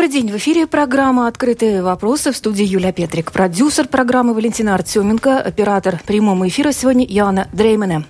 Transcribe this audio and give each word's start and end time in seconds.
Добрый 0.00 0.14
день. 0.14 0.32
В 0.32 0.36
эфире 0.38 0.66
программа 0.66 1.26
«Открытые 1.26 1.82
вопросы» 1.82 2.32
в 2.32 2.36
студии 2.38 2.64
Юлия 2.64 2.90
Петрик. 2.90 3.32
Продюсер 3.32 3.86
программы 3.86 4.32
Валентина 4.32 4.74
Артеменко, 4.74 5.38
оператор 5.38 6.00
прямого 6.06 6.48
эфира 6.48 6.72
сегодня 6.72 7.04
Яна 7.04 7.48
Дреймене. 7.52 8.06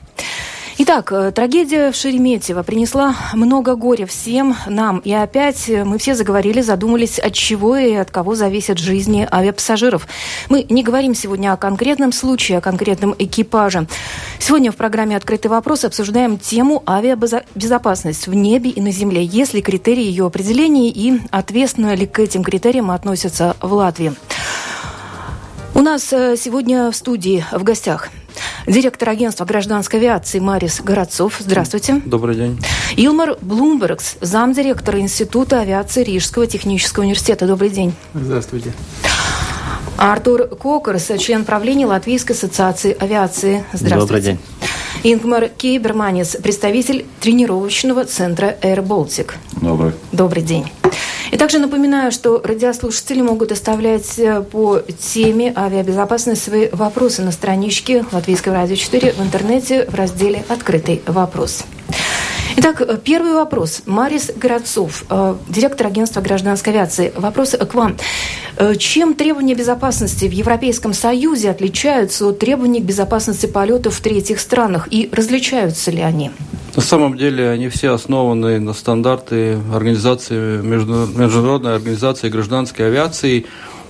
Итак, 0.82 1.12
э, 1.12 1.30
трагедия 1.30 1.92
в 1.92 1.94
Шереметьево 1.94 2.62
принесла 2.62 3.14
много 3.34 3.74
горя 3.74 4.06
всем 4.06 4.56
нам. 4.66 5.00
И 5.00 5.12
опять 5.12 5.68
мы 5.68 5.98
все 5.98 6.14
заговорили, 6.14 6.62
задумались, 6.62 7.18
от 7.18 7.34
чего 7.34 7.76
и 7.76 7.92
от 7.92 8.10
кого 8.10 8.34
зависят 8.34 8.78
жизни 8.78 9.28
авиапассажиров. 9.30 10.08
Мы 10.48 10.64
не 10.70 10.82
говорим 10.82 11.14
сегодня 11.14 11.52
о 11.52 11.58
конкретном 11.58 12.12
случае, 12.12 12.56
о 12.56 12.60
конкретном 12.62 13.14
экипаже. 13.18 13.88
Сегодня 14.38 14.72
в 14.72 14.76
программе 14.76 15.18
«Открытый 15.18 15.50
вопрос» 15.50 15.84
обсуждаем 15.84 16.38
тему 16.38 16.82
авиабезопасность 16.88 18.26
в 18.26 18.32
небе 18.32 18.70
и 18.70 18.80
на 18.80 18.90
земле. 18.90 19.22
Есть 19.22 19.52
ли 19.52 19.60
критерии 19.60 20.04
ее 20.04 20.24
определения 20.24 20.88
и 20.88 21.20
ответственно 21.30 21.94
ли 21.94 22.06
к 22.06 22.18
этим 22.20 22.42
критериям 22.42 22.90
относятся 22.90 23.54
в 23.60 23.70
Латвии? 23.70 24.14
У 25.74 25.82
нас 25.82 26.10
э, 26.14 26.36
сегодня 26.38 26.90
в 26.90 26.96
студии 26.96 27.44
в 27.52 27.64
гостях 27.64 28.08
директор 28.66 29.08
агентства 29.08 29.44
гражданской 29.44 30.00
авиации 30.00 30.38
Марис 30.38 30.80
Городцов. 30.80 31.36
Здравствуйте. 31.38 32.00
Добрый 32.04 32.36
день. 32.36 32.60
Илмар 32.96 33.36
Блумбергс, 33.40 34.16
замдиректора 34.20 35.00
Института 35.00 35.60
авиации 35.60 36.04
Рижского 36.04 36.46
технического 36.46 37.04
университета. 37.04 37.46
Добрый 37.46 37.70
день. 37.70 37.94
Здравствуйте. 38.14 38.72
Артур 39.96 40.48
Кокерс, 40.48 41.10
член 41.18 41.44
правления 41.44 41.86
Латвийской 41.86 42.32
ассоциации 42.32 42.96
авиации. 42.98 43.64
Здравствуйте. 43.72 43.96
Добрый 44.00 44.20
день. 44.22 44.38
Ингмар 45.02 45.48
Кейберманис, 45.48 46.36
представитель 46.42 47.06
тренировочного 47.20 48.04
центра 48.04 48.56
Air 48.62 48.86
Baltic. 48.86 49.32
Добрый. 49.60 49.92
Добрый 50.12 50.42
день. 50.42 50.66
Также 51.40 51.58
напоминаю, 51.58 52.12
что 52.12 52.42
радиослушатели 52.44 53.22
могут 53.22 53.50
оставлять 53.50 54.18
э, 54.18 54.42
по 54.42 54.80
теме 54.80 55.54
авиабезопасности 55.56 56.44
свои 56.44 56.68
вопросы 56.70 57.22
на 57.22 57.32
страничке 57.32 58.04
Латвийского 58.12 58.56
радио 58.56 58.76
4 58.76 59.12
в 59.12 59.22
интернете 59.22 59.86
в 59.86 59.94
разделе 59.94 60.44
«Открытый 60.50 61.00
вопрос». 61.06 61.64
Итак, 62.58 62.82
э, 62.82 62.98
первый 63.02 63.32
вопрос. 63.32 63.80
Марис 63.86 64.30
Городцов, 64.36 65.06
э, 65.08 65.34
директор 65.48 65.86
агентства 65.86 66.20
гражданской 66.20 66.74
авиации. 66.74 67.10
Вопрос 67.16 67.52
к 67.52 67.72
вам. 67.72 67.96
Чем 68.78 69.14
требования 69.14 69.54
безопасности 69.54 70.26
в 70.26 70.32
Европейском 70.32 70.92
Союзе 70.92 71.48
отличаются 71.48 72.26
от 72.26 72.38
требований 72.38 72.82
к 72.82 72.84
безопасности 72.84 73.46
полетов 73.46 73.94
в 73.94 74.02
третьих 74.02 74.40
странах 74.40 74.88
и 74.90 75.08
различаются 75.10 75.90
ли 75.90 76.02
они? 76.02 76.32
На 76.80 76.86
самом 76.86 77.18
деле 77.18 77.50
они 77.50 77.68
все 77.68 77.92
основаны 77.92 78.58
на 78.58 78.72
стандарты 78.72 79.58
организации, 79.70 80.62
международной 80.62 81.74
организации 81.74 82.30
гражданской 82.30 82.86
авиации 82.86 83.44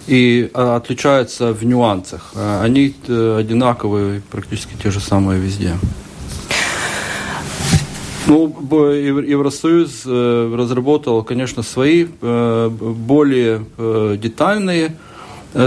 и 0.08 0.50
а, 0.52 0.74
отличаются 0.74 1.52
в 1.52 1.64
нюансах. 1.64 2.32
А, 2.34 2.64
они 2.64 2.92
э, 3.06 3.36
одинаковые, 3.38 4.22
практически 4.28 4.74
те 4.82 4.90
же 4.90 4.98
самые 4.98 5.40
везде. 5.40 5.74
Ну, 8.26 8.48
Евросоюз 8.68 10.02
э, 10.06 10.54
разработал, 10.58 11.22
конечно, 11.22 11.62
свои 11.62 12.08
э, 12.20 12.68
более 12.70 13.66
детальные 14.18 14.96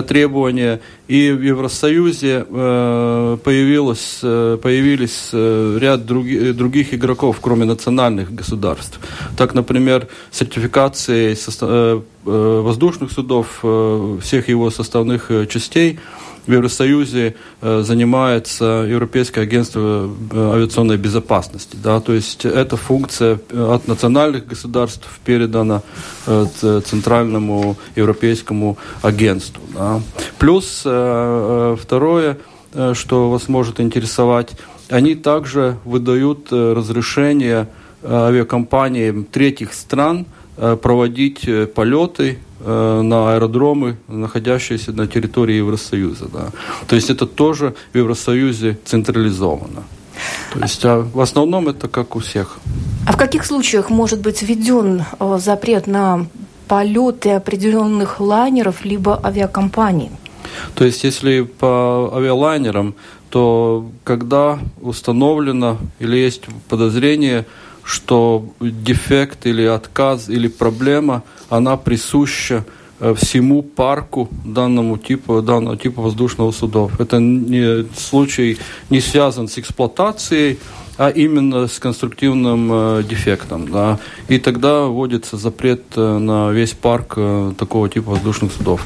требования, 0.07 0.79
и 1.07 1.31
в 1.31 1.41
Евросоюзе 1.41 2.45
э, 2.49 3.38
появилось, 3.44 4.19
э, 4.23 4.57
появились 4.61 5.29
ряд 5.33 6.05
други, 6.05 6.51
других 6.53 6.94
игроков, 6.94 7.39
кроме 7.41 7.66
национальных 7.66 8.33
государств. 8.33 8.99
Так, 9.38 9.53
например, 9.53 10.07
сертификации 10.31 11.35
воздушных 12.25 13.11
судов, 13.11 13.63
всех 14.22 14.47
его 14.47 14.72
составных 14.72 15.31
частей– 15.49 15.99
в 16.45 16.51
Евросоюзе 16.51 17.35
э, 17.61 17.81
занимается 17.83 18.85
Европейское 18.87 19.43
агентство 19.43 20.09
э, 20.31 20.51
авиационной 20.55 20.97
безопасности. 20.97 21.77
Да? 21.81 21.99
То 21.99 22.13
есть 22.13 22.45
эта 22.45 22.75
функция 22.77 23.39
э, 23.49 23.73
от 23.73 23.87
национальных 23.87 24.47
государств 24.47 25.07
передана 25.25 25.81
Центральному 26.25 27.77
Европейскому 27.95 28.77
агентству. 29.01 29.61
Да? 29.73 30.01
Плюс 30.39 30.79
второе, 30.79 32.37
что 32.93 33.29
вас 33.29 33.47
может 33.47 33.79
интересовать, 33.79 34.51
они 34.89 35.15
также 35.15 35.77
выдают 35.85 36.51
разрешение 36.51 37.67
авиакомпаниям 38.03 39.25
третьих 39.25 39.73
стран 39.73 40.25
проводить 40.56 41.50
полеты 41.74 42.38
Э, 42.66 43.02
на 43.02 43.34
аэродромы, 43.34 43.97
находящиеся 44.08 44.94
на 44.94 45.06
территории 45.06 45.56
Евросоюза. 45.56 46.30
Да. 46.31 46.52
То 46.88 46.96
есть 46.96 47.09
это 47.09 47.25
тоже 47.25 47.75
в 47.91 47.97
Евросоюзе 47.97 48.78
централизовано. 48.86 49.84
То 50.53 50.59
есть 50.59 50.86
а 50.86 51.02
в 51.02 51.19
основном 51.19 51.68
это 51.68 51.90
как 51.90 52.16
у 52.16 52.19
всех. 52.19 52.59
А 53.06 53.12
в 53.12 53.18
каких 53.18 53.46
случаях 53.46 53.90
может 53.90 54.22
быть 54.22 54.41
введен 54.41 55.03
э, 55.19 55.40
запрет 55.41 55.88
на 55.88 56.25
полеты 56.70 57.31
определенных 57.31 58.22
лайнеров 58.22 58.85
либо 58.85 59.20
авиакомпаний? 59.22 60.12
То 60.75 60.85
есть 60.85 61.03
если 61.03 61.41
по 61.41 62.14
авиалайнерам, 62.16 62.96
то 63.30 63.90
когда 64.06 64.59
установлено 64.81 65.80
или 66.00 66.16
есть 66.16 66.44
подозрение, 66.70 67.46
что 67.83 68.45
дефект 68.59 69.45
или 69.45 69.63
отказ 69.63 70.29
или 70.29 70.47
проблема, 70.47 71.23
она 71.49 71.77
присуща 71.77 72.66
э, 72.99 73.13
всему 73.16 73.61
парку 73.61 74.29
данному 74.45 74.97
типу, 74.97 75.41
данного 75.41 75.77
типа 75.77 76.01
воздушного 76.01 76.51
судов. 76.51 76.99
Это 76.99 77.19
не, 77.19 77.85
случай 77.95 78.57
не 78.89 79.01
связан 79.01 79.47
с 79.47 79.57
эксплуатацией, 79.57 80.59
а 80.97 81.09
именно 81.09 81.67
с 81.67 81.79
конструктивным 81.79 82.69
э, 82.72 83.03
дефектом. 83.03 83.69
Да. 83.72 83.99
И 84.27 84.38
тогда 84.38 84.85
вводится 84.85 85.38
запрет 85.38 85.81
э, 85.95 86.17
на 86.17 86.51
весь 86.51 86.73
парк 86.73 87.13
э, 87.17 87.53
такого 87.57 87.89
типа 87.89 88.11
воздушных 88.11 88.51
судов. 88.53 88.85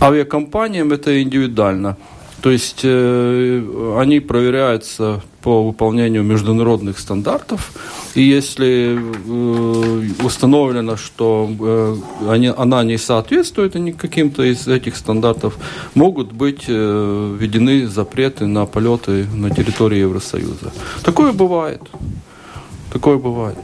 Авиакомпаниям 0.00 0.92
это 0.92 1.22
индивидуально. 1.22 1.96
То 2.42 2.50
есть 2.50 2.80
э, 2.84 3.96
они 3.98 4.20
проверяются 4.20 5.22
по 5.42 5.64
выполнению 5.64 6.22
международных 6.22 6.98
стандартов, 6.98 7.72
и 8.14 8.22
если 8.22 8.98
э, 8.98 10.24
установлено, 10.24 10.96
что 10.96 11.48
э, 11.60 11.96
они, 12.28 12.52
она 12.56 12.84
не 12.84 12.98
соответствует 12.98 13.74
каким-то 13.96 14.42
из 14.42 14.68
этих 14.68 14.96
стандартов, 14.96 15.56
могут 15.94 16.32
быть 16.32 16.64
э, 16.68 17.36
введены 17.38 17.86
запреты 17.86 18.46
на 18.46 18.66
полеты 18.66 19.26
на 19.34 19.50
территории 19.50 20.00
Евросоюза. 20.00 20.72
Такое 21.02 21.32
бывает. 21.32 21.82
Такое 22.92 23.18
бывает. 23.18 23.58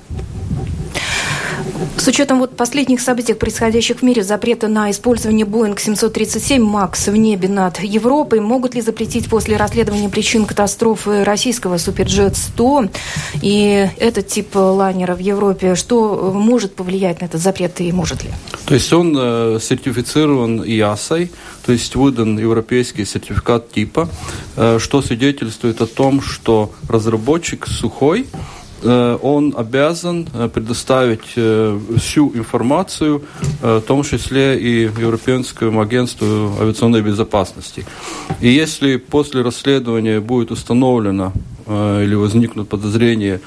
С 1.97 2.09
учетом 2.09 2.39
вот 2.39 2.57
последних 2.57 3.01
событий, 3.01 3.35
происходящих 3.35 3.99
в 3.99 4.03
мире, 4.03 4.23
запрета 4.23 4.69
на 4.69 4.91
использование 4.91 5.47
Boeing 5.47 5.79
737 5.79 6.63
MAX 6.63 7.11
в 7.11 7.17
небе 7.17 7.49
над 7.49 7.81
Европой, 7.81 8.41
могут 8.41 8.75
ли 8.75 8.81
запретить 8.81 9.29
после 9.29 9.57
расследования 9.57 10.09
причин 10.09 10.47
катастрофы 10.47 11.25
российского 11.25 11.79
Суперджет 11.79 12.37
100 12.37 12.89
и 13.43 13.89
этот 13.99 14.27
тип 14.29 14.55
лайнера 14.55 15.15
в 15.15 15.21
Европе? 15.21 15.75
Что 15.75 16.33
может 16.35 16.75
повлиять 16.75 17.21
на 17.21 17.27
этот 17.27 17.41
запрет 17.41 17.81
и 17.81 17.93
может 17.93 18.25
ли? 18.25 18.31
То 18.65 18.75
есть 18.75 18.93
он 18.93 19.17
э, 19.17 19.59
сертифицирован 19.61 20.65
ИАСой, 20.65 21.31
то 21.65 21.73
есть 21.73 21.95
выдан 21.95 22.39
европейский 22.39 23.05
сертификат 23.05 23.71
типа, 23.71 24.09
э, 24.57 24.79
что 24.81 25.03
свидетельствует 25.03 25.81
о 25.81 25.87
том, 25.87 26.23
что 26.23 26.73
разработчик 26.89 27.67
сухой, 27.67 28.27
он 28.85 29.55
обязан 29.57 30.29
э, 30.35 30.49
предоставить 30.49 31.33
э, 31.37 31.79
всю 31.99 32.33
информацию, 32.35 33.23
в 33.61 33.81
том 33.81 34.03
числе 34.03 34.59
и 34.59 34.83
Европейскому 34.83 35.81
агентству 35.81 36.53
авиационной 36.61 37.03
безопасности. 37.03 37.85
И 38.41 38.49
если 38.49 38.97
после 38.97 39.43
расследования 39.43 40.21
будет 40.21 40.51
установлено 40.51 41.33
или 41.69 42.15
возникнут 42.15 42.69
подозрения, 42.69 43.41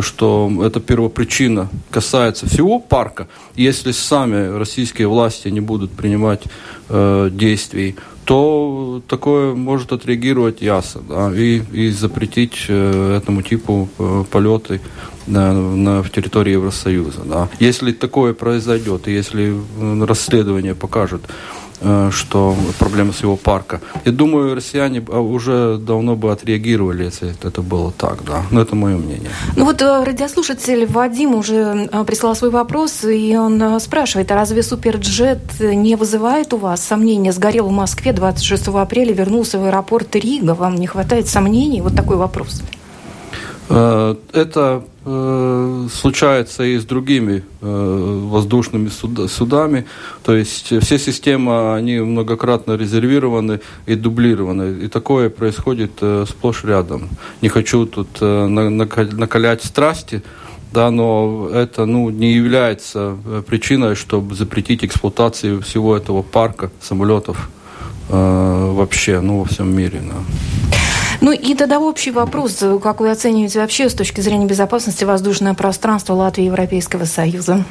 что 0.00 0.50
эта 0.64 0.78
первопричина 0.78 1.68
касается 1.90 2.46
всего 2.46 2.78
парка, 2.78 3.26
если 3.56 3.92
сами 3.92 4.56
российские 4.56 5.08
власти 5.08 5.48
не 5.48 5.60
будут 5.60 5.90
принимать 5.90 6.42
действий, 6.88 7.96
то 8.24 9.02
такое 9.08 9.54
может 9.54 9.92
отреагировать 9.92 10.62
ЯСА 10.62 11.00
да, 11.08 11.32
и, 11.34 11.62
и 11.72 11.90
запретить 11.90 12.66
э, 12.68 13.16
этому 13.16 13.42
типу 13.42 13.88
э, 13.98 14.24
полеты 14.30 14.80
на, 15.26 15.52
на, 15.52 16.02
в 16.02 16.10
территории 16.10 16.52
Евросоюза. 16.52 17.22
Да. 17.24 17.48
Если 17.58 17.92
такое 17.92 18.34
произойдет, 18.34 19.08
и 19.08 19.12
если 19.12 19.54
э, 19.54 20.04
расследование 20.04 20.74
покажет, 20.74 21.22
что 22.10 22.54
проблема 22.78 23.12
с 23.12 23.22
его 23.22 23.36
парка. 23.36 23.80
Я 24.04 24.12
думаю, 24.12 24.54
россияне 24.54 25.02
а, 25.08 25.20
уже 25.20 25.78
давно 25.78 26.16
бы 26.16 26.32
отреагировали, 26.32 27.04
если 27.04 27.34
это 27.42 27.62
было 27.62 27.92
так, 27.92 28.24
да. 28.24 28.42
Но 28.50 28.60
это 28.60 28.76
мое 28.76 28.96
мнение. 28.96 29.30
Ну 29.56 29.64
вот 29.64 29.80
э, 29.82 30.04
радиослушатель 30.04 30.86
Вадим 30.86 31.34
уже 31.34 31.88
э, 31.90 32.04
прислал 32.04 32.34
свой 32.34 32.50
вопрос, 32.50 33.04
и 33.04 33.36
он 33.36 33.80
спрашивает, 33.80 34.30
а 34.30 34.34
разве 34.34 34.62
суперджет 34.62 35.60
не 35.60 35.96
вызывает 35.96 36.52
у 36.52 36.58
вас 36.58 36.82
сомнения? 36.82 37.32
Сгорел 37.32 37.68
в 37.68 37.72
Москве 37.72 38.12
26 38.12 38.68
апреля, 38.68 39.12
вернулся 39.12 39.58
в 39.58 39.64
аэропорт 39.64 40.14
Рига. 40.16 40.54
Вам 40.54 40.76
не 40.76 40.86
хватает 40.86 41.28
сомнений? 41.28 41.80
Вот 41.80 41.94
такой 41.94 42.16
вопрос. 42.16 42.62
Это 43.68 44.20
Э, 44.54 44.80
случается 45.02 46.64
и 46.64 46.78
с 46.78 46.84
другими 46.84 47.42
э, 47.62 48.20
воздушными 48.28 48.88
судами. 48.88 49.86
То 50.22 50.34
есть 50.34 50.72
все 50.82 50.98
системы, 50.98 51.74
они 51.74 52.00
многократно 52.00 52.76
резервированы 52.76 53.60
и 53.86 53.94
дублированы. 53.94 54.84
И 54.84 54.88
такое 54.88 55.30
происходит 55.30 55.92
э, 56.02 56.26
сплошь 56.28 56.64
рядом. 56.64 57.08
Не 57.40 57.48
хочу 57.48 57.86
тут 57.86 58.20
накалять 58.20 59.64
страсти, 59.64 60.22
да, 60.72 60.90
но 60.90 61.48
это 61.52 61.86
ну, 61.86 62.10
не 62.10 62.32
является 62.34 63.16
причиной, 63.46 63.94
чтобы 63.94 64.34
запретить 64.34 64.84
эксплуатацию 64.84 65.62
всего 65.62 65.96
этого 65.96 66.22
парка 66.22 66.70
самолетов 66.80 67.48
вообще, 68.08 69.20
ну, 69.20 69.38
во 69.38 69.44
всем 69.44 69.74
мире. 69.74 70.02
Да. 70.02 70.79
Ну 71.20 71.32
и 71.32 71.54
тогда 71.54 71.78
общий 71.78 72.10
вопрос. 72.10 72.62
Как 72.82 73.00
вы 73.00 73.10
оцениваете 73.10 73.60
вообще 73.60 73.88
с 73.90 73.94
точки 73.94 74.20
зрения 74.20 74.46
безопасности 74.46 75.04
воздушное 75.04 75.54
пространство 75.54 76.14
Латвии 76.14 76.44
и 76.44 76.46
Европейского 76.46 77.04
Союза? 77.04 77.64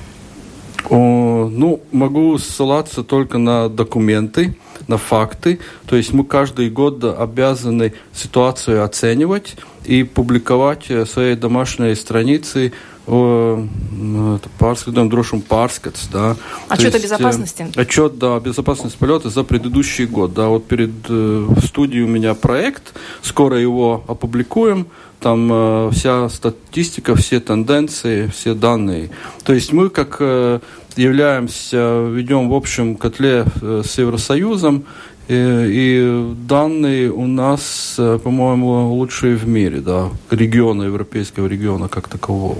О, 0.89 1.49
ну, 1.51 1.81
могу 1.91 2.37
ссылаться 2.37 3.03
только 3.03 3.37
на 3.37 3.69
документы, 3.69 4.55
на 4.87 4.97
факты. 4.97 5.59
То 5.87 5.95
есть 5.95 6.13
мы 6.13 6.23
каждый 6.23 6.69
год 6.69 7.03
обязаны 7.03 7.93
ситуацию 8.13 8.83
оценивать 8.83 9.55
и 9.83 10.03
публиковать 10.03 10.85
свои 11.07 11.35
домашние 11.35 11.95
страницы 11.95 12.71
pārskatām 13.09 15.09
drošumu 15.09 15.43
pārskats. 15.49 16.07
Да. 16.11 16.35
Отчет 16.67 16.93
есть, 16.93 16.95
о 16.95 17.07
безопасности? 17.07 17.67
Отчет, 17.75 18.19
да, 18.19 18.35
о 18.35 18.39
безопасности 18.39 18.97
полета 18.97 19.29
за 19.29 19.43
предыдущий 19.43 20.05
год. 20.05 20.33
Да, 20.33 20.47
вот 20.47 20.67
перед 20.67 20.91
э, 21.09 21.47
студией 21.65 22.03
у 22.03 22.07
меня 22.07 22.35
проект, 22.35 22.93
скоро 23.21 23.57
его 23.57 24.03
опубликуем. 24.07 24.87
Там 25.19 25.49
э, 25.51 25.89
вся 25.91 26.29
статистика, 26.29 27.15
все 27.15 27.39
тенденции, 27.39 28.27
все 28.27 28.53
данные. 28.53 29.09
То 29.43 29.53
есть 29.53 29.73
мы 29.73 29.89
как 29.89 30.17
э, 30.19 30.59
являемся, 30.95 32.07
ведем 32.09 32.49
в 32.49 32.53
общем 32.53 32.95
котле 32.95 33.45
э, 33.61 33.81
с 33.85 33.97
Евросоюзом, 33.97 34.85
и 35.31 36.33
данные 36.47 37.11
у 37.11 37.27
нас, 37.27 37.95
э, 37.99 38.17
по-моему, 38.23 38.93
лучшие 38.93 39.35
в 39.35 39.47
мире, 39.47 39.79
да, 39.79 40.09
региона, 40.31 40.83
европейского 40.83 41.45
региона 41.45 41.87
как 41.87 42.07
такового. 42.07 42.57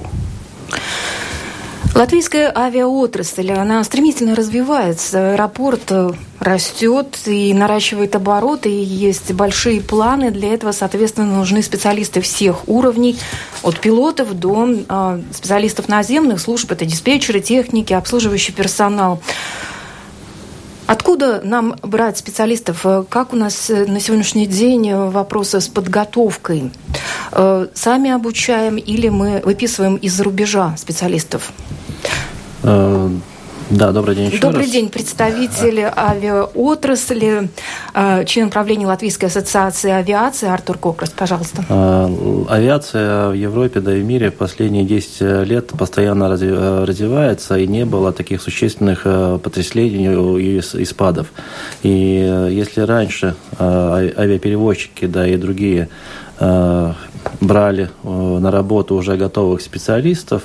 Латвийская 1.96 2.54
авиаотрасль, 2.56 3.52
она 3.52 3.84
стремительно 3.84 4.36
развивается. 4.36 5.34
Аэропорт 5.34 5.82
э, 5.90 6.12
растет 6.40 7.20
и 7.26 7.54
наращивает 7.54 8.16
обороты, 8.16 8.70
и 8.70 8.84
есть 8.84 9.34
большие 9.34 9.82
планы. 9.82 10.32
Для 10.32 10.54
этого, 10.54 10.72
соответственно, 10.72 11.36
нужны 11.36 11.64
специалисты 11.64 12.22
всех 12.22 12.70
уровней, 12.70 13.18
от 13.64 13.80
пилотов 13.80 14.34
до 14.40 14.70
э, 14.88 15.22
специалистов 15.34 15.90
наземных 15.90 16.40
служб, 16.40 16.72
это 16.72 16.86
диспетчеры, 16.86 17.42
техники, 17.42 17.92
обслуживающий 17.92 18.54
персонал. 18.54 19.20
Откуда 20.90 21.42
нам 21.44 21.76
брать 21.84 22.18
специалистов? 22.18 22.84
Как 23.10 23.32
у 23.32 23.36
нас 23.36 23.70
э, 23.70 23.86
на 23.86 24.00
сегодняшний 24.00 24.48
день 24.48 24.92
вопросы 24.92 25.62
с 25.62 25.68
подготовкой? 25.68 26.72
Э, 27.32 27.68
сами 27.76 28.10
обучаем 28.10 28.78
или 28.78 29.10
мы 29.10 29.40
выписываем 29.46 29.98
из-за 29.98 30.24
рубежа 30.24 30.76
специалистов? 30.78 31.52
Э, 33.70 33.76
да, 33.76 33.92
добрый 33.92 34.16
день 34.16 34.28
еще 34.28 34.40
Добрый 34.40 34.64
раз. 34.64 34.72
день, 34.72 34.90
представитель 34.90 35.82
авиаотрасли, 35.96 37.50
э, 37.94 38.26
член 38.26 38.50
правления 38.50 38.88
Латвийской 38.88 39.26
ассоциации 39.26 39.92
авиации 39.92 40.50
Артур 40.50 40.78
Кокрас, 40.78 41.10
пожалуйста. 41.12 41.64
Авиация 42.50 43.30
в 43.30 43.34
Европе, 43.34 43.80
да 43.80 43.96
и 43.96 44.02
в 44.02 44.06
мире 44.06 44.32
последние 44.32 44.84
10 44.86 45.46
лет 45.46 45.68
постоянно 45.68 46.30
развивается, 46.30 47.58
и 47.58 47.68
не 47.68 47.86
было 47.86 48.12
таких 48.12 48.42
существенных 48.42 49.04
потрясений 49.04 50.60
и 50.80 50.86
спадов. 50.86 51.28
И 51.84 51.90
если 52.52 52.82
раньше 52.82 53.36
авиаперевозчики, 53.60 55.06
да 55.06 55.28
и 55.28 55.38
другие 55.38 55.90
брали 56.40 57.90
на 58.04 58.52
работу 58.52 58.96
уже 58.96 59.16
готовых 59.16 59.62
специалистов, 59.62 60.42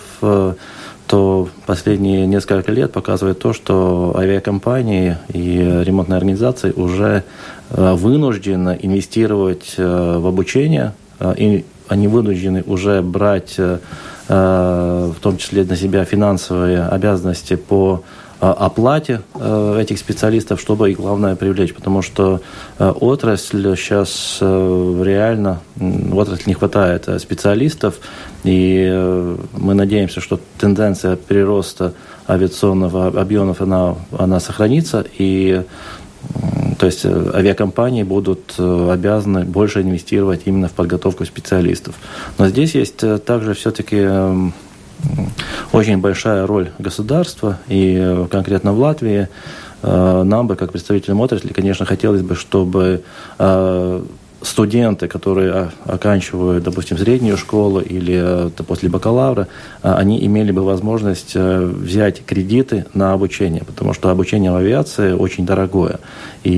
то 1.06 1.48
последние 1.66 2.26
несколько 2.26 2.72
лет 2.72 2.92
показывает 2.92 3.38
то, 3.38 3.52
что 3.52 4.14
авиакомпании 4.16 5.18
и 5.28 5.82
ремонтные 5.84 6.16
организации 6.16 6.72
уже 6.72 7.24
э, 7.70 7.92
вынуждены 7.92 8.78
инвестировать 8.80 9.74
э, 9.76 10.18
в 10.18 10.26
обучение, 10.26 10.92
э, 11.20 11.34
и 11.36 11.64
они 11.88 12.08
вынуждены 12.08 12.62
уже 12.66 13.02
брать 13.02 13.58
в 14.26 15.14
том 15.20 15.36
числе 15.36 15.64
на 15.64 15.76
себя 15.76 16.06
финансовые 16.06 16.86
обязанности 16.86 17.56
по 17.56 18.02
оплате 18.52 19.22
этих 19.34 19.98
специалистов, 19.98 20.60
чтобы 20.60 20.90
их 20.90 20.98
главное 20.98 21.36
привлечь, 21.36 21.74
потому 21.74 22.02
что 22.02 22.40
отрасль 22.78 23.76
сейчас 23.76 24.38
реально, 24.40 25.60
в 25.76 26.16
отрасли 26.16 26.50
не 26.50 26.54
хватает 26.54 27.08
специалистов, 27.20 28.00
и 28.44 28.86
э, 28.90 29.36
мы 29.56 29.74
надеемся, 29.74 30.20
что 30.20 30.38
тенденция 30.58 31.16
прироста 31.16 31.94
авиационного 32.28 33.08
объемов, 33.08 33.62
она, 33.62 33.96
она 34.16 34.38
сохранится, 34.38 35.04
и 35.18 35.62
то 36.78 36.86
есть 36.86 37.04
э, 37.04 37.30
авиакомпании 37.34 38.02
будут 38.02 38.54
э, 38.58 38.90
обязаны 38.92 39.44
больше 39.44 39.80
инвестировать 39.80 40.42
именно 40.44 40.68
в 40.68 40.72
подготовку 40.72 41.24
специалистов. 41.24 41.94
Но 42.38 42.48
здесь 42.48 42.74
есть 42.74 43.02
также 43.24 43.54
все-таки 43.54 44.06
очень 45.72 45.98
большая 45.98 46.46
роль 46.46 46.70
государства, 46.78 47.58
и 47.68 48.26
конкретно 48.30 48.72
в 48.72 48.78
Латвии 48.78 49.28
нам 49.82 50.46
бы, 50.46 50.56
как 50.56 50.72
представителям 50.72 51.20
отрасли, 51.20 51.52
конечно, 51.52 51.84
хотелось 51.84 52.22
бы, 52.22 52.34
чтобы 52.34 53.02
студенты, 54.44 55.08
которые 55.08 55.70
оканчивают, 55.84 56.64
допустим, 56.64 56.98
среднюю 56.98 57.36
школу 57.36 57.80
или 57.80 58.48
э, 58.48 58.50
после 58.66 58.88
бакалавра, 58.88 59.48
э, 59.82 59.92
они 59.92 60.24
имели 60.24 60.52
бы 60.52 60.62
возможность 60.62 61.32
э, 61.34 61.64
взять 61.64 62.24
кредиты 62.24 62.84
на 62.94 63.12
обучение, 63.12 63.62
потому 63.64 63.94
что 63.94 64.10
обучение 64.10 64.50
в 64.50 64.56
авиации 64.56 65.12
очень 65.12 65.46
дорогое. 65.46 65.98
И 66.42 66.50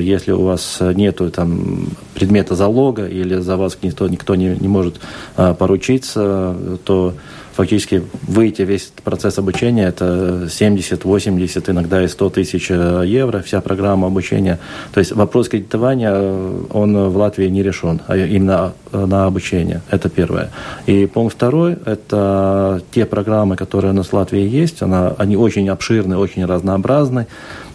если 0.00 0.32
у 0.32 0.44
вас 0.44 0.78
нет 0.80 1.20
там, 1.34 1.88
предмета 2.14 2.54
залога 2.54 3.06
или 3.06 3.36
за 3.36 3.56
вас 3.56 3.76
никто, 3.82 4.06
никто 4.06 4.36
не, 4.36 4.56
не 4.56 4.68
может 4.68 5.00
поручиться, 5.34 6.56
то 6.84 7.14
фактически 7.58 8.04
выйти 8.28 8.62
весь 8.62 8.92
процесс 9.02 9.36
обучения, 9.38 9.88
это 9.88 10.48
70, 10.48 11.04
80, 11.04 11.68
иногда 11.70 12.04
и 12.04 12.06
100 12.06 12.30
тысяч 12.30 12.70
э, 12.70 13.02
евро, 13.04 13.40
вся 13.40 13.60
программа 13.60 14.06
обучения. 14.06 14.60
То 14.92 15.00
есть 15.00 15.10
вопрос 15.10 15.48
кредитования, 15.48 16.12
э, 16.14 16.62
он 16.72 16.96
в 17.08 17.16
Латвии 17.16 17.48
не 17.48 17.64
решен, 17.64 18.00
а 18.06 18.16
именно 18.16 18.74
э, 18.92 19.06
на 19.06 19.26
обучение. 19.26 19.80
Это 19.90 20.08
первое. 20.08 20.50
И 20.86 21.06
пункт 21.06 21.34
второй, 21.34 21.76
это 21.84 22.80
те 22.92 23.04
программы, 23.04 23.56
которые 23.56 23.90
у 23.90 23.94
нас 23.94 24.06
в 24.06 24.12
Латвии 24.12 24.60
есть, 24.62 24.80
она, 24.82 25.14
они 25.18 25.36
очень 25.36 25.68
обширны, 25.68 26.16
очень 26.16 26.46
разнообразны, 26.46 27.26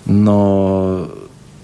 но 0.06 1.10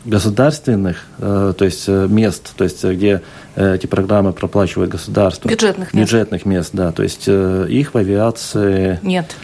государственных, 0.09 1.05
э, 1.19 1.53
то 1.57 1.65
есть 1.65 1.85
э, 1.87 2.07
мест, 2.09 2.51
то 2.57 2.63
есть 2.63 2.83
где 2.83 3.21
э, 3.55 3.75
эти 3.75 3.85
программы 3.85 4.33
проплачивает 4.33 4.89
государство. 4.89 5.47
Бюджетных 5.47 5.93
мест. 5.93 6.11
Бюджетных 6.11 6.45
мест, 6.45 6.69
да. 6.73 6.91
То 6.91 7.03
есть 7.03 7.27
их 7.27 7.93
в 7.93 7.97
авиации... 7.97 8.99
Нет. 9.01 9.35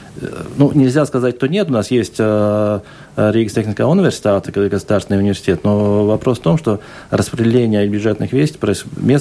Ну, 0.57 0.71
нельзя 0.73 1.05
сказать, 1.05 1.35
что 1.35 1.47
нет. 1.47 1.69
У 1.69 1.73
нас 1.73 1.91
есть 1.91 2.19
Риgas 2.19 3.49
технического 3.49 3.91
университета, 3.91 4.51
государственный 4.69 5.19
университет, 5.19 5.61
но 5.63 6.05
вопрос 6.05 6.39
в 6.39 6.41
том, 6.41 6.57
что 6.57 6.79
распределение 7.09 7.85
бюджетных 7.87 8.31
мест 8.31 8.57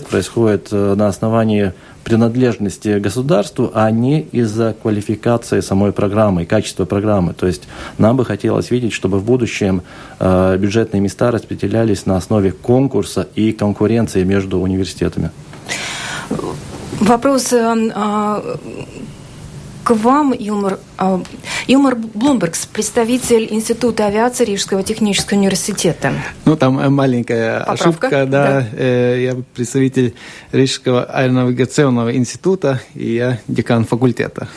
происходит 0.06 0.70
на 0.70 1.08
основании 1.08 1.72
принадлежности 2.04 2.98
государству, 2.98 3.70
а 3.74 3.90
не 3.90 4.20
из-за 4.20 4.74
квалификации 4.80 5.60
самой 5.60 5.92
программы 5.92 6.42
и 6.42 6.46
качества 6.46 6.84
программы. 6.84 7.34
То 7.34 7.46
есть 7.46 7.62
нам 7.98 8.16
бы 8.16 8.24
хотелось 8.24 8.70
видеть, 8.70 8.92
чтобы 8.92 9.18
в 9.18 9.24
будущем 9.24 9.82
э, 10.20 10.56
бюджетные 10.58 11.00
места 11.00 11.30
распределялись 11.30 12.06
на 12.06 12.16
основе 12.16 12.52
конкурса 12.52 13.26
и 13.34 13.52
конкуренции 13.52 14.22
между 14.24 14.60
университетами. 14.60 15.30
Вопрос 17.00 17.52
э, 17.52 17.90
а, 17.94 18.42
к 19.84 19.90
вам, 19.90 20.32
Илмар. 20.32 20.78
А, 20.96 21.22
Илмар 21.66 21.96
Блумбергс, 21.96 22.66
представитель 22.66 23.48
Института 23.50 24.06
авиации 24.06 24.44
Рижского 24.46 24.82
технического 24.82 25.38
университета. 25.38 26.12
Ну, 26.44 26.56
там 26.56 26.78
э, 26.80 26.88
маленькая 26.88 27.60
Поправка, 27.60 27.84
ошибка, 27.84 28.26
да. 28.26 28.26
да. 28.26 28.66
Э, 28.72 29.22
я 29.22 29.36
представитель 29.54 30.14
Рижского 30.52 31.04
аэронавигационного 31.04 32.16
института, 32.16 32.80
и 32.94 33.14
я 33.14 33.38
декан 33.46 33.84
факультета. 33.84 34.48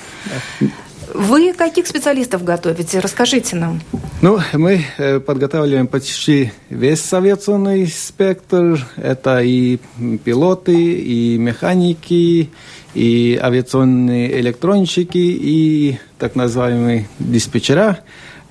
Вы 1.14 1.54
каких 1.54 1.88
специалистов 1.88 2.44
готовите? 2.44 3.00
Расскажите 3.00 3.56
нам. 3.56 3.82
Ну, 4.22 4.40
мы 4.54 4.86
э, 4.98 5.20
подготавливаем 5.20 5.88
почти 5.88 6.52
весь 6.70 7.12
авиационный 7.14 7.88
спектр. 7.88 8.86
Это 8.98 9.40
и 9.42 9.80
пилоты, 10.24 10.76
и 10.76 11.38
механики, 11.38 12.50
и 12.94 13.40
авиационные 13.42 14.40
электронщики, 14.40 15.18
и 15.18 16.00
так 16.18 16.36
называемые 16.36 17.08
диспетчера. 17.20 18.00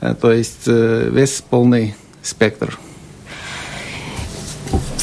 Э, 0.00 0.14
то 0.20 0.32
есть 0.32 0.66
э, 0.66 1.10
весь 1.12 1.42
полный 1.48 1.94
спектр 2.22 2.78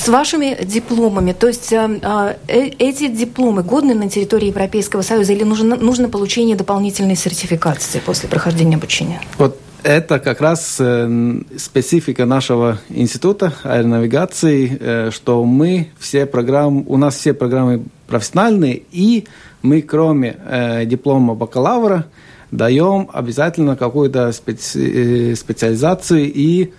с 0.03 0.09
вашими 0.09 0.57
дипломами, 0.63 1.31
то 1.31 1.47
есть 1.47 1.71
э, 1.71 2.35
э, 2.47 2.71
эти 2.77 3.07
дипломы 3.07 3.63
годны 3.63 3.93
на 3.93 4.09
территории 4.09 4.47
Европейского 4.47 5.01
Союза 5.01 5.31
или 5.31 5.43
нужно, 5.43 5.77
нужно 5.77 6.09
получение 6.09 6.57
дополнительной 6.57 7.15
сертификации 7.15 7.99
после 7.99 8.27
прохождения 8.27 8.75
обучения? 8.75 9.21
Вот 9.37 9.57
это 9.83 10.19
как 10.19 10.41
раз 10.41 10.77
э, 10.79 11.41
специфика 11.57 12.25
нашего 12.25 12.79
института 12.89 13.53
аэронавигации, 13.63 14.77
э, 14.79 15.11
что 15.11 15.43
мы 15.43 15.89
все 15.99 16.25
программы, 16.25 16.83
у 16.87 16.97
нас 16.97 17.15
все 17.15 17.33
программы 17.33 17.83
профессиональные, 18.07 18.83
и 18.91 19.25
мы 19.61 19.81
кроме 19.81 20.37
э, 20.45 20.85
диплома 20.85 21.35
бакалавра 21.35 22.05
даем 22.51 23.09
обязательно 23.11 23.75
какую-то 23.75 24.31
специ, 24.31 25.35
специализацию 25.35 26.31
и 26.33 26.71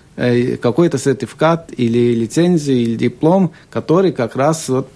какой-то 0.62 0.96
сертификат 0.96 1.73
или 1.76 2.14
лицензию 2.14 2.78
или 2.78 2.94
диплом, 2.94 3.50
который 3.68 4.12
как 4.12 4.37
раз 4.37 4.68
вот 4.68 4.88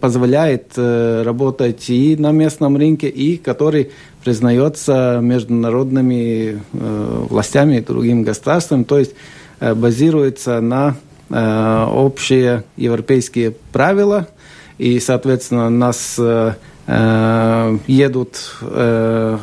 позволяет 0.00 0.72
работать 0.78 1.90
и 1.90 2.16
на 2.16 2.32
местном 2.32 2.78
рынке, 2.78 3.10
и 3.10 3.36
который 3.36 3.90
признается 4.22 5.20
международными 5.22 6.60
властями 6.72 7.76
и 7.76 7.80
другим 7.80 8.22
государством, 8.22 8.84
то 8.84 8.98
есть 8.98 9.12
базируется 9.60 10.60
на 10.60 10.96
общие 11.30 12.64
европейские 12.76 13.54
правила, 13.72 14.28
и, 14.78 15.00
соответственно, 15.00 15.70
нас 15.70 16.18
едут 17.86 18.56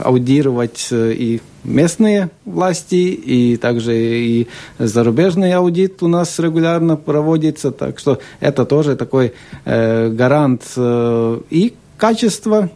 аудировать 0.04 0.88
и 0.92 1.42
местные 1.64 2.30
власти, 2.46 2.96
и 2.96 3.58
также 3.58 3.96
и 3.98 4.48
зарубежный 4.78 5.54
аудит 5.54 6.02
у 6.04 6.08
нас 6.08 6.40
регулярно 6.40 6.96
проводится, 6.96 7.72
так 7.72 8.00
что 8.00 8.20
это 8.40 8.66
тоже 8.66 8.96
такой 8.96 9.34
э, 9.66 10.10
гарант 10.10 10.64
э, 10.76 11.40
и 11.50 11.74
качества, 11.98 12.70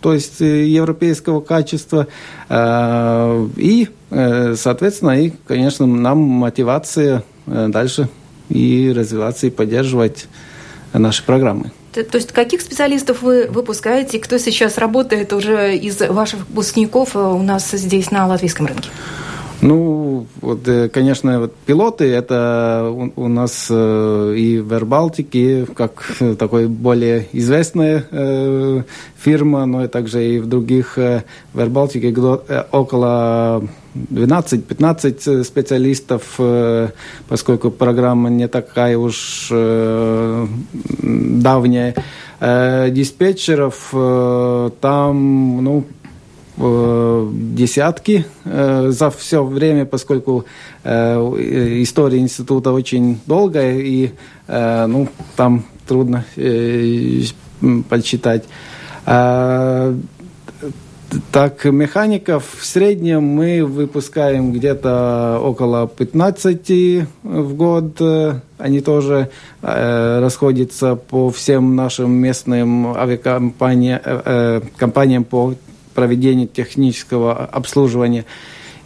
то 0.00 0.12
есть 0.12 0.40
э, 0.40 0.66
европейского 0.66 1.40
качества, 1.40 2.06
э, 2.48 3.48
и, 3.56 3.88
э, 4.10 4.54
соответственно, 4.56 5.22
и, 5.22 5.32
конечно, 5.46 5.86
нам 5.86 6.18
мотивация 6.18 7.24
дальше 7.46 8.08
и 8.48 8.92
развиваться, 8.94 9.46
и 9.46 9.50
поддерживать 9.50 10.28
наши 10.92 11.24
программы. 11.24 11.72
То, 11.92 12.16
есть 12.16 12.30
каких 12.30 12.60
специалистов 12.60 13.22
вы 13.22 13.48
выпускаете, 13.48 14.20
кто 14.20 14.38
сейчас 14.38 14.78
работает 14.78 15.32
уже 15.32 15.76
из 15.76 15.98
ваших 16.00 16.40
выпускников 16.48 17.16
у 17.16 17.42
нас 17.42 17.70
здесь 17.72 18.12
на 18.12 18.26
латвийском 18.28 18.66
рынке? 18.66 18.90
Ну, 19.62 20.26
вот, 20.40 20.66
э, 20.68 20.88
конечно, 20.88 21.40
вот 21.40 21.54
пилоты 21.66 22.06
это 22.06 22.90
у, 22.90 23.24
у 23.24 23.28
нас 23.28 23.66
э, 23.68 24.34
и 24.36 24.58
в 24.58 24.72
Эрбалтике, 24.72 25.66
как 25.74 26.02
такой 26.38 26.66
более 26.66 27.26
известная 27.32 28.06
э, 28.10 28.82
фирма, 29.18 29.66
но 29.66 29.84
и 29.84 29.88
также 29.88 30.26
и 30.26 30.38
в 30.38 30.46
других 30.46 30.96
э, 30.96 31.24
э, 32.48 32.64
около 32.72 33.62
12-15 33.94 35.44
специалистов, 35.44 36.22
э, 36.38 36.88
поскольку 37.28 37.70
программа 37.70 38.30
не 38.30 38.48
такая 38.48 38.96
уж 38.96 39.48
э, 39.50 40.46
давняя. 41.02 41.94
Э, 42.40 42.88
диспетчеров 42.90 43.90
э, 43.92 44.70
там, 44.80 45.62
ну, 45.62 45.84
Э, 45.84 45.99
десятки 46.60 48.26
э, 48.44 48.88
за 48.90 49.10
все 49.10 49.44
время, 49.44 49.86
поскольку 49.86 50.44
э, 50.84 51.16
история 51.82 52.18
института 52.18 52.72
очень 52.72 53.20
долгая, 53.26 53.78
и 53.78 54.10
ну, 54.48 55.08
там 55.36 55.64
трудно 55.86 56.24
подсчитать. 57.88 58.44
А, 59.06 59.94
так, 61.32 61.64
механиков 61.64 62.44
в 62.58 62.64
среднем 62.64 63.22
мы 63.22 63.64
выпускаем 63.64 64.52
где-то 64.52 65.40
около 65.42 65.88
15 65.88 67.06
в 67.22 67.54
год. 67.54 68.00
Они 68.58 68.80
тоже 68.80 69.30
э, 69.62 70.20
расходятся 70.20 70.94
по 70.94 71.30
всем 71.30 71.74
нашим 71.74 72.12
местным 72.12 72.94
авиакомпаниям 72.96 74.00
э, 74.04 74.60
компаниям 74.76 75.24
по 75.24 75.54
проведения 75.94 76.46
технического 76.46 77.44
обслуживания. 77.44 78.24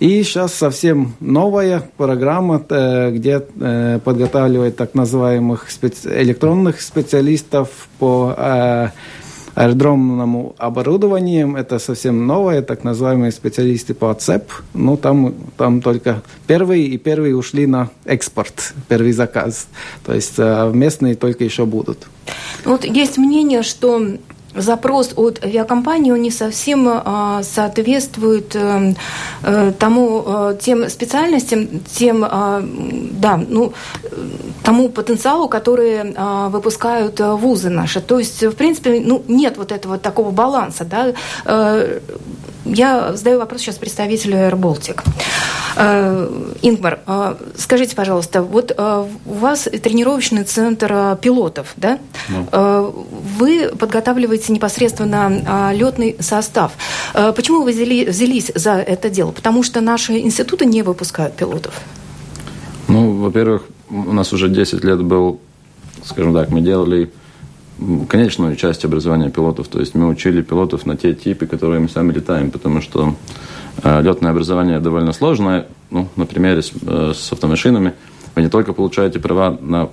И 0.01 0.23
сейчас 0.23 0.55
совсем 0.55 1.15
новая 1.21 1.83
программа, 1.97 2.65
э, 2.69 3.11
где 3.13 3.43
э, 3.61 4.01
подготавливают 4.05 4.77
так 4.77 4.95
называемых 4.95 5.69
электронных 6.05 6.81
специалистов 6.81 7.89
по 8.01 8.35
э, 8.37 8.89
аэродромному 9.55 10.57
оборудованию. 10.59 11.55
Это 11.57 11.79
совсем 11.79 12.27
новое, 12.27 12.61
так 12.61 12.83
называемые 12.83 13.31
специалисты 13.31 13.95
по 13.95 14.13
ЦЕП. 14.13 14.51
Ну, 14.75 14.97
там, 14.97 15.33
там 15.57 15.81
только 15.81 16.23
первые, 16.49 16.87
и 16.87 16.99
первые 16.99 17.37
ушли 17.37 17.67
на 17.67 17.89
экспорт, 18.05 18.75
первый 18.89 19.13
заказ. 19.13 19.69
То 20.05 20.13
есть 20.13 20.39
местные 20.39 21.15
только 21.15 21.45
еще 21.45 21.67
будут. 21.67 22.09
Вот 22.65 22.85
есть 22.85 23.17
мнение, 23.17 23.63
что 23.63 24.03
запрос 24.55 25.13
от 25.17 25.45
авиакомпании 25.45 26.13
он 26.13 26.23
не 26.23 26.31
совсем 26.31 26.89
а, 26.89 27.43
соответствует 27.43 28.55
э, 28.57 28.95
э, 29.43 29.73
тому 29.79 30.25
э, 30.27 30.57
тем 30.61 30.89
специальностям, 30.89 31.81
тем 31.93 32.21
да, 32.21 33.41
ну, 33.49 33.73
тому 34.63 34.89
потенциалу, 34.89 35.49
который 35.49 36.15
выпускают 36.49 37.21
вузы 37.21 37.71
наши. 37.71 38.01
То 38.01 38.19
есть, 38.19 38.43
в 38.43 38.53
принципе, 38.53 39.01
ну, 39.05 39.23
нет 39.29 39.57
вот 39.57 39.73
этого 39.73 39.99
такого 39.99 40.31
баланса, 40.31 40.85
да. 40.85 41.13
Я 42.65 43.13
задаю 43.15 43.39
вопрос 43.39 43.61
сейчас 43.61 43.77
представителю 43.77 44.37
Air 44.37 44.55
Baltic. 44.59 45.03
Ингмар, 46.63 47.01
скажите, 47.57 47.97
пожалуйста, 47.97 48.43
вот 48.43 48.73
у 48.79 49.33
вас 49.33 49.69
тренировочный 49.83 50.45
центр 50.45 51.19
пилотов, 51.21 51.75
да? 51.77 51.99
Ну. 52.29 53.07
Вы 53.37 53.71
подготавливаете 53.77 54.53
непосредственно 54.53 55.43
а, 55.47 55.73
летный 55.73 56.17
состав. 56.21 56.73
А, 57.13 57.33
почему 57.33 57.63
вы 57.63 57.73
взяли, 57.73 58.05
взялись 58.05 58.53
за 58.55 58.75
это 58.75 59.11
дело? 59.11 59.33
Потому 59.33 59.63
что 59.63 59.81
наши 59.81 60.19
институты 60.19 60.65
не 60.65 60.83
выпускают 60.83 61.35
пилотов. 61.35 61.75
Ну, 62.87 63.19
во-первых, 63.19 63.65
у 63.91 64.13
нас 64.13 64.33
уже 64.33 64.49
10 64.49 64.85
лет 64.85 65.03
был, 65.03 65.41
скажем 66.05 66.35
так, 66.35 66.51
мы 66.51 66.61
делали 66.61 67.11
конечную 68.09 68.57
часть 68.57 68.85
образования 68.85 69.31
пилотов. 69.31 69.69
То 69.69 69.81
есть 69.81 69.95
мы 69.95 70.09
учили 70.09 70.43
пилотов 70.43 70.87
на 70.87 70.97
те 70.97 71.15
типы, 71.15 71.47
которые 71.47 71.81
мы 71.81 71.89
сами 71.89 72.13
летаем, 72.13 72.51
потому 72.51 72.81
что 72.81 73.15
э, 73.83 74.03
летное 74.03 74.31
образование 74.31 74.81
довольно 74.81 75.13
сложное. 75.13 75.67
Ну, 75.91 76.09
на 76.17 76.27
примере 76.27 76.63
с, 76.63 76.73
э, 76.87 77.13
с 77.15 77.33
автомашинами 77.33 77.95
вы 78.35 78.43
не 78.43 78.49
только 78.49 78.73
получаете 78.73 79.19
права 79.19 79.59
на 79.61 79.91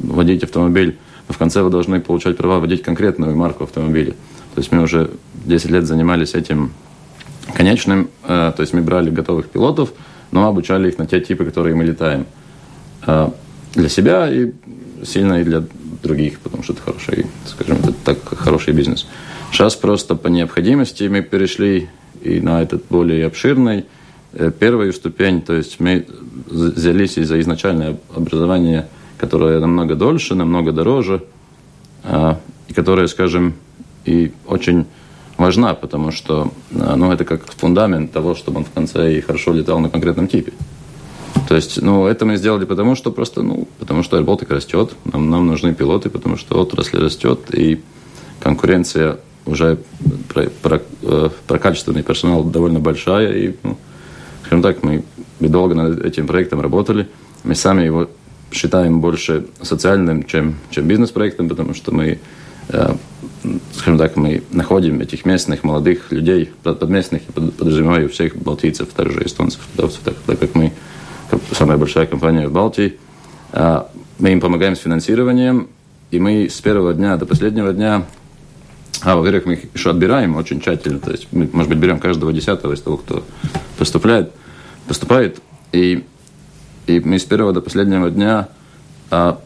водить 0.00 0.42
автомобиль 0.42 0.98
но 1.26 1.32
в 1.32 1.38
конце 1.38 1.62
вы 1.62 1.70
должны 1.70 2.00
получать 2.00 2.36
права 2.36 2.60
водить 2.60 2.82
конкретную 2.82 3.34
марку 3.34 3.64
автомобиля. 3.64 4.12
То 4.54 4.60
есть 4.60 4.70
мы 4.72 4.82
уже 4.82 5.10
10 5.46 5.70
лет 5.70 5.86
занимались 5.86 6.34
этим 6.34 6.72
конечным, 7.54 8.10
э, 8.24 8.52
то 8.54 8.60
есть 8.60 8.74
мы 8.74 8.82
брали 8.82 9.08
готовых 9.08 9.48
пилотов, 9.48 9.92
но 10.32 10.46
обучали 10.46 10.88
их 10.88 10.98
на 10.98 11.06
те 11.06 11.20
типы, 11.20 11.44
которые 11.44 11.74
мы 11.74 11.84
летаем. 11.84 12.26
Для 13.74 13.88
себя 13.88 14.30
и 14.32 14.52
сильно 15.04 15.40
и 15.40 15.44
для 15.44 15.62
других, 16.04 16.38
потому 16.40 16.62
что 16.62 16.74
это 16.74 16.82
хороший, 16.82 17.26
скажем, 17.46 17.78
это 17.78 17.92
так 18.04 18.18
хороший 18.38 18.72
бизнес. 18.72 19.06
Сейчас 19.50 19.74
просто 19.74 20.14
по 20.14 20.28
необходимости 20.28 21.04
мы 21.04 21.22
перешли 21.22 21.88
и 22.22 22.40
на 22.40 22.62
этот 22.62 22.84
более 22.88 23.26
обширный 23.26 23.84
э, 24.32 24.50
первую 24.50 24.92
ступень, 24.92 25.42
то 25.42 25.54
есть 25.54 25.80
мы 25.80 26.06
взялись 26.46 27.18
из-за 27.18 27.40
изначальное 27.40 27.96
образование, 28.14 28.86
которое 29.18 29.58
намного 29.60 29.94
дольше, 29.94 30.34
намного 30.34 30.72
дороже, 30.72 31.24
а, 32.02 32.38
и 32.68 32.74
которое, 32.74 33.06
скажем, 33.06 33.54
и 34.04 34.32
очень 34.46 34.86
важна, 35.38 35.74
потому 35.74 36.10
что 36.10 36.52
а, 36.74 36.96
ну, 36.96 37.12
это 37.12 37.24
как 37.24 37.44
фундамент 37.46 38.12
того, 38.12 38.34
чтобы 38.34 38.58
он 38.58 38.64
в 38.64 38.70
конце 38.70 39.16
и 39.16 39.20
хорошо 39.20 39.52
летал 39.52 39.80
на 39.80 39.88
конкретном 39.88 40.28
типе. 40.28 40.52
То 41.48 41.56
есть, 41.56 41.82
ну, 41.82 42.06
это 42.06 42.24
мы 42.24 42.36
сделали 42.36 42.64
потому, 42.64 42.94
что 42.94 43.10
просто, 43.10 43.42
ну, 43.42 43.68
потому 43.78 44.02
что 44.02 44.18
AirBaltic 44.18 44.52
растет, 44.52 44.92
нам, 45.04 45.30
нам 45.30 45.46
нужны 45.46 45.74
пилоты, 45.74 46.08
потому 46.08 46.36
что 46.36 46.58
отрасль 46.60 46.98
растет, 46.98 47.40
и 47.52 47.80
конкуренция 48.40 49.18
уже 49.46 49.78
про, 50.32 50.48
про, 50.62 50.80
э, 51.02 51.30
про 51.46 51.58
качественный 51.58 52.02
персонал 52.02 52.44
довольно 52.44 52.80
большая, 52.80 53.32
и, 53.36 53.54
ну, 53.62 53.76
скажем 54.42 54.62
так, 54.62 54.82
мы, 54.82 55.04
мы 55.38 55.48
долго 55.48 55.74
над 55.74 56.02
этим 56.04 56.26
проектом 56.26 56.60
работали, 56.60 57.08
мы 57.42 57.54
сами 57.54 57.82
его 57.82 58.08
считаем 58.50 59.00
больше 59.00 59.46
социальным, 59.60 60.24
чем, 60.24 60.56
чем 60.70 60.86
бизнес-проектом, 60.86 61.48
потому 61.48 61.74
что 61.74 61.92
мы 61.92 62.20
э, 62.68 62.94
скажем 63.74 63.98
так, 63.98 64.16
мы 64.16 64.42
находим 64.50 65.00
этих 65.00 65.24
местных 65.24 65.64
молодых 65.64 66.10
людей, 66.10 66.50
под 66.62 66.88
местных, 66.88 67.22
подразумеваю 67.22 68.08
всех 68.08 68.36
балтийцев, 68.36 68.88
также 68.88 69.24
эстонцев, 69.24 69.60
так, 69.76 70.14
так 70.26 70.38
как 70.38 70.54
мы 70.54 70.72
самая 71.52 71.76
большая 71.76 72.06
компания 72.06 72.48
в 72.48 72.52
Балтии. 72.52 72.98
А, 73.52 73.90
мы 74.18 74.32
им 74.32 74.40
помогаем 74.40 74.76
с 74.76 74.80
финансированием, 74.80 75.68
и 76.10 76.18
мы 76.18 76.48
с 76.48 76.60
первого 76.60 76.94
дня 76.94 77.16
до 77.16 77.26
последнего 77.26 77.72
дня, 77.72 78.04
а, 79.02 79.16
во-первых, 79.16 79.46
мы 79.46 79.52
их 79.54 79.74
еще 79.74 79.90
отбираем 79.90 80.36
очень 80.36 80.60
тщательно, 80.60 80.98
то 80.98 81.10
есть 81.10 81.28
мы, 81.32 81.48
может 81.52 81.68
быть, 81.68 81.78
берем 81.78 81.98
каждого 81.98 82.32
десятого 82.32 82.72
из 82.72 82.80
того, 82.80 82.96
кто 82.96 83.24
поступает, 83.78 84.32
поступает, 84.86 85.40
и, 85.72 86.04
и 86.86 87.00
мы 87.00 87.18
с 87.18 87.24
первого 87.24 87.52
до 87.52 87.60
последнего 87.60 88.10
дня 88.10 88.48
а, 89.10 89.40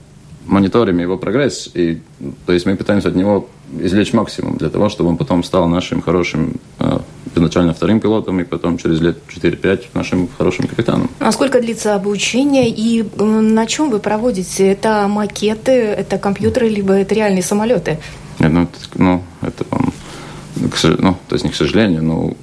мониторим 0.47 0.99
его 0.99 1.17
прогресс, 1.17 1.71
и, 1.75 2.01
то 2.47 2.53
есть 2.53 2.67
мы 2.67 2.77
пытаемся 2.77 3.09
от 3.09 3.17
него 3.17 3.49
извлечь 3.81 4.13
максимум 4.13 4.57
для 4.57 4.71
того, 4.71 4.89
чтобы 4.89 5.11
он 5.11 5.17
потом 5.17 5.45
стал 5.45 5.69
нашим 5.69 6.01
хорошим, 6.01 6.55
э, 6.79 6.99
изначально 7.39 7.75
вторым 7.75 8.01
пилотом, 8.01 8.41
и 8.41 8.45
потом 8.45 8.79
через 8.79 9.01
лет 9.01 9.19
4-5 9.29 9.87
нашим 9.95 10.29
хорошим 10.37 10.67
капитаном. 10.67 11.11
А 11.19 11.33
сколько 11.33 11.61
длится 11.61 11.95
обучение 11.95 12.69
и 12.69 13.05
на 13.19 13.67
чем 13.67 13.91
вы 13.91 13.99
проводите? 13.99 14.71
Это 14.71 15.09
макеты, 15.09 15.73
это 15.73 16.19
компьютеры, 16.19 16.69
либо 16.69 16.93
это 16.93 17.15
реальные 17.15 17.43
самолеты? 17.43 17.99
Нет, 18.39 18.53
ну, 18.53 18.69
ну, 18.95 19.23
это, 19.43 19.65
ну, 20.99 21.17
то 21.29 21.35
есть 21.35 21.45
не 21.45 21.51
к 21.51 21.57
сожалению, 21.57 22.05
но 22.05 22.35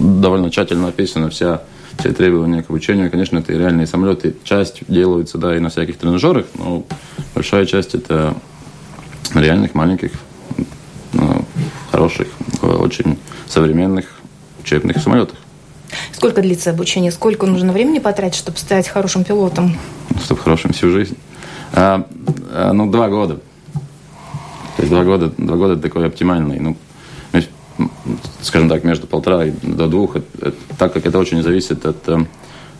довольно 0.00 0.50
тщательно 0.50 0.88
описана 0.88 1.30
вся 1.30 1.62
все 1.98 2.12
требования 2.12 2.62
к 2.62 2.70
обучению, 2.70 3.10
конечно, 3.10 3.38
это 3.38 3.52
и 3.52 3.58
реальные 3.58 3.86
самолеты. 3.86 4.36
Часть 4.44 4.82
делаются, 4.88 5.38
да, 5.38 5.56
и 5.56 5.60
на 5.60 5.70
всяких 5.70 5.96
тренажерах, 5.96 6.46
но 6.54 6.84
большая 7.34 7.66
часть 7.66 7.94
это 7.94 8.34
реальных, 9.34 9.74
маленьких, 9.74 10.12
ну, 11.12 11.44
хороших, 11.90 12.28
очень 12.74 13.18
современных 13.46 14.06
учебных 14.60 14.98
самолетах. 14.98 15.38
Сколько 16.12 16.42
длится 16.42 16.70
обучение? 16.70 17.12
Сколько 17.12 17.46
нужно 17.46 17.72
времени 17.72 17.98
потратить, 17.98 18.38
чтобы 18.38 18.58
стать 18.58 18.88
хорошим 18.88 19.24
пилотом? 19.24 19.76
Чтобы 20.24 20.40
хорошим 20.40 20.72
всю 20.72 20.90
жизнь. 20.90 21.16
А, 21.72 22.06
а, 22.50 22.72
ну, 22.72 22.90
два 22.90 23.08
года. 23.08 23.36
То 24.76 24.82
есть 24.82 24.90
два 24.90 25.04
года, 25.04 25.32
два 25.38 25.56
года 25.56 25.76
такой 25.76 26.06
оптимальный. 26.06 26.58
Ну, 26.58 26.76
скажем 28.42 28.68
так, 28.68 28.84
между 28.84 29.06
полтора 29.06 29.46
и 29.46 29.52
до 29.62 29.88
двух, 29.88 30.16
это, 30.16 30.54
так 30.78 30.92
как 30.92 31.06
это 31.06 31.18
очень 31.18 31.42
зависит 31.42 31.84
от, 31.84 32.08
э, 32.08 32.24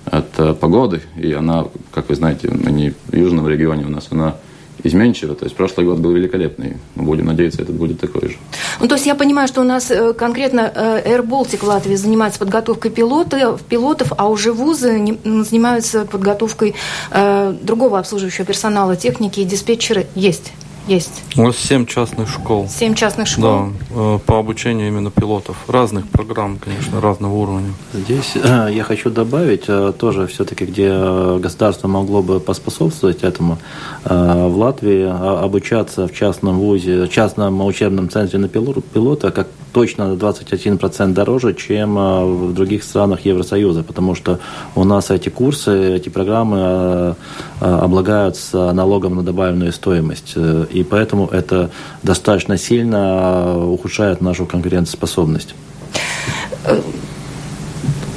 от 0.07 0.27
э, 0.39 0.55
погоды, 0.55 1.03
и 1.17 1.33
она, 1.33 1.67
как 1.93 2.09
вы 2.09 2.15
знаете, 2.15 2.49
не 2.49 2.95
в 3.07 3.17
южном 3.17 3.49
регионе 3.49 3.85
у 3.85 3.91
нас, 3.91 4.09
она 4.11 4.37
изменчиво. 4.83 5.35
То 5.35 5.45
есть 5.45 5.57
прошлый 5.57 5.87
год 5.87 5.99
был 5.99 6.13
великолепный. 6.13 6.77
Мы 6.95 7.05
будем 7.05 7.27
надеяться, 7.27 7.63
этот 7.63 7.75
будет 7.75 8.01
такой 8.01 8.29
же. 8.29 8.37
Ну, 8.81 8.89
то 8.89 8.95
есть 8.95 9.07
я 9.07 9.15
понимаю, 9.15 9.49
что 9.49 9.61
у 9.61 9.65
нас 9.65 9.91
э, 9.91 10.13
конкретно 10.13 10.73
Air 11.05 11.27
Baltic 11.27 11.65
в 11.65 11.69
Латвии 11.69 11.95
занимается 11.95 12.39
подготовкой 12.39 12.91
пилотов, 12.91 13.63
пилотов 13.63 14.13
а 14.17 14.29
уже 14.29 14.53
вузы 14.53 15.19
занимаются 15.25 16.05
подготовкой 16.05 16.75
э, 17.11 17.55
другого 17.63 17.99
обслуживающего 17.99 18.45
персонала, 18.45 18.97
техники 18.97 19.41
и 19.41 19.45
диспетчеры 19.45 20.07
есть 20.15 20.53
есть? 20.87 21.23
У 21.37 21.43
нас 21.43 21.57
семь 21.57 21.87
частных 21.87 22.29
школ. 22.29 22.69
Семь 22.69 22.95
частных 22.95 23.27
школ? 23.27 23.43
Да, 23.43 23.69
э, 23.91 24.19
по 24.25 24.39
обучению 24.39 24.89
именно 24.89 25.11
пилотов. 25.11 25.57
Разных 25.69 26.09
программ, 26.09 26.59
конечно, 26.59 27.01
разного 27.01 27.35
уровня. 27.35 27.73
Здесь 27.93 28.33
э, 28.37 28.69
я 28.73 28.85
хочу 28.85 29.11
добавить 29.11 29.65
э, 29.69 29.93
тоже 29.99 30.27
все-таки, 30.27 30.65
где 30.65 30.91
государство 31.39 31.89
могло 31.89 32.23
бы 32.23 32.41
поспособствовать 32.41 33.23
этому. 33.23 33.59
В 34.05 34.57
Латвии 34.57 35.05
обучаться 35.45 36.07
в 36.07 36.13
частном 36.13 36.59
вузе, 36.59 37.05
в 37.05 37.11
частном 37.11 37.65
учебном 37.65 38.09
центре 38.09 38.39
на 38.39 38.49
пилота, 38.49 39.31
как 39.31 39.49
точно 39.73 40.15
на 40.15 40.19
21% 40.19 41.13
дороже, 41.13 41.55
чем 41.55 41.97
в 41.97 42.55
других 42.55 42.83
странах 42.83 43.27
Евросоюза, 43.27 43.83
потому 43.83 44.15
что 44.15 44.39
у 44.75 44.85
нас 44.85 45.11
эти 45.11 45.29
курсы, 45.29 45.97
эти 45.97 46.09
программы 46.09 47.17
облагаются 47.61 48.73
налогом 48.73 49.17
на 49.17 49.23
добавленную 49.23 49.73
стоимость 49.73 50.35
и 50.77 50.85
поэтому 50.85 51.27
это 51.27 51.71
достаточно 52.03 52.59
сильно 52.59 53.67
ухудшает 53.67 54.21
нашу 54.21 54.47
конкурентоспособность. 54.47 55.55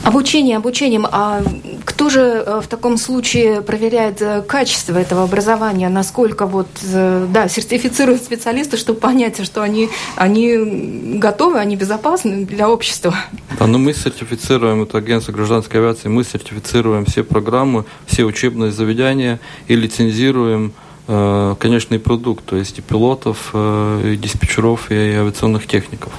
Обучение 0.03 0.57
обучением. 0.57 1.05
А 1.11 1.43
кто 1.85 2.09
же 2.09 2.21
э, 2.21 2.61
в 2.63 2.67
таком 2.67 2.97
случае 2.97 3.61
проверяет 3.61 4.21
э, 4.21 4.41
качество 4.41 4.97
этого 4.97 5.23
образования? 5.23 5.87
Насколько 5.89 6.47
вот, 6.47 6.67
э, 6.83 7.27
да, 7.31 7.47
сертифицируют 7.47 8.23
специалисты, 8.23 8.77
чтобы 8.77 8.99
понять, 8.99 9.43
что 9.45 9.61
они, 9.61 9.89
они 10.15 11.19
готовы, 11.19 11.59
они 11.59 11.75
безопасны 11.75 12.45
для 12.45 12.69
общества? 12.69 13.13
Да, 13.59 13.67
но 13.67 13.73
ну 13.73 13.77
мы 13.77 13.93
сертифицируем, 13.93 14.81
это 14.81 14.97
агентство 14.97 15.31
гражданской 15.31 15.79
авиации, 15.79 16.07
мы 16.07 16.23
сертифицируем 16.23 17.05
все 17.05 17.23
программы, 17.23 17.85
все 18.07 18.23
учебные 18.23 18.71
заведения 18.71 19.39
и 19.67 19.75
лицензируем 19.75 20.71
Э, 20.71 20.88
конечный 21.59 21.99
продукт, 21.99 22.45
то 22.45 22.55
есть 22.55 22.77
и 22.79 22.81
пилотов, 22.81 23.49
э, 23.53 24.11
и 24.13 24.17
диспетчеров, 24.17 24.91
и 24.91 24.95
авиационных 24.95 25.65
техников. 25.65 26.13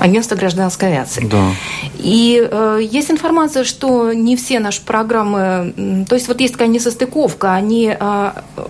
Агентство 0.00 0.36
гражданской 0.36 0.88
авиации. 0.88 1.26
Да. 1.26 1.50
И 1.98 2.46
э, 2.50 2.80
есть 2.82 3.10
информация, 3.10 3.64
что 3.64 4.12
не 4.12 4.36
все 4.36 4.60
наши 4.60 4.82
программы, 4.82 6.04
то 6.08 6.14
есть 6.14 6.28
вот 6.28 6.40
есть 6.40 6.54
такая 6.54 6.68
несостыковка, 6.68 7.54
они 7.54 7.96
э, 7.98 8.32
Э, 8.56 8.66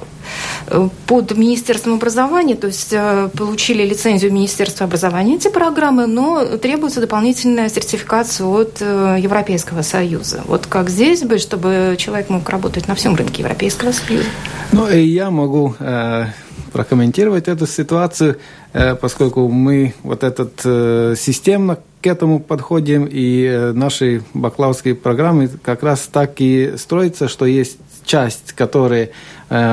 под 1.06 1.36
Министерством 1.36 1.94
образования, 1.94 2.54
то 2.54 2.66
есть 2.66 2.92
э, 2.92 3.28
получили 3.36 3.84
лицензию 3.84 4.32
Министерства 4.32 4.86
образования 4.86 5.36
эти 5.36 5.48
программы, 5.48 6.06
но 6.06 6.56
требуется 6.58 7.00
дополнительная 7.00 7.68
сертификация 7.68 8.46
от 8.46 8.78
э, 8.80 9.16
Европейского 9.20 9.82
Союза. 9.82 10.42
Вот 10.46 10.66
как 10.66 10.90
здесь 10.90 11.22
бы, 11.22 11.38
чтобы 11.38 11.96
человек 11.98 12.30
мог 12.30 12.48
работать 12.48 12.88
на 12.88 12.94
всем 12.94 13.14
рынке 13.14 13.42
Европейского 13.42 13.92
Союза? 13.92 14.28
Ну, 14.72 14.88
и 14.88 15.00
я 15.00 15.30
могу 15.30 15.74
э, 15.78 16.26
прокомментировать 16.72 17.48
эту 17.48 17.66
ситуацию, 17.66 18.38
э, 18.72 18.94
поскольку 18.96 19.48
мы 19.48 19.94
вот 20.02 20.24
этот 20.24 20.60
э, 20.64 21.14
системно 21.16 21.78
к 22.02 22.06
этому 22.06 22.40
подходим, 22.40 23.08
и 23.10 23.44
э, 23.44 23.72
наши 23.72 24.22
бакалаврские 24.34 24.94
программы 24.94 25.48
как 25.48 25.82
раз 25.82 26.08
так 26.12 26.34
и 26.38 26.74
строятся, 26.76 27.28
что 27.28 27.46
есть 27.46 27.78
часть, 28.04 28.52
которая 28.52 29.04
э, 29.04 29.10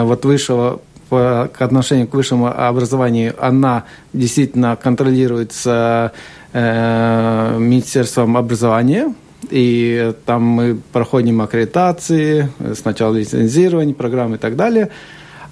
вот 0.03 0.25
высшего 0.25 0.81
к 1.09 1.55
отношению 1.59 2.07
к 2.07 2.13
высшему 2.13 2.47
образованию, 2.47 3.35
она 3.37 3.83
действительно 4.13 4.77
контролируется 4.77 6.13
э, 6.53 7.57
Министерством 7.59 8.37
образования, 8.37 9.13
и 9.49 10.13
там 10.25 10.43
мы 10.43 10.77
проходим 10.93 11.41
аккредитации, 11.41 12.49
сначала 12.75 13.15
лицензирование, 13.15 13.93
программы 13.93 14.35
и 14.35 14.39
так 14.39 14.55
далее– 14.55 14.89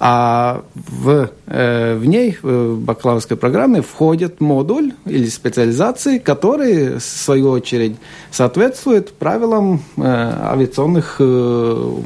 а 0.02 0.62
в, 0.74 1.28
э, 1.46 1.94
в 1.94 2.06
ней, 2.06 2.38
в 2.40 2.76
бакалаврской 2.76 3.36
программе, 3.36 3.82
входит 3.82 4.40
модуль 4.40 4.94
или 5.04 5.28
специализации, 5.28 6.16
которые, 6.16 6.98
в 6.98 7.02
свою 7.02 7.50
очередь, 7.50 7.96
соответствуют 8.30 9.12
правилам 9.12 9.82
э, 9.98 10.02
авиационных 10.02 11.16
э, 11.18 11.96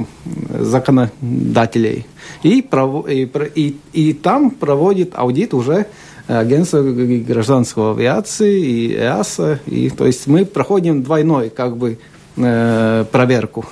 законодателей. 0.58 2.04
И, 2.42 2.62
пров, 2.62 3.08
и, 3.08 3.30
и, 3.54 3.76
и 3.92 4.12
там 4.12 4.50
проводит 4.50 5.12
аудит 5.14 5.54
уже 5.54 5.86
агентство 6.26 6.82
гражданской 6.82 7.92
авиации 7.92 8.60
и 8.60 8.96
ЭАСА. 8.96 9.60
И, 9.66 9.90
то 9.90 10.04
есть 10.04 10.26
мы 10.26 10.44
проходим 10.44 11.04
двойной 11.04 11.48
как 11.48 11.76
бы, 11.76 11.98
э, 12.36 13.04
проверку. 13.12 13.64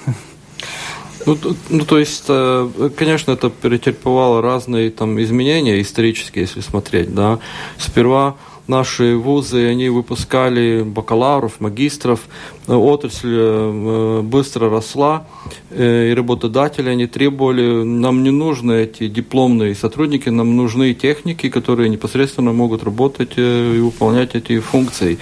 Ну, 1.26 1.38
ну, 1.70 1.84
то 1.84 1.98
есть, 1.98 2.24
э, 2.28 2.90
конечно, 2.96 3.32
это 3.32 3.48
претерпевало 3.50 4.42
разные 4.42 4.90
там 4.90 5.20
изменения 5.20 5.80
исторические, 5.80 6.42
если 6.42 6.60
смотреть, 6.60 7.14
да. 7.14 7.38
Сперва 7.78 8.36
наши 8.66 9.16
вузы, 9.16 9.66
они 9.66 9.88
выпускали 9.88 10.82
бакалавров, 10.82 11.60
магистров, 11.60 12.20
отрасль 12.66 13.34
э, 13.34 14.20
быстро 14.22 14.70
росла, 14.70 15.26
э, 15.70 16.10
и 16.10 16.14
работодатели, 16.14 16.88
они 16.88 17.06
требовали, 17.06 17.82
нам 17.84 18.22
не 18.22 18.30
нужны 18.30 18.72
эти 18.82 19.08
дипломные 19.08 19.74
сотрудники, 19.74 20.28
нам 20.28 20.56
нужны 20.56 20.94
техники, 20.94 21.48
которые 21.48 21.88
непосредственно 21.88 22.52
могут 22.52 22.82
работать 22.84 23.32
и 23.36 23.80
выполнять 23.80 24.34
эти 24.34 24.58
функции. 24.60 25.18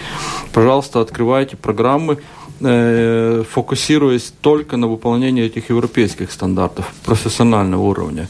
Пожалуйста, 0.52 1.00
открывайте 1.00 1.56
программы, 1.56 2.18
Э, 2.62 3.42
фокусируясь 3.50 4.32
только 4.42 4.76
на 4.76 4.86
выполнении 4.86 5.44
этих 5.44 5.70
европейских 5.70 6.30
стандартов 6.30 6.92
профессионального 7.06 7.80
уровня. 7.80 8.28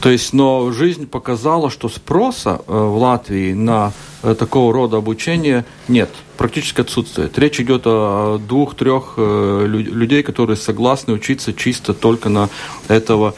То 0.00 0.10
есть, 0.10 0.32
но 0.32 0.70
жизнь 0.72 1.06
показала, 1.06 1.70
что 1.70 1.88
спроса 1.88 2.60
э, 2.66 2.72
в 2.72 2.96
Латвии 2.98 3.52
на 3.52 3.92
э, 4.22 4.34
такого 4.34 4.72
рода 4.72 4.98
обучение 4.98 5.64
нет, 5.88 6.10
практически 6.36 6.82
отсутствует. 6.82 7.38
Речь 7.38 7.60
идет 7.60 7.82
о 7.86 8.38
двух-трех 8.38 9.14
людей, 9.16 10.22
которые 10.22 10.56
согласны 10.56 11.14
учиться 11.14 11.54
чисто 11.54 11.94
только 11.94 12.28
на 12.28 12.50
этого 12.88 13.34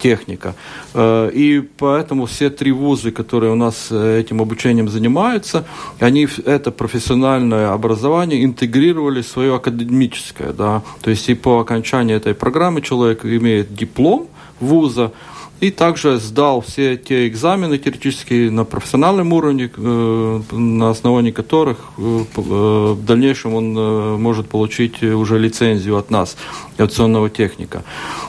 техника. 0.00 0.54
И 0.96 1.68
поэтому 1.78 2.26
все 2.26 2.48
три 2.48 2.72
вузы, 2.72 3.10
которые 3.10 3.52
у 3.52 3.56
нас 3.56 3.90
этим 3.90 4.40
обучением 4.40 4.88
занимаются, 4.88 5.66
они 5.98 6.28
это 6.44 6.70
профессиональное 6.70 7.72
образование 7.72 8.44
интегрировали 8.44 9.22
в 9.22 9.26
свое 9.26 9.56
академическое. 9.56 10.52
Да? 10.52 10.82
То 11.02 11.10
есть 11.10 11.28
и 11.28 11.34
по 11.34 11.58
окончании 11.58 12.14
этой 12.14 12.34
программы 12.34 12.82
человек 12.82 13.24
имеет 13.24 13.74
диплом 13.74 14.28
вуза, 14.60 15.12
и 15.60 15.70
также 15.70 16.18
сдал 16.18 16.60
все 16.60 16.96
те 16.96 17.26
экзамены 17.26 17.78
теоретические 17.78 18.50
на 18.50 18.64
профессиональном 18.64 19.32
уровне, 19.32 19.70
э, 19.76 20.40
на 20.52 20.90
основании 20.90 21.32
которых 21.32 21.78
э, 21.98 22.24
э, 22.36 22.40
в 22.40 23.04
дальнейшем 23.04 23.54
он 23.54 23.72
может 24.20 24.48
получить 24.48 25.02
уже 25.02 25.38
лицензию 25.38 25.96
от 25.96 26.10
нас, 26.10 26.36
авиационного 26.78 27.28
техника. 27.28 27.82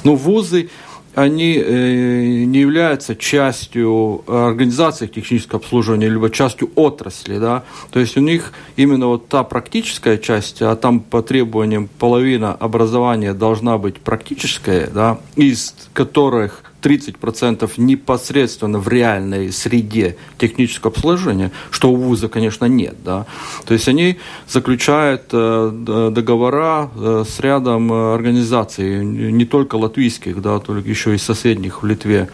Ну, 0.04 0.16
вузы, 0.16 0.70
они 1.16 1.56
не 1.56 2.60
являются 2.60 3.16
частью 3.16 4.24
организации 4.28 5.08
технического 5.08 5.60
обслуживания, 5.60 6.08
либо 6.08 6.30
частью 6.30 6.70
отрасли, 6.76 7.40
да, 7.40 7.64
то 7.92 8.00
есть 8.00 8.16
у 8.16 8.22
них 8.22 8.54
именно 8.78 9.08
вот 9.08 9.28
та 9.28 9.44
практическая 9.44 10.18
часть, 10.18 10.62
а 10.62 10.76
там 10.76 11.00
по 11.00 11.22
требованиям 11.22 11.90
половина 12.00 12.54
образования 12.54 13.34
должна 13.34 13.78
быть 13.78 13.98
практическая, 13.98 14.88
да, 14.88 15.20
из 15.36 15.76
которых 15.94 16.64
30% 16.82 17.70
непосредственно 17.78 18.80
в 18.80 18.88
реальной 18.88 19.52
среде 19.52 20.18
технического 20.38 20.92
обслуживания, 20.92 21.52
что 21.72 21.92
у 21.92 21.96
вуза, 21.96 22.30
конечно, 22.30 22.66
нет. 22.66 22.96
Да? 23.04 23.26
То 23.66 23.74
есть 23.74 23.88
они 23.88 24.18
заключают 24.48 25.24
э, 25.32 26.10
договора 26.12 26.90
э, 26.96 27.24
с 27.28 27.40
рядом 27.40 27.92
э, 27.92 28.14
организаций, 28.14 29.06
не 29.06 29.46
только 29.46 29.76
латвийских, 29.76 30.42
да, 30.42 30.60
только 30.60 30.90
еще 30.90 31.16
и 31.16 31.18
соседних 31.18 31.84
в 31.84 31.86
Литве, 31.86 32.30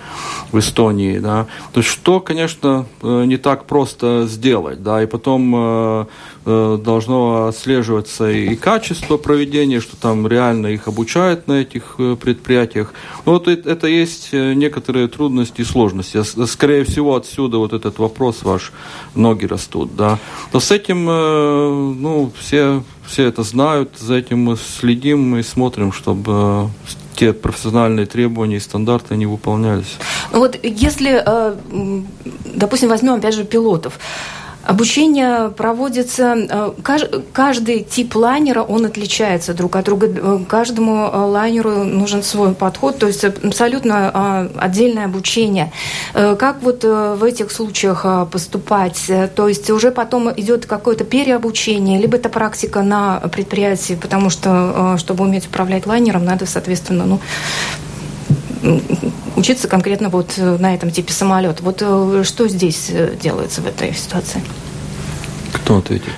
в 0.51 0.59
Эстонии. 0.59 1.19
Да? 1.19 1.47
То 1.73 1.79
есть 1.79 1.89
что, 1.89 2.19
конечно, 2.19 2.85
не 3.01 3.37
так 3.37 3.65
просто 3.65 4.27
сделать. 4.27 4.83
Да? 4.83 5.03
И 5.03 5.05
потом 5.05 6.07
должно 6.45 7.47
отслеживаться 7.47 8.29
и 8.29 8.55
качество 8.55 9.17
проведения, 9.17 9.79
что 9.79 9.97
там 9.97 10.27
реально 10.27 10.67
их 10.67 10.87
обучают 10.87 11.47
на 11.47 11.53
этих 11.53 11.97
предприятиях. 12.21 12.93
Ну, 13.25 13.33
вот 13.33 13.47
это 13.47 13.87
есть 13.87 14.31
некоторые 14.31 15.07
трудности 15.07 15.61
и 15.61 15.63
сложности. 15.63 16.21
Скорее 16.45 16.83
всего, 16.83 17.15
отсюда 17.15 17.57
вот 17.57 17.73
этот 17.73 17.99
вопрос 17.99 18.43
ваш, 18.43 18.71
ноги 19.15 19.45
растут, 19.45 19.95
да. 19.95 20.19
Но 20.53 20.59
с 20.59 20.71
этим, 20.71 21.07
э, 21.09 21.93
ну, 21.99 22.31
все, 22.39 22.83
все 23.05 23.23
это 23.23 23.43
знают, 23.43 23.91
за 23.97 24.15
этим 24.15 24.39
мы 24.39 24.57
следим 24.57 25.35
и 25.37 25.43
смотрим, 25.43 25.91
чтобы 25.91 26.31
э, 26.31 26.67
те 27.15 27.33
профессиональные 27.33 28.05
требования 28.05 28.57
и 28.57 28.59
стандарты 28.59 29.15
не 29.15 29.25
выполнялись. 29.25 29.97
Ну 30.31 30.39
вот 30.39 30.57
если, 30.63 31.21
э, 31.25 31.55
допустим, 32.55 32.89
возьмем 32.89 33.13
опять 33.13 33.35
же 33.35 33.43
пилотов, 33.45 33.99
Обучение 34.65 35.51
проводится, 35.51 36.35
э, 36.35 36.71
каждый 37.33 37.83
тип 37.83 38.15
лайнера, 38.15 38.63
он 38.63 38.85
отличается 38.85 39.53
друг 39.53 39.75
от 39.75 39.85
друга. 39.85 40.07
Э, 40.07 40.39
каждому 40.47 41.05
э, 41.05 41.17
лайнеру 41.17 41.83
нужен 41.83 42.23
свой 42.23 42.55
подход, 42.55 42.97
то 42.97 43.05
есть 43.05 43.23
абсолютно 43.23 44.49
отдельное 44.57 45.05
обучение. 45.05 45.71
Как 46.13 46.61
вот 46.61 46.83
в 46.83 47.23
этих 47.23 47.51
случаях 47.51 48.05
поступать? 48.31 49.11
То 49.35 49.47
есть 49.47 49.69
уже 49.69 49.91
потом 49.91 50.31
идет 50.31 50.65
какое-то 50.65 51.03
переобучение, 51.03 51.99
либо 51.99 52.17
это 52.17 52.29
практика 52.29 52.81
на 52.81 53.19
предприятии, 53.19 53.97
потому 54.01 54.29
что, 54.29 54.95
чтобы 54.97 55.25
уметь 55.25 55.45
управлять 55.47 55.85
лайнером, 55.85 56.25
надо, 56.25 56.45
соответственно, 56.45 57.05
ну, 57.05 58.81
учиться 59.35 59.67
конкретно 59.67 60.09
вот 60.09 60.33
э, 60.37 60.57
на 60.57 60.73
этом 60.73 60.91
типе 60.91 61.13
самолета. 61.13 61.63
Вот 61.63 61.81
э, 61.81 62.23
что 62.23 62.47
здесь 62.47 62.89
э, 62.89 63.15
делается 63.21 63.61
в 63.61 63.67
этой 63.67 63.93
ситуации? 63.93 64.41
Кто 65.53 65.77
ответит? 65.77 66.09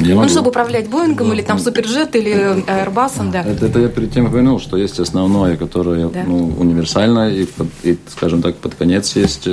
Я 0.00 0.14
ну, 0.14 0.16
могу... 0.16 0.28
чтобы 0.28 0.50
управлять 0.50 0.88
Боингом 0.88 1.28
да. 1.28 1.34
или 1.34 1.42
там 1.42 1.58
Суперджет 1.58 2.14
или 2.14 2.32
Airbus, 2.66 3.30
да. 3.30 3.40
Это, 3.40 3.66
это 3.66 3.80
я 3.80 3.88
перед 3.88 4.12
тем 4.12 4.26
упомянул, 4.26 4.60
что 4.60 4.76
есть 4.76 5.00
основное, 5.00 5.56
которое 5.56 6.08
да. 6.08 6.22
ну, 6.26 6.54
универсальное, 6.56 7.30
и, 7.30 7.46
и, 7.82 7.98
скажем 8.08 8.40
так, 8.40 8.56
под 8.56 8.76
конец 8.76 9.16
есть, 9.16 9.48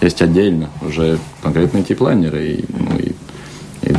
есть 0.00 0.22
отдельно 0.22 0.70
уже 0.80 1.18
конкретные 1.42 1.84
тип 1.84 2.00
лайнеры, 2.00 2.46
и, 2.46 2.64
ну, 2.68 2.98
и 2.98 3.12
и 3.82 3.94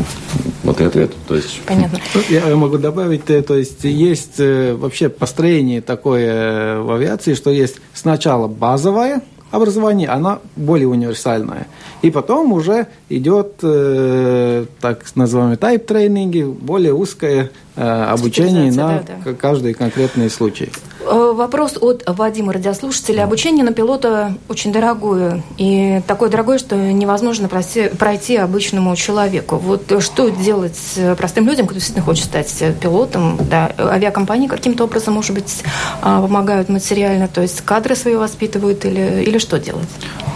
и 0.79 0.83
ответ. 0.83 1.11
То 1.27 1.35
есть... 1.35 1.61
Понятно. 1.65 1.99
Я 2.29 2.55
могу 2.55 2.77
добавить, 2.77 3.29
э, 3.29 3.41
то 3.41 3.55
есть 3.55 3.83
есть 3.83 4.39
э, 4.39 4.73
вообще 4.73 5.09
построение 5.09 5.81
такое 5.81 6.79
в 6.79 6.91
авиации, 6.91 7.33
что 7.33 7.49
есть 7.49 7.77
сначала 7.93 8.47
базовое 8.47 9.21
образование, 9.51 10.07
она 10.09 10.39
более 10.55 10.87
универсальная. 10.87 11.67
И 12.01 12.11
потом 12.11 12.53
уже 12.53 12.87
идет 13.09 13.55
э, 13.63 14.65
так 14.79 15.03
называемые 15.15 15.57
тайп-тренинги, 15.57 16.43
более 16.43 16.93
узкое 16.93 17.51
э, 17.75 17.81
обучение 17.81 18.71
на 18.71 18.75
да, 18.99 19.03
да. 19.25 19.33
каждый 19.33 19.73
конкретный 19.73 20.29
случай. 20.29 20.71
Э, 21.01 21.31
вопрос 21.33 21.77
от 21.79 22.03
Вадима, 22.07 22.53
радиослушателя. 22.53 23.23
Обучение 23.23 23.63
на 23.63 23.71
пилота 23.73 24.35
очень 24.47 24.71
дорогое. 24.71 25.43
И 25.57 26.01
такое 26.07 26.29
дорогое, 26.29 26.57
что 26.57 26.75
невозможно 26.75 27.47
пройти, 27.47 27.89
пройти 27.89 28.35
обычному 28.35 28.95
человеку. 28.95 29.57
Вот 29.57 30.01
что 30.01 30.29
делать 30.29 30.77
простым 31.17 31.47
людям, 31.47 31.67
кто 31.67 31.75
действительно 31.75 32.05
хочет 32.05 32.25
стать 32.25 32.63
пилотом? 32.81 33.39
Да, 33.49 33.71
авиакомпании 33.77 34.47
каким-то 34.47 34.83
образом, 34.85 35.13
может 35.13 35.33
быть, 35.33 35.63
а, 36.01 36.21
помогают 36.21 36.69
материально, 36.69 37.27
то 37.27 37.41
есть 37.41 37.61
кадры 37.61 37.95
свои 37.95 38.15
воспитывают 38.15 38.85
или, 38.85 39.23
или 39.25 39.37
что 39.37 39.59
делать? 39.59 39.87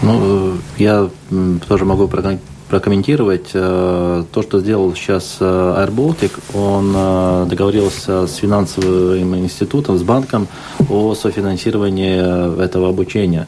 Ну, 0.02 0.54
я 0.78 1.08
тоже 1.68 1.84
могу 1.84 2.08
прокомментировать 2.74 3.50
э, 3.54 4.24
то, 4.32 4.42
что 4.42 4.58
сделал 4.58 4.92
сейчас 4.96 5.36
э, 5.38 5.44
Air 5.44 5.94
Baltic. 5.94 6.32
Он 6.54 6.92
э, 6.96 7.46
договорился 7.48 8.26
с 8.26 8.34
финансовым 8.34 9.36
институтом, 9.36 9.96
с 9.96 10.02
банком 10.02 10.48
о 10.90 11.14
софинансировании 11.14 12.60
этого 12.60 12.88
обучения. 12.88 13.46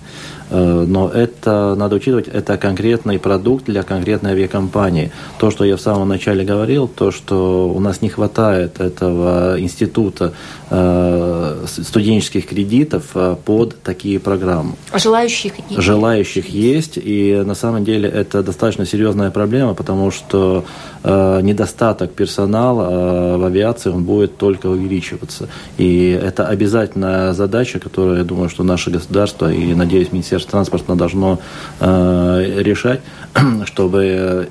Э, 0.51 0.85
но 0.87 1.09
это, 1.09 1.75
надо 1.75 1.97
учитывать, 1.97 2.29
это 2.29 2.57
конкретный 2.57 3.19
продукт 3.19 3.65
для 3.67 3.83
конкретной 3.83 4.33
авиакомпании. 4.33 5.11
То, 5.39 5.51
что 5.51 5.65
я 5.65 5.77
в 5.77 5.81
самом 5.81 6.09
начале 6.09 6.45
говорил, 6.45 6.89
то, 6.89 7.11
что 7.11 7.69
у 7.69 7.81
нас 7.81 8.03
не 8.03 8.09
хватает 8.09 8.81
этого 8.81 9.61
института 9.61 10.33
э, 10.71 11.65
студенческих 11.67 12.47
кредитов 12.47 13.05
э, 13.15 13.37
под 13.45 13.83
такие 13.83 14.19
программы. 14.21 14.75
А 14.91 14.99
желающих 14.99 15.53
есть? 15.69 15.83
Желающих 15.83 16.49
есть, 16.49 16.97
и 16.97 17.43
на 17.45 17.55
самом 17.55 17.85
деле 17.85 18.09
это 18.09 18.43
достаточно 18.43 18.87
серьезная 18.87 19.31
проблема, 19.31 19.75
потому 19.75 20.11
что 20.11 20.65
недостаток 21.07 22.12
персонала 22.12 23.37
в 23.38 23.45
авиации 23.45 23.90
он 23.90 24.05
будет 24.05 24.37
только 24.38 24.66
увеличиваться. 24.66 25.49
И 25.79 26.11
это 26.11 26.49
обязательная 26.49 27.33
задача, 27.33 27.79
которую, 27.79 28.19
я 28.19 28.25
думаю, 28.25 28.49
что 28.49 28.64
наше 28.64 28.90
государство 28.90 29.53
и, 29.53 29.75
надеюсь, 29.75 30.12
Министерство 30.12 30.53
транспорта 30.53 30.95
должно 30.95 31.38
э, 31.81 32.62
решать, 32.62 33.01
чтобы 33.66 34.49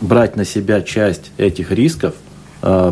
брать 0.00 0.36
на 0.36 0.44
себя 0.44 0.82
часть 0.82 1.32
этих 1.36 1.72
рисков 1.72 2.14
Э, 2.14 2.25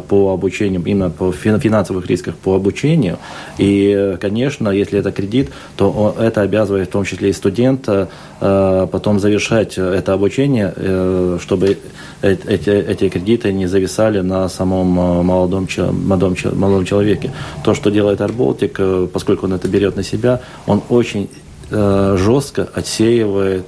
по 0.08 0.32
обучению, 0.32 0.82
именно 0.84 1.10
по 1.10 1.32
финансовых 1.32 2.06
рисках 2.06 2.36
по 2.36 2.54
обучению. 2.54 3.18
И, 3.58 4.16
конечно, 4.20 4.68
если 4.68 4.98
это 4.98 5.10
кредит, 5.10 5.50
то 5.76 6.14
это 6.18 6.42
обязывает 6.42 6.88
в 6.88 6.92
том 6.92 7.04
числе 7.04 7.30
и 7.30 7.32
студента 7.32 8.08
э, 8.40 8.86
потом 8.90 9.18
завершать 9.18 9.78
это 9.78 10.12
обучение, 10.12 10.72
э, 10.76 11.38
чтобы 11.40 11.78
эти, 12.22 12.70
эти 12.70 13.08
кредиты 13.08 13.52
не 13.52 13.66
зависали 13.66 14.20
на 14.20 14.48
самом 14.48 14.86
молодом, 14.86 15.66
молодом, 15.92 16.36
молодом 16.52 16.84
человеке. 16.84 17.30
То, 17.64 17.74
что 17.74 17.90
делает 17.90 18.20
AirBaltic, 18.20 19.08
поскольку 19.08 19.46
он 19.46 19.54
это 19.54 19.68
берет 19.68 19.96
на 19.96 20.02
себя, 20.02 20.40
он 20.66 20.82
очень 20.88 21.28
жестко 21.70 22.68
отсеивает 22.74 23.66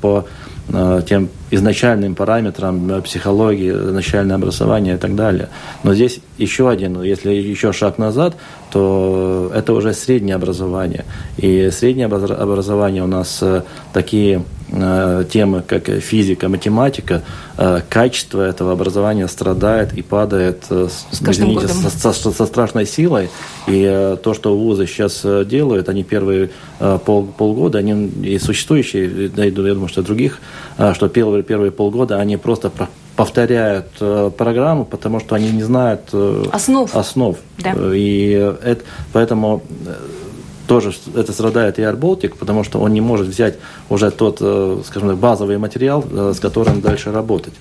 по 0.00 0.24
тем 1.06 1.28
изначальным 1.50 2.14
параметрам 2.14 3.02
психологии, 3.02 3.70
начальное 3.70 4.36
образование 4.36 4.96
и 4.96 4.98
так 4.98 5.14
далее. 5.14 5.48
Но 5.84 5.94
здесь 5.94 6.20
еще 6.38 6.68
один, 6.68 7.02
если 7.02 7.30
еще 7.30 7.72
шаг 7.72 7.98
назад, 7.98 8.36
то 8.70 9.50
это 9.54 9.72
уже 9.72 9.94
среднее 9.94 10.34
образование. 10.36 11.04
И 11.36 11.70
среднее 11.70 12.06
образование 12.06 13.02
у 13.02 13.06
нас 13.06 13.38
э, 13.42 13.62
такие 13.92 14.38
э, 14.38 14.42
темы, 15.30 15.62
как 15.66 15.88
физика, 15.88 16.48
математика, 16.48 17.22
э, 17.56 17.80
качество 17.88 18.42
этого 18.42 18.72
образования 18.72 19.28
страдает 19.28 19.92
и 19.94 20.02
падает 20.02 20.64
с, 20.70 21.06
извините, 21.12 21.68
со, 21.68 22.12
со, 22.12 22.30
со 22.32 22.46
страшной 22.46 22.86
силой. 22.86 23.30
И 23.66 24.16
то, 24.22 24.34
что 24.34 24.56
вузы 24.56 24.86
сейчас 24.86 25.24
делают, 25.46 25.88
они 25.88 26.04
первые 26.04 26.50
пол, 27.04 27.26
полгода, 27.26 27.78
они 27.78 28.08
и 28.22 28.38
существующие, 28.38 29.30
я 29.34 29.50
думаю, 29.50 29.88
что 29.88 30.02
других, 30.02 30.38
что 30.94 31.08
первые 31.08 31.42
первые, 31.42 31.70
полгода 31.70 32.20
они 32.20 32.36
просто 32.36 32.70
повторяют 33.16 33.86
э, 34.00 34.30
программу, 34.36 34.84
потому 34.84 35.20
что 35.20 35.34
они 35.34 35.50
не 35.50 35.62
знают 35.62 36.02
э, 36.12 36.44
основ. 36.52 36.94
основ. 36.94 37.36
Да. 37.58 37.74
И 37.94 38.30
это, 38.62 38.84
поэтому 39.12 39.62
э, 39.86 39.94
тоже 40.66 40.92
это 41.14 41.32
страдает 41.32 41.78
и 41.78 41.82
AirBaltic, 41.82 42.34
потому 42.38 42.64
что 42.64 42.78
он 42.80 42.92
не 42.92 43.00
может 43.00 43.26
взять 43.26 43.54
уже 43.88 44.10
тот, 44.10 44.38
э, 44.40 44.82
скажем 44.86 45.10
так, 45.10 45.18
базовый 45.18 45.58
материал, 45.58 46.04
э, 46.10 46.32
с 46.34 46.40
которым 46.40 46.80
дальше 46.80 47.12
работать. 47.12 47.54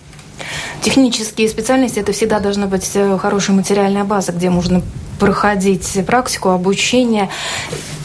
Технические 0.81 1.47
специальности– 1.47 1.99
это 2.01 2.11
всегда 2.11 2.39
должна 2.39 2.67
быть 2.67 2.91
э, 2.95 3.17
хорошая 3.17 3.55
материальная 3.55 4.03
база, 4.03 4.31
где 4.31 4.49
можно 4.49 4.81
проходить 5.19 5.97
практику, 6.05 6.49
обучение. 6.49 7.29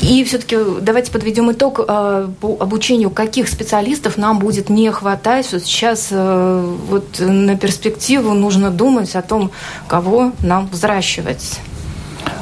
И 0.01 0.23
все-таки 0.25 0.57
давайте 0.81 1.11
подведем 1.11 1.51
итог 1.51 1.85
по 1.85 2.57
обучению, 2.61 3.11
каких 3.11 3.49
специалистов 3.49 4.17
нам 4.17 4.39
будет 4.39 4.71
не 4.71 4.93
хватать. 4.93 5.53
Вот 5.53 5.65
сейчас 5.65 6.09
вот 6.13 7.19
на 7.19 7.57
перспективу 7.57 8.33
нужно 8.33 8.71
думать 8.71 9.17
о 9.17 9.23
том, 9.23 9.51
кого 9.89 10.31
нам 10.41 10.69
взращивать. 10.69 11.59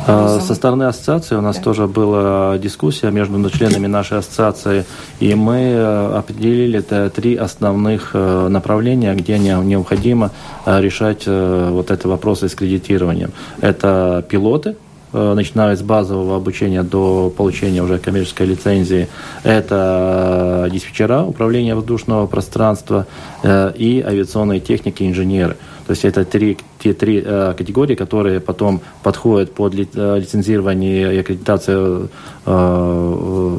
А, 0.08 0.40
со 0.40 0.54
стороны 0.54 0.84
ассоциации 0.84 1.36
у 1.36 1.42
нас 1.42 1.56
да. 1.56 1.62
тоже 1.62 1.86
была 1.86 2.56
дискуссия 2.56 3.10
между 3.10 3.50
членами 3.50 3.86
нашей 3.86 4.18
ассоциации, 4.18 4.86
и 5.20 5.34
мы 5.34 5.58
э, 5.58 6.16
определили 6.16 6.80
три 7.10 7.36
основных 7.36 8.12
э, 8.14 8.48
направления, 8.48 9.14
где 9.14 9.38
необходимо 9.38 10.30
э, 10.64 10.80
решать 10.80 11.26
вот 11.26 11.90
это 11.90 12.08
вопросы 12.08 12.48
с 12.48 12.54
кредитированием. 12.54 13.32
Это 13.60 14.24
пилоты, 14.28 14.76
начиная 15.12 15.74
с 15.74 15.82
базового 15.82 16.36
обучения 16.36 16.82
до 16.82 17.32
получения 17.34 17.82
уже 17.82 17.98
коммерческой 17.98 18.46
лицензии, 18.46 19.08
это 19.42 20.68
диспетчера 20.70 21.24
управления 21.24 21.74
воздушного 21.74 22.26
пространства 22.26 23.06
и 23.42 24.04
авиационные 24.06 24.60
техники, 24.60 25.04
инженеры. 25.04 25.56
То 25.88 25.92
есть 25.92 26.04
это 26.04 26.26
три, 26.26 26.58
те 26.78 26.92
три 26.92 27.22
э, 27.24 27.54
категории, 27.56 27.94
которые 27.94 28.40
потом 28.40 28.82
подходят 29.02 29.54
под 29.54 29.72
ли, 29.72 29.88
э, 29.94 30.18
лицензирование 30.18 31.14
и 31.14 31.18
аккредитацию 31.20 32.10
э, 32.44 33.58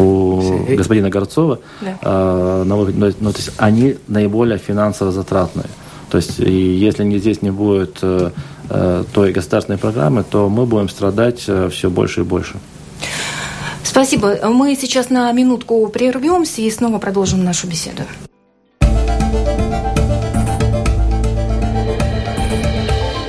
у 0.00 0.40
господина 0.76 1.10
Горцова. 1.10 1.60
Да. 1.80 1.98
Э, 2.02 2.64
ну, 2.66 2.86
ну, 2.86 3.32
то 3.32 3.38
есть 3.38 3.52
они 3.56 3.98
наиболее 4.08 4.58
финансово 4.58 5.12
затратные. 5.12 5.68
То 6.10 6.16
есть 6.18 6.40
и 6.40 6.74
если 6.74 7.04
не, 7.04 7.18
здесь 7.18 7.40
не 7.40 7.52
будет 7.52 7.98
э, 8.02 8.32
э, 8.68 9.04
той 9.12 9.30
государственной 9.30 9.78
программы, 9.78 10.24
то 10.28 10.48
мы 10.48 10.66
будем 10.66 10.88
страдать 10.88 11.44
э, 11.46 11.68
все 11.70 11.88
больше 11.88 12.22
и 12.22 12.24
больше. 12.24 12.56
Спасибо. 13.84 14.40
Мы 14.48 14.74
сейчас 14.74 15.08
на 15.08 15.30
минутку 15.30 15.86
прервемся 15.86 16.62
и 16.62 16.70
снова 16.72 16.98
продолжим 16.98 17.44
нашу 17.44 17.68
беседу. 17.68 18.02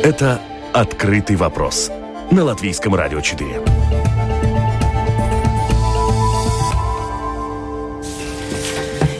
Это 0.05 0.39
«Открытый 0.71 1.35
вопрос» 1.35 1.89
на 2.29 2.43
Латвийском 2.43 2.93
радио 2.93 3.21
4. 3.21 3.59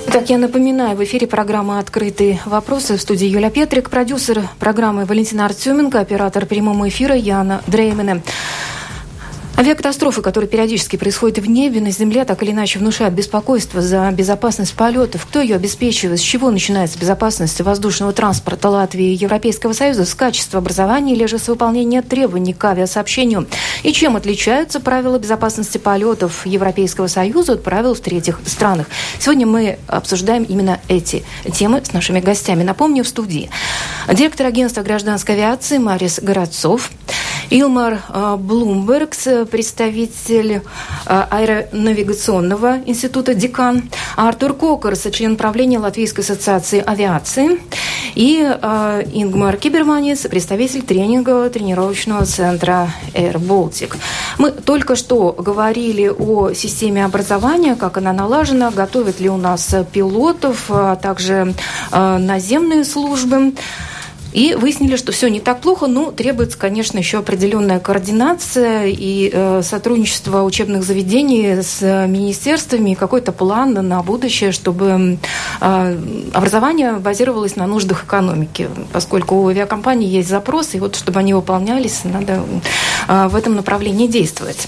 Итак, 0.10 0.30
я 0.30 0.38
напоминаю, 0.38 0.95
в 0.95 1.04
эфире 1.04 1.26
программа 1.26 1.80
«Открытые 1.80 2.39
вопросы» 2.45 2.98
в 2.98 3.02
студии 3.02 3.26
Юля 3.26 3.50
Петрик, 3.50 3.89
продюсер 3.89 4.43
программы 4.60 5.06
Валентина 5.06 5.45
Артеменко, 5.45 6.00
оператор 6.00 6.45
прямого 6.45 6.88
эфира 6.88 7.15
Яна 7.15 7.63
Дреймена. 7.65 8.21
Авиакатастрофы, 9.58 10.22
которые 10.22 10.50
периодически 10.50 10.98
происходят 10.98 11.38
в 11.38 11.50
небе, 11.50 11.80
на 11.80 11.89
земле, 11.89 12.26
так 12.26 12.44
или 12.44 12.52
иначе 12.52 12.78
внушают 12.78 13.13
беспокойство 13.13 13.82
за 13.82 14.12
безопасность 14.12 14.74
полетов. 14.74 15.26
Кто 15.26 15.39
ее 15.39 15.56
обеспечивает? 15.56 16.20
С 16.20 16.24
чего 16.24 16.52
начинается 16.52 17.00
безопасность 17.00 17.62
воздушного 17.62 18.12
транспорта 18.12 18.68
Латвии 18.68 19.13
и 19.13 19.15
Европейского 19.15 19.72
Союза? 19.72 20.04
С 20.04 20.13
качества 20.13 20.60
образования 20.60 21.13
или 21.13 21.26
же 21.26 21.39
с 21.39 21.48
выполнения 21.48 22.02
требований 22.02 22.54
к 22.54 22.65
авиасообщению? 22.65 23.48
И 23.84 23.94
чем 23.94 24.18
отличаются 24.18 24.82
правила 24.82 25.18
безопасности 25.20 25.78
полетов 25.78 26.46
Европейского 26.46 27.08
Союза 27.08 27.54
от 27.54 27.63
правил 27.63 27.94
в 27.94 28.02
третьих 28.02 28.41
странах? 28.46 28.88
Сегодня 29.20 29.48
мы 29.48 29.80
обсуждаем 29.88 30.44
именно 30.44 30.82
эти 30.89 31.24
темы 31.54 31.82
с 31.82 31.94
нашими 31.94 32.20
гостями. 32.20 32.63
Напомню, 32.63 33.06
в 33.06 33.08
студии 33.08 33.50
директор 34.12 34.48
агентства 34.48 34.82
гражданской 34.82 35.36
авиации 35.36 35.78
Марис 35.78 36.20
Городцов, 36.22 36.91
Илмар 37.49 38.01
э, 38.10 38.36
Блумбергс, 38.38 39.47
представитель 39.49 40.62
э, 41.05 41.23
аэронавигационного 41.29 42.79
института, 42.86 43.34
декан, 43.34 43.89
Артур 44.15 44.53
Кокерс, 44.53 45.08
член 45.12 45.36
правления 45.36 45.79
Латвийской 45.79 46.21
ассоциации 46.21 46.84
авиации, 46.86 47.60
и 48.15 48.41
э, 48.43 49.03
Ингмар 49.13 49.58
Кейберманис, 49.58 50.21
представитель 50.21 50.81
тренингового 50.81 51.49
тренировочного 51.49 52.25
центра 52.25 52.89
Air 53.13 53.36
Baltic. 53.36 53.95
Мы 54.38 54.51
только 54.51 54.95
что 54.95 55.31
говорили 55.31 56.08
о 56.08 56.53
системе 56.53 57.05
образования, 57.05 57.75
как 57.75 57.97
она 57.97 58.13
налажена, 58.13 58.71
готовят 58.71 59.19
ли 59.19 59.29
у 59.29 59.38
нас 59.38 59.75
пилотов, 59.91 60.65
а 60.69 60.95
также 60.95 61.53
наземные 61.91 62.84
службы. 62.84 63.53
И 64.36 64.54
выяснили, 64.54 64.98
что 64.98 65.13
все 65.13 65.30
не 65.30 65.39
так 65.39 65.62
плохо, 65.62 65.88
но 65.88 66.12
требуется, 66.12 66.58
конечно, 66.58 66.98
еще 66.98 67.19
определенная 67.19 67.80
координация 67.80 68.88
и 68.88 69.30
э, 69.32 69.62
сотрудничество 69.63 70.43
учебных 70.43 70.84
заведений 70.84 71.62
с 71.62 71.82
министерствами 72.06 72.95
какой-то 72.95 73.32
план 73.32 73.71
на 73.71 74.04
будущее, 74.04 74.52
чтобы 74.52 75.19
э, 75.62 75.98
образование 76.34 76.95
базировалось 76.95 77.56
на 77.56 77.65
нуждах 77.65 78.04
экономики, 78.04 78.67
поскольку 78.91 79.36
у 79.36 79.48
авиакомпаний 79.48 80.10
есть 80.10 80.28
запросы, 80.28 80.76
и 80.76 80.80
вот 80.82 80.98
чтобы 80.98 81.21
они 81.21 81.34
выполнялись, 81.34 82.02
надо 82.04 82.43
э, 83.08 83.28
в 83.30 83.38
этом 83.38 83.56
направлении 83.56 84.08
действовать. 84.08 84.67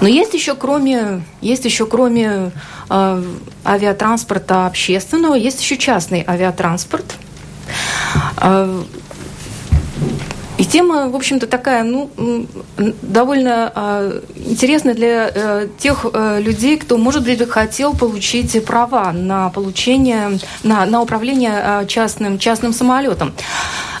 Но 0.00 0.08
есть 0.08 0.34
еще 0.34 0.56
кроме, 0.56 1.22
есть 1.40 1.64
еще 1.66 1.86
кроме 1.86 2.50
э, 2.88 3.22
авиатранспорта 3.64 4.66
общественного, 4.66 5.34
есть 5.36 5.60
еще 5.60 5.76
частный 5.76 6.24
авиатранспорт– 6.26 7.04
а, 7.14 7.29
и 10.60 10.64
тема, 10.66 11.08
в 11.08 11.16
общем-то, 11.16 11.46
такая, 11.46 11.84
ну, 11.84 12.10
довольно 13.00 13.72
э, 13.74 14.20
интересная 14.36 14.92
для 14.92 15.30
э, 15.34 15.68
тех 15.78 16.04
э, 16.12 16.38
людей, 16.42 16.76
кто, 16.76 16.98
может 16.98 17.24
быть, 17.24 17.48
хотел 17.48 17.94
получить 17.94 18.62
права 18.66 19.10
на 19.12 19.48
получение, 19.48 20.38
на, 20.62 20.84
на 20.84 21.00
управление 21.00 21.62
э, 21.64 21.86
частным, 21.86 22.38
частным 22.38 22.74
самолетом. 22.74 23.32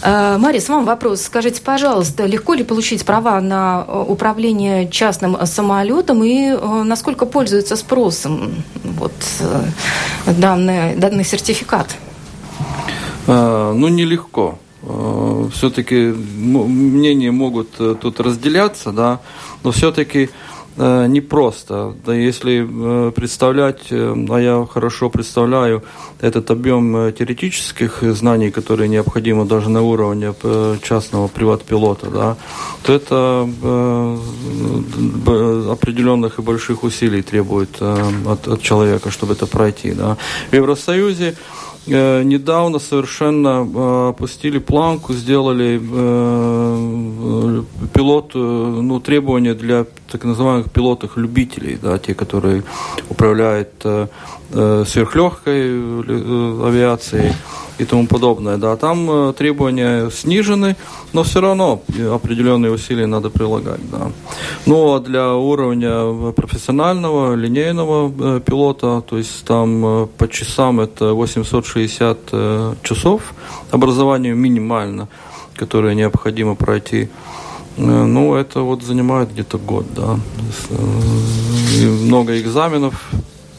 Э, 0.02 0.36
Марис, 0.36 0.68
вам 0.68 0.84
вопрос. 0.84 1.22
Скажите, 1.22 1.62
пожалуйста, 1.62 2.26
легко 2.26 2.52
ли 2.52 2.62
получить 2.62 3.06
права 3.06 3.40
на 3.40 3.82
управление 3.82 4.86
частным 4.90 5.38
самолетом 5.46 6.22
и 6.22 6.50
э, 6.50 6.82
насколько 6.84 7.24
пользуется 7.24 7.74
спросом 7.74 8.62
вот, 8.84 9.14
э, 9.40 10.32
данный, 10.32 10.94
данный 10.96 11.24
сертификат? 11.24 11.96
А, 13.26 13.72
ну, 13.72 13.88
нелегко. 13.88 14.58
А, 14.82 15.48
все-таки 15.52 15.96
мнения 15.96 17.30
могут 17.30 17.68
э, 17.78 17.94
тут 18.00 18.20
разделяться, 18.20 18.92
да, 18.92 19.20
но 19.62 19.72
все-таки 19.72 20.30
э, 20.76 21.06
непросто. 21.06 21.94
Да, 22.06 22.14
если 22.14 22.66
э, 22.66 23.12
представлять, 23.12 23.90
а 23.90 24.38
я 24.38 24.66
хорошо 24.66 25.10
представляю 25.10 25.82
этот 26.20 26.50
объем 26.50 27.12
теоретических 27.12 28.02
знаний, 28.14 28.50
которые 28.50 28.88
необходимы 28.88 29.44
даже 29.44 29.68
на 29.68 29.82
уровне 29.82 30.34
частного 30.82 31.28
приват-пилота, 31.28 32.10
да, 32.10 32.36
то 32.82 32.92
это 32.92 33.48
определенных 35.72 36.38
и 36.38 36.42
больших 36.42 36.84
усилий 36.84 37.22
требует 37.22 37.80
от, 37.80 38.48
от 38.48 38.62
человека, 38.62 39.10
чтобы 39.10 39.34
это 39.34 39.46
пройти. 39.46 39.92
Да. 39.92 40.16
В 40.50 40.54
Евросоюзе 40.54 41.36
недавно 41.90 42.78
совершенно 42.78 43.66
э, 43.66 44.08
опустили 44.10 44.58
планку, 44.58 45.12
сделали 45.12 45.80
э, 45.82 47.62
пилот, 47.92 48.34
ну, 48.34 49.00
требования 49.00 49.54
для 49.54 49.86
так 50.10 50.24
называемых 50.24 50.70
пилотов-любителей, 50.70 51.78
да, 51.80 51.98
те, 51.98 52.14
которые 52.14 52.62
управляют 53.08 53.84
сверхлегкой 54.50 55.70
авиацией 56.68 57.34
и 57.80 57.84
тому 57.84 58.06
подобное. 58.06 58.56
Да, 58.56 58.76
там 58.76 59.10
э, 59.10 59.32
требования 59.32 60.10
снижены, 60.10 60.76
но 61.12 61.22
все 61.22 61.40
равно 61.40 61.82
определенные 62.12 62.70
усилия 62.72 63.06
надо 63.06 63.30
прилагать. 63.30 63.80
Да. 63.90 64.10
Ну 64.66 64.94
а 64.94 65.00
для 65.00 65.34
уровня 65.34 66.32
профессионального 66.32 67.34
линейного 67.34 68.12
э, 68.36 68.40
пилота, 68.40 69.00
то 69.00 69.18
есть 69.18 69.44
там 69.44 69.84
э, 69.84 70.06
по 70.18 70.28
часам 70.28 70.80
это 70.80 71.14
860 71.14 72.18
э, 72.32 72.74
часов 72.82 73.34
образования 73.70 74.34
минимально, 74.34 75.08
которое 75.56 75.94
необходимо 75.94 76.54
пройти. 76.54 77.08
Э, 77.76 78.04
ну, 78.04 78.34
это 78.34 78.60
вот 78.60 78.82
занимает 78.82 79.32
где-то 79.32 79.58
год, 79.58 79.86
да. 79.96 80.18
Э, 80.70 81.78
и 81.78 81.86
много 81.86 82.38
экзаменов. 82.38 83.10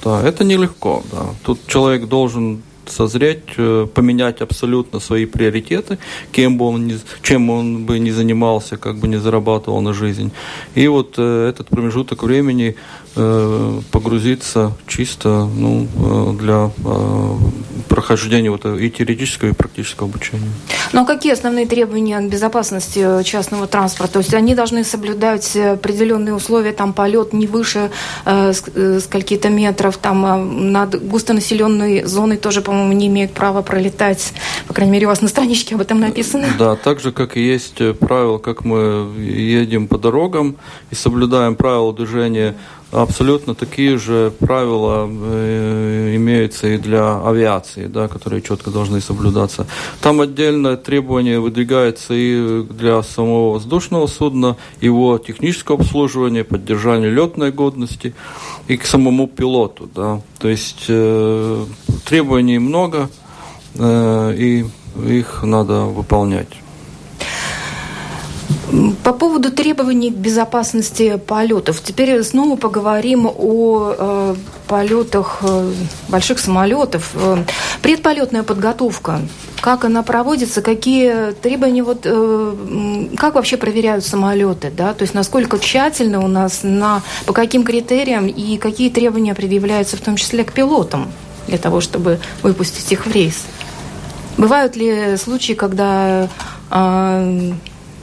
Да, 0.04 0.22
это 0.22 0.44
нелегко, 0.44 1.04
да. 1.12 1.26
Тут 1.44 1.60
человек 1.68 2.08
должен 2.08 2.62
созреть, 2.86 3.44
э, 3.58 3.88
поменять 3.94 4.42
абсолютно 4.42 5.00
свои 5.00 5.26
приоритеты, 5.26 5.98
кем 6.32 6.58
бы 6.58 6.66
он 6.66 6.88
ни, 6.88 6.98
чем 7.22 7.50
он 7.50 7.86
бы 7.86 8.00
не 8.00 8.12
занимался, 8.12 8.78
как 8.78 8.98
бы 8.98 9.08
не 9.08 9.18
зарабатывал 9.18 9.82
на 9.82 9.94
жизнь. 9.94 10.32
И 10.76 10.88
вот 10.88 11.16
э, 11.18 11.50
этот 11.50 11.70
промежуток 11.70 12.24
времени 12.24 12.76
погрузиться 13.14 14.74
чисто 14.88 15.50
ну, 15.56 15.88
э, 15.96 16.34
для 16.40 16.72
э, 16.86 17.36
прохождения 17.90 18.50
вот 18.50 18.66
и 18.66 18.90
теоретического, 18.90 19.50
и 19.50 19.54
практического 19.54 20.10
обучения. 20.10 20.52
Ну 20.94 21.02
а 21.02 21.06
какие 21.06 21.34
основные 21.34 21.66
требования 21.66 22.20
к 22.20 22.30
безопасности 22.30 23.24
частного 23.24 23.68
транспорта? 23.68 24.14
То 24.14 24.20
есть 24.20 24.34
они 24.34 24.56
должны 24.56 24.84
соблюдать 24.84 25.56
определенные 25.56 26.34
условия, 26.34 26.72
там 26.72 26.94
полет 26.94 27.34
не 27.34 27.48
выше 27.48 27.92
э, 28.26 28.54
скольки-то 28.54 29.50
метров, 29.50 29.98
там 29.98 30.26
э, 30.26 30.38
над 30.38 31.08
густонаселенной 31.08 32.04
зоной 32.04 32.38
тоже, 32.38 32.62
по-моему, 32.62 32.82
по-моему, 32.82 33.00
не 33.00 33.08
имеют 33.08 33.34
права 33.34 33.62
пролетать. 33.62 34.34
По 34.68 34.74
крайней 34.74 34.94
мере, 34.94 35.06
у 35.06 35.10
вас 35.10 35.22
на 35.22 35.28
страничке 35.28 35.76
об 35.76 35.82
этом 35.82 36.00
написано. 36.00 36.48
Да, 36.58 36.76
так 36.76 37.00
же, 37.00 37.12
как 37.12 37.38
и 37.38 37.42
есть 37.42 37.78
правила, 38.00 38.38
как 38.38 38.66
мы 38.66 39.12
едем 39.18 39.88
по 39.88 39.98
дорогам 39.98 40.56
и 40.90 40.96
соблюдаем 40.96 41.56
правила 41.56 41.94
движения 41.94 42.56
абсолютно 42.92 43.56
такие 43.56 43.98
же 43.98 44.32
правила 44.40 45.10
э, 45.10 46.16
имеются 46.16 46.68
и 46.68 46.78
для 46.78 47.22
авиации, 47.22 47.88
да, 47.88 48.08
которые 48.08 48.42
четко 48.42 48.70
должны 48.70 49.02
соблюдаться. 49.02 49.66
Там 50.02 50.22
отдельное 50.22 50.78
требование 50.78 51.40
выдвигается 51.40 52.14
и 52.14 52.64
для 52.64 53.02
самого 53.04 53.54
воздушного 53.54 54.08
судна, 54.08 54.58
его 54.82 55.18
технического 55.18 55.80
обслуживания, 55.80 56.44
поддержания 56.44 57.10
летной 57.10 57.52
годности 57.52 58.14
и 58.68 58.78
к 58.78 58.86
самому 58.86 59.28
пилоту. 59.28 59.90
Да. 59.96 60.22
То 60.40 60.50
есть 60.50 60.86
э, 60.88 61.66
требований 62.06 62.60
много, 62.60 63.10
э, 63.76 64.36
и 64.38 64.66
их 65.08 65.44
надо 65.44 65.82
выполнять. 65.82 66.61
По 69.04 69.12
поводу 69.12 69.52
требований 69.52 70.12
безопасности 70.12 71.18
полетов. 71.18 71.82
Теперь 71.82 72.24
снова 72.24 72.56
поговорим 72.56 73.28
о 73.28 73.94
э, 73.98 74.36
полетах 74.68 75.40
э, 75.42 75.74
больших 76.08 76.40
самолетов. 76.40 77.12
Э, 77.16 77.44
предполетная 77.82 78.44
подготовка. 78.44 79.20
Как 79.60 79.84
она 79.84 80.04
проводится? 80.04 80.62
Какие 80.62 81.34
требования? 81.34 81.84
Вот, 81.84 82.02
э, 82.06 83.08
как 83.18 83.36
вообще 83.36 83.58
проверяют 83.58 84.06
самолеты? 84.06 84.72
Да? 84.76 84.94
То 84.94 85.02
есть 85.02 85.14
насколько 85.14 85.60
тщательно 85.60 86.24
у 86.24 86.28
нас, 86.28 86.62
на, 86.64 87.02
по 87.26 87.34
каким 87.34 87.66
критериям 87.66 88.28
и 88.28 88.58
какие 88.58 88.90
требования 88.90 89.36
предъявляются 89.36 89.98
в 89.98 90.02
том 90.02 90.16
числе 90.16 90.46
к 90.46 90.54
пилотам 90.54 91.12
для 91.48 91.58
того, 91.58 91.82
чтобы 91.82 92.20
выпустить 92.42 92.90
их 92.92 93.06
в 93.06 93.12
рейс? 93.12 93.44
Бывают 94.38 94.78
ли 94.78 95.18
случаи, 95.18 95.54
когда 95.54 96.30
э, 96.72 97.52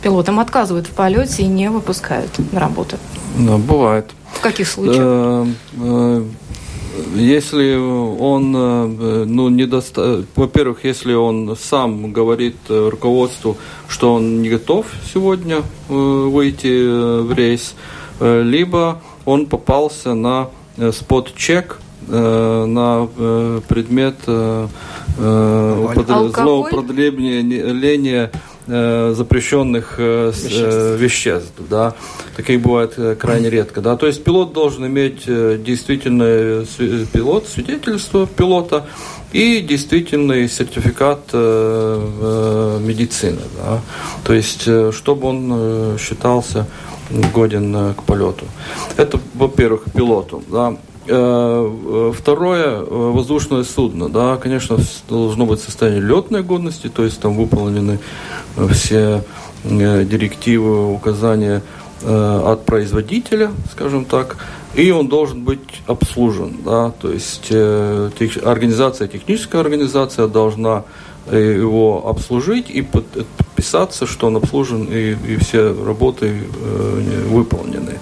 пилотам 0.03 0.41
отказывают 0.41 0.87
в 0.87 0.91
полете 0.91 1.43
и 1.43 1.47
не 1.47 1.71
выпускают 1.71 2.31
на 2.53 2.61
работу? 2.61 2.97
Да, 3.39 3.57
бывает. 3.57 4.11
В 4.33 4.41
каких 4.41 4.69
случаях? 4.69 4.99
Э, 5.01 5.47
э, 5.81 6.25
если 7.15 7.77
он, 7.77 8.55
э, 8.57 9.25
ну, 9.27 9.49
недоста... 9.49 10.25
во-первых, 10.37 10.85
если 10.85 11.15
он 11.15 11.57
сам 11.61 12.13
говорит 12.13 12.57
руководству, 12.69 13.57
что 13.89 14.15
он 14.15 14.43
не 14.43 14.49
готов 14.49 14.87
сегодня 15.13 15.63
выйти 15.89 17.23
в 17.23 17.33
рейс, 17.33 17.75
либо 18.21 19.01
он 19.25 19.47
попался 19.47 20.15
на 20.15 20.49
спот-чек, 20.93 21.81
на 22.09 23.09
предмет 23.69 24.17
злоупотребления 26.35 28.31
запрещенных 28.69 29.95
э, 29.99 30.31
веществ. 30.35 31.01
веществ 31.01 31.53
да. 31.71 31.95
Такие 32.37 32.59
бывают 32.59 32.95
э, 32.99 33.15
крайне 33.15 33.49
редко. 33.49 33.81
Да. 33.81 33.97
То 33.97 34.07
есть 34.07 34.23
пилот 34.23 34.53
должен 34.53 34.87
иметь 34.87 35.25
действительный 35.25 36.67
пилот, 37.13 37.49
свидетельство 37.49 38.27
пилота 38.27 38.87
и 39.33 39.61
действительный 39.61 40.49
сертификат 40.49 41.31
э, 41.33 42.79
медицины. 42.83 43.41
Да. 43.57 43.81
То 44.25 44.35
есть, 44.35 44.63
чтобы 44.93 45.29
он 45.29 45.99
считался 45.99 46.67
годен 47.35 47.95
к 47.95 48.03
полету. 48.03 48.45
Это, 48.99 49.19
во-первых, 49.35 49.85
пилоту. 49.95 50.43
Да. 50.51 50.77
Второе, 51.09 52.81
воздушное 52.85 53.65
судно, 53.65 54.11
да, 54.11 54.37
конечно, 54.37 54.77
должно 55.09 55.47
быть 55.47 55.61
состояние 55.61 56.03
летной 56.03 56.43
годности, 56.43 56.89
то 56.89 57.03
есть 57.03 57.19
там 57.21 57.35
выполнены 57.35 57.99
все 58.73 59.25
э, 59.65 60.05
директивы, 60.05 60.93
указания 60.93 61.63
э, 62.03 62.43
от 62.45 62.65
производителя, 62.67 63.51
скажем 63.73 64.05
так, 64.05 64.37
и 64.75 64.91
он 64.91 65.09
должен 65.09 65.45
быть 65.45 65.83
обслужен. 65.87 66.59
Да? 66.65 66.93
То 67.01 67.11
есть 67.11 67.49
э, 67.51 68.11
организация, 68.45 69.09
техническая 69.09 69.61
организация 69.61 70.29
должна 70.29 70.85
его 71.37 72.09
обслужить 72.09 72.71
и 72.71 72.83
подписаться, 72.83 74.07
что 74.07 74.29
он 74.29 74.37
обслужен 74.37 74.85
и, 74.85 75.17
и 75.27 75.37
все 75.37 75.75
работы 75.85 76.27
э, 76.27 77.27
выполнены. 77.29 77.99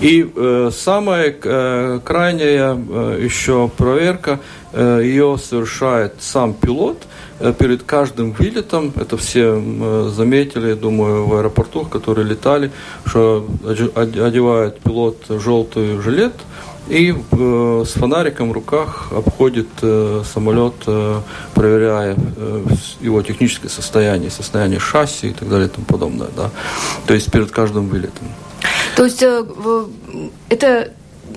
И 0.00 0.30
э, 0.34 0.70
самая 0.72 1.34
э, 1.42 2.00
крайняя 2.04 2.76
э, 2.76 3.20
еще 3.22 3.70
проверка, 3.76 4.40
э, 4.72 5.00
ее 5.04 5.38
совершает 5.38 6.14
сам 6.20 6.54
пилот– 6.54 7.02
Э, 7.42 7.52
перед 7.52 7.82
каждым 7.82 8.30
вылетом, 8.30 8.92
это 8.94 9.16
все 9.16 9.60
э, 9.60 10.10
заметили, 10.14 10.74
думаю, 10.74 11.26
в 11.26 11.34
аэропорту, 11.34 11.84
которые 11.84 12.24
летали, 12.24 12.70
что 13.04 13.44
одевает 13.96 14.78
пилот 14.78 15.16
желтый 15.28 16.00
жилет 16.00 16.34
и 16.92 17.14
э, 17.14 17.84
с 17.86 17.92
фонариком 17.92 18.50
в 18.50 18.52
руках 18.52 19.08
обходит 19.12 19.68
самолет, 20.32 20.74
проверяя 21.54 22.16
его 23.00 23.22
техническое 23.22 23.70
состояние, 23.70 24.30
состояние 24.30 24.78
шасси 24.78 25.28
и 25.28 25.32
так 25.32 25.48
далее 25.48 25.68
и 25.68 25.70
тому 25.70 25.86
подобное. 25.86 26.28
Да. 26.36 26.50
То 27.06 27.14
есть 27.14 27.30
перед 27.32 27.50
каждым 27.50 27.88
вылетом. 27.88 28.28
То 28.96 29.04
есть 29.04 29.24
это 30.48 30.92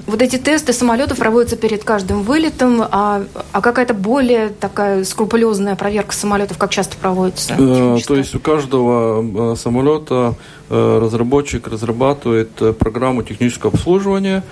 вот 0.07 0.21
эти 0.21 0.37
тесты 0.37 0.73
самолетов 0.73 1.17
проводятся 1.17 1.55
перед 1.55 1.83
каждым 1.83 2.23
вылетом, 2.23 2.83
а, 2.91 3.23
а 3.51 3.61
какая-то 3.61 3.93
более 3.93 4.49
такая 4.49 5.03
скрупулезная 5.03 5.75
проверка 5.75 6.13
самолетов 6.13 6.57
как 6.57 6.71
часто 6.71 6.95
проводится? 6.97 7.55
Э, 7.57 7.97
то 8.05 8.15
есть 8.15 8.35
у 8.35 8.39
каждого 8.39 9.53
э, 9.53 9.55
самолета 9.55 10.35
э, 10.69 10.99
разработчик 11.01 11.67
разрабатывает 11.67 12.49
э, 12.61 12.73
программу 12.73 13.23
технического 13.23 13.73
обслуживания, 13.73 14.43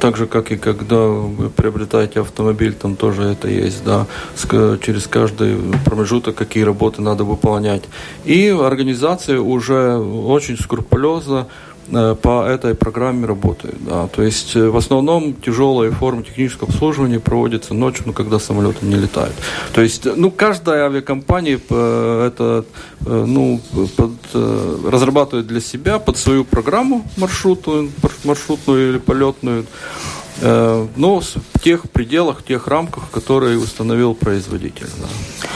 так 0.00 0.16
же, 0.16 0.26
как 0.26 0.50
и 0.50 0.56
когда 0.56 1.06
вы 1.06 1.48
приобретаете 1.48 2.22
автомобиль, 2.22 2.74
там 2.74 2.96
тоже 2.96 3.22
это 3.22 3.46
есть, 3.46 3.84
да, 3.84 4.06
через 4.82 5.06
каждый 5.06 5.58
промежуток, 5.84 6.34
какие 6.34 6.64
работы 6.64 7.02
надо 7.02 7.22
выполнять. 7.22 7.84
И 8.24 8.48
организация 8.48 9.38
уже 9.38 9.96
очень 9.96 10.58
скрупулезно 10.58 11.46
по 11.90 12.46
этой 12.46 12.74
программе 12.74 13.26
работают. 13.26 13.76
Да. 13.84 14.08
То 14.08 14.22
есть 14.22 14.56
э, 14.56 14.68
в 14.68 14.76
основном 14.76 15.34
тяжелые 15.34 15.90
формы 15.90 16.22
технического 16.22 16.68
обслуживания 16.68 17.20
проводятся 17.20 17.74
ночью, 17.74 18.04
ну, 18.06 18.12
когда 18.12 18.38
самолеты 18.38 18.86
не 18.86 18.96
летают. 18.96 19.34
То 19.72 19.80
есть, 19.80 20.04
ну, 20.04 20.30
каждая 20.30 20.86
авиакомпания 20.86 21.60
э, 21.68 22.26
это, 22.26 22.64
ну, 23.00 23.60
под, 23.96 24.12
разрабатывает 24.86 25.46
для 25.46 25.60
себя 25.60 25.98
под 25.98 26.16
свою 26.16 26.44
программу 26.44 27.04
маршрутную, 27.16 27.90
маршрутную 28.24 28.90
или 28.90 28.98
полетную, 28.98 29.66
но 30.42 31.20
в 31.20 31.60
тех 31.62 31.90
пределах, 31.90 32.40
в 32.40 32.44
тех 32.44 32.66
рамках, 32.66 33.10
которые 33.10 33.58
установил 33.58 34.14
производитель. 34.14 34.86
Да. 34.98 35.48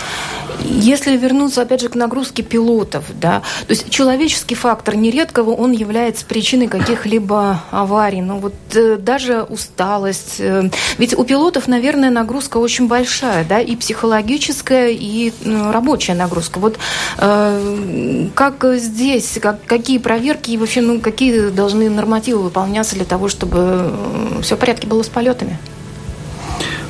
Если 0.62 1.16
вернуться, 1.16 1.62
опять 1.62 1.80
же, 1.80 1.88
к 1.88 1.94
нагрузке 1.94 2.42
пилотов, 2.42 3.04
да, 3.20 3.42
то 3.66 3.70
есть 3.70 3.90
человеческий 3.90 4.54
фактор 4.54 4.96
нередко 4.96 5.40
он 5.40 5.72
является 5.72 6.24
причиной 6.24 6.68
каких-либо 6.68 7.62
аварий. 7.70 8.22
Ну 8.22 8.38
вот 8.38 8.54
э, 8.74 8.96
даже 8.96 9.42
усталость. 9.42 10.36
Э, 10.38 10.70
ведь 10.98 11.16
у 11.16 11.24
пилотов, 11.24 11.68
наверное, 11.68 12.10
нагрузка 12.10 12.58
очень 12.58 12.88
большая, 12.88 13.44
да, 13.44 13.60
и 13.60 13.76
психологическая, 13.76 14.88
и 14.90 15.32
ну, 15.44 15.72
рабочая 15.72 16.14
нагрузка. 16.14 16.58
Вот 16.58 16.78
э, 17.18 18.28
как 18.34 18.64
здесь, 18.76 19.38
как, 19.40 19.64
какие 19.64 19.98
проверки 19.98 20.50
и 20.50 20.56
вообще, 20.56 20.80
ну, 20.80 21.00
какие 21.00 21.50
должны 21.50 21.90
нормативы 21.90 22.42
выполняться 22.42 22.94
для 22.94 23.04
того, 23.04 23.28
чтобы 23.28 23.58
э, 23.58 24.40
все 24.42 24.56
в 24.56 24.58
порядке 24.58 24.86
было 24.86 25.02
с 25.02 25.08
полетами? 25.08 25.58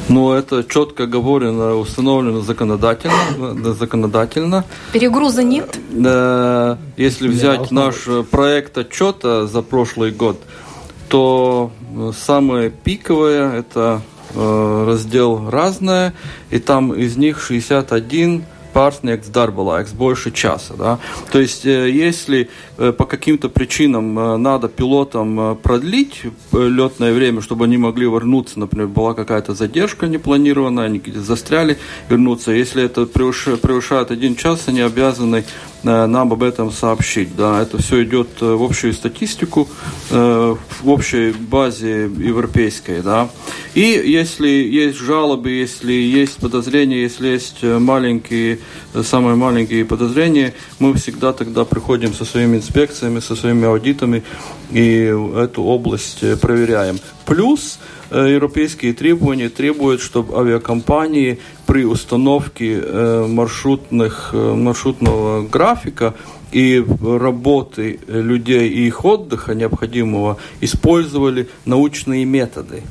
Ну, 0.09 0.33
это 0.33 0.65
четко 0.65 1.07
говорено, 1.07 1.77
установлено 1.77 2.41
законодательно. 2.41 3.75
законодательно. 3.75 4.65
Перегруза 4.93 5.43
нет? 5.43 5.79
Да, 5.91 6.79
если 6.97 7.29
взять 7.29 7.71
наш 7.71 8.07
проект 8.31 8.77
отчета 8.79 9.47
за 9.47 9.63
прошлый 9.63 10.11
год, 10.11 10.41
то 11.09 11.71
самое 12.27 12.71
пиковое– 12.71 13.53
это 13.59 14.03
э, 14.35 14.85
раздел 14.87 15.49
«Разное», 15.49 16.13
и 16.51 16.59
там 16.59 16.93
из 16.93 17.17
них 17.17 17.41
61 17.41 18.45
pārsniegts 18.75 19.31
darba 19.31 19.63
laiks 19.63 19.95
больше 19.95 20.31
часа. 20.33 20.75
Да? 20.77 20.99
То 21.31 21.39
есть, 21.39 21.65
э, 21.65 21.91
если 21.91 22.49
э, 22.74 22.74
по 22.77 23.05
каким-то 23.07 23.49
причинам 23.49 24.19
э, 24.19 24.37
надо 24.37 24.69
пилотам 24.69 25.57
продлить 25.63 26.23
летное 26.53 27.13
время, 27.13 27.41
чтобы 27.41 27.67
они 27.67 27.77
могли 27.77 28.07
вернуться, 28.07 28.59
например, 28.59 28.89
была 28.89 29.15
какая-то 29.15 29.55
задержка 29.55 30.07
непланированная, 30.07 30.87
они 30.87 31.01
застряли, 31.15 31.79
вернуться. 32.09 32.53
Если 32.53 32.83
это 32.83 33.07
превышает 33.07 34.11
один 34.11 34.37
час, 34.37 34.65
они 34.67 34.81
обязаны 34.81 35.45
нам 35.83 36.33
об 36.33 36.43
этом 36.43 36.73
сообщить. 36.73 37.37
Да, 37.37 37.61
это 37.61 37.77
все 37.77 38.05
идет 38.05 38.41
в 38.41 38.63
общую 38.63 38.95
статистику, 38.95 39.69
в 40.09 40.59
общей 40.87 41.33
базе 41.33 42.05
европейской. 42.05 43.03
Да. 43.03 43.29
И 43.75 43.81
если 43.81 44.49
есть 44.49 44.97
жалобы, 44.97 45.51
если 45.51 45.93
есть 45.93 46.37
подозрения, 46.37 47.03
если 47.03 47.29
есть 47.29 47.63
маленькие 47.63 48.61
самые 49.03 49.37
маленькие 49.37 49.85
подозрения, 49.85 50.55
мы 50.79 50.95
всегда 50.95 51.33
тогда 51.33 51.65
приходим 51.65 52.15
со 52.15 52.25
своими 52.25 52.61
инспекциями, 52.65 53.21
со 53.21 53.37
своими 53.37 53.67
аудитами 53.67 54.23
и 54.71 55.15
эту 55.37 55.63
область 55.63 56.23
э, 56.23 56.37
проверяем. 56.37 56.99
Плюс 57.27 57.79
э, 58.11 58.33
европейские 58.35 58.95
требования 58.95 59.49
требуют, 59.49 60.01
чтобы 60.01 60.39
авиакомпании 60.39 61.39
при 61.67 61.85
установке 61.85 62.81
э, 62.83 63.27
маршрутных, 63.29 64.33
маршрутного 64.33 65.47
графика 65.47 66.15
и 66.53 66.85
работы 67.03 68.01
людей 68.07 68.69
и 68.69 68.87
их 68.87 69.05
отдыха 69.05 69.55
необходимого 69.55 70.39
использовали 70.61 71.49
научные 71.65 72.25
методы. 72.25 72.83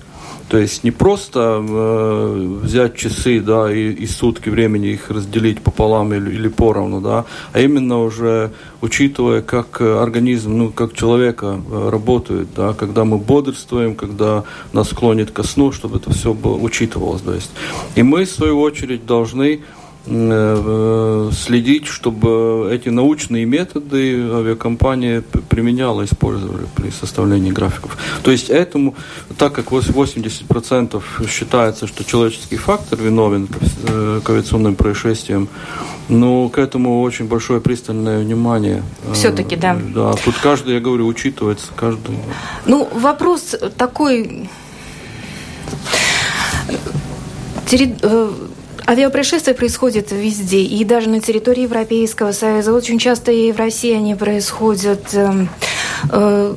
То 0.53 0.59
есть 0.59 0.83
не 0.83 0.91
просто 0.91 1.65
э, 1.67 2.59
взять 2.61 2.95
часы, 2.95 3.39
да, 3.39 3.73
и, 3.73 3.91
и 3.91 4.05
сутки 4.05 4.49
времени 4.49 4.89
их 4.89 5.09
разделить 5.09 5.61
пополам 5.61 6.13
или, 6.13 6.29
или 6.29 6.47
поровну, 6.47 7.01
да, 7.01 7.25
а 7.53 7.59
именно 7.59 8.03
уже 8.03 8.51
учитывая, 8.79 9.41
как 9.41 9.81
организм, 9.81 10.55
ну, 10.55 10.69
как 10.69 10.93
человека 10.93 11.59
э, 11.71 11.89
работает, 11.89 12.49
да, 12.55 12.75
когда 12.75 13.03
мы 13.03 13.17
бодрствуем, 13.17 13.95
когда 13.95 14.43
нас 14.73 14.91
склонит 14.91 15.31
ко 15.31 15.41
сну, 15.41 15.71
чтобы 15.71 15.97
это 15.97 16.13
все 16.13 16.35
было, 16.35 16.55
учитывалось, 16.55 17.23
то 17.23 17.33
есть. 17.33 17.49
И 17.95 18.03
мы, 18.03 18.25
в 18.25 18.29
свою 18.29 18.59
очередь, 18.59 19.07
должны 19.07 19.61
Э, 19.61 19.82
следить, 20.05 21.87
чтобы 21.87 22.69
эти 22.71 22.89
научные 22.89 23.45
методы 23.45 24.15
авиакомпания 24.15 25.23
применяла, 25.49 26.03
использовали 26.03 26.65
при 26.75 26.89
составлении 26.89 27.51
графиков. 27.51 27.97
То 28.21 28.31
есть 28.31 28.49
этому, 28.49 28.95
так 29.37 29.53
как 29.53 29.67
80% 29.67 31.01
считается, 31.29 31.87
что 31.87 32.03
человеческий 32.03 32.57
фактор 32.57 32.99
виновен 32.99 33.47
э, 33.87 34.19
к 34.23 34.29
авиационным 34.29 34.75
происшествиям, 34.75 35.47
но 36.09 36.49
к 36.49 36.57
этому 36.57 37.01
очень 37.01 37.27
большое 37.27 37.61
пристальное 37.61 38.19
внимание. 38.19 38.83
Э, 39.05 39.13
Все-таки, 39.13 39.55
да. 39.55 39.77
Да, 39.95 40.13
тут 40.13 40.35
каждый, 40.35 40.73
я 40.73 40.79
говорю, 40.81 41.07
учитывается, 41.07 41.67
каждый. 41.77 42.17
Ну, 42.65 42.89
вопрос 42.93 43.55
такой 43.77 44.49
Авиапроисшествия 48.85 49.53
происходят 49.53 50.11
везде, 50.11 50.61
и 50.61 50.83
даже 50.83 51.09
на 51.09 51.21
территории 51.21 51.63
Европейского 51.63 52.31
Союза. 52.31 52.73
Очень 52.73 52.99
часто 52.99 53.31
и 53.31 53.51
в 53.51 53.57
России 53.57 53.93
они 53.93 54.15
происходят. 54.15 55.13
Эм, 55.13 55.49
э, 56.11 56.55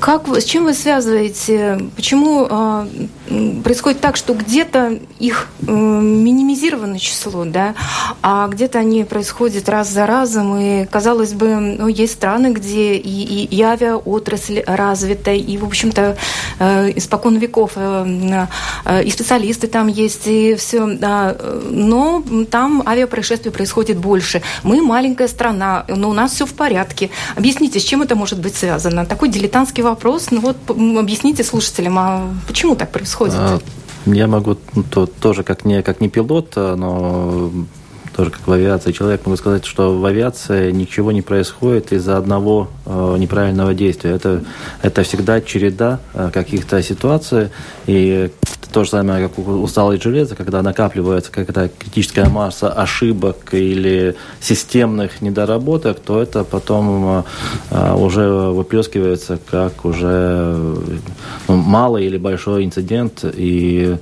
как, 0.00 0.28
с 0.28 0.44
чем 0.44 0.64
вы 0.64 0.74
связываете? 0.74 1.80
Почему 1.96 2.46
э, 2.48 2.86
происходит 3.64 4.00
так, 4.00 4.16
что 4.16 4.34
где-то 4.34 4.98
их 5.18 5.48
э, 5.66 5.72
минимизировано 5.72 6.98
число, 6.98 7.44
да, 7.44 7.74
а 8.22 8.48
где-то 8.48 8.78
они 8.78 9.04
происходят 9.04 9.68
раз 9.68 9.88
за 9.88 10.06
разом, 10.06 10.58
и, 10.58 10.86
казалось 10.86 11.32
бы, 11.32 11.56
ну, 11.56 11.88
есть 11.88 12.14
страны, 12.14 12.52
где 12.52 12.94
и, 12.94 13.22
и, 13.22 13.44
и 13.44 13.62
авиаотрасль 13.62 14.62
развита, 14.66 15.32
и, 15.32 15.56
в 15.58 15.64
общем-то, 15.64 16.16
э, 16.58 16.92
испокон 16.96 17.36
веков 17.38 17.72
э, 17.76 18.46
э, 18.84 19.04
и 19.04 19.10
специалисты 19.10 19.66
там 19.66 19.88
есть, 19.88 20.26
и 20.26 20.54
все, 20.54 20.86
да, 20.86 21.36
но 21.70 22.22
там 22.50 22.82
авиапроисшествий 22.86 23.52
происходит 23.52 23.98
больше. 23.98 24.42
Мы 24.62 24.82
маленькая 24.82 25.28
страна, 25.28 25.84
но 25.88 26.10
у 26.10 26.12
нас 26.12 26.32
все 26.32 26.46
в 26.46 26.54
порядке. 26.54 27.10
Объясните, 27.34 27.80
с 27.80 27.82
чем 27.82 28.02
это 28.02 28.14
может 28.14 28.40
быть 28.40 28.54
связано? 28.54 29.04
Такой 29.04 29.28
дилетантский 29.28 29.82
вопрос, 29.82 30.30
ну 30.30 30.40
вот 30.40 30.56
объясните 30.68 31.42
слушателям, 31.42 31.98
а 31.98 32.28
почему 32.46 32.76
так 32.76 32.90
происходит? 32.90 33.15
Происходит? 33.16 33.34
А, 33.36 33.60
я 34.06 34.26
могу 34.26 34.56
ну, 34.74 34.82
то, 34.82 35.06
тоже 35.06 35.42
как 35.42 35.64
не, 35.64 35.82
как 35.82 36.00
не 36.00 36.08
пилот, 36.08 36.52
а, 36.56 36.76
но 36.76 37.50
тоже 38.16 38.30
как 38.30 38.46
в 38.46 38.52
авиации. 38.52 38.92
Человек, 38.92 39.26
могу 39.26 39.36
сказать, 39.36 39.66
что 39.66 39.98
в 39.98 40.04
авиации 40.04 40.70
ничего 40.70 41.12
не 41.12 41.20
происходит 41.20 41.92
из-за 41.92 42.16
одного 42.16 42.68
э, 42.86 43.16
неправильного 43.18 43.74
действия. 43.74 44.12
Это, 44.12 44.42
это 44.80 45.02
всегда 45.02 45.40
череда 45.42 46.00
э, 46.14 46.30
каких-то 46.32 46.82
ситуаций, 46.82 47.50
и 47.86 48.30
то 48.72 48.84
же 48.84 48.90
самое, 48.90 49.28
как 49.28 49.38
у 49.38 49.62
усталой 49.62 50.00
железа, 50.00 50.34
когда 50.34 50.62
накапливается 50.62 51.30
какая-то 51.30 51.70
критическая 51.78 52.28
масса 52.28 52.70
ошибок 52.70 53.52
или 53.52 54.16
системных 54.40 55.20
недоработок, 55.20 56.00
то 56.00 56.20
это 56.20 56.42
потом 56.44 57.24
э, 57.70 57.94
уже 57.94 58.28
выплескивается 58.28 59.38
как 59.50 59.84
уже 59.84 60.56
ну, 61.48 61.56
малый 61.56 62.06
или 62.06 62.16
большой 62.16 62.64
инцидент, 62.64 63.24
и 63.24 63.96
Э, 63.96 63.98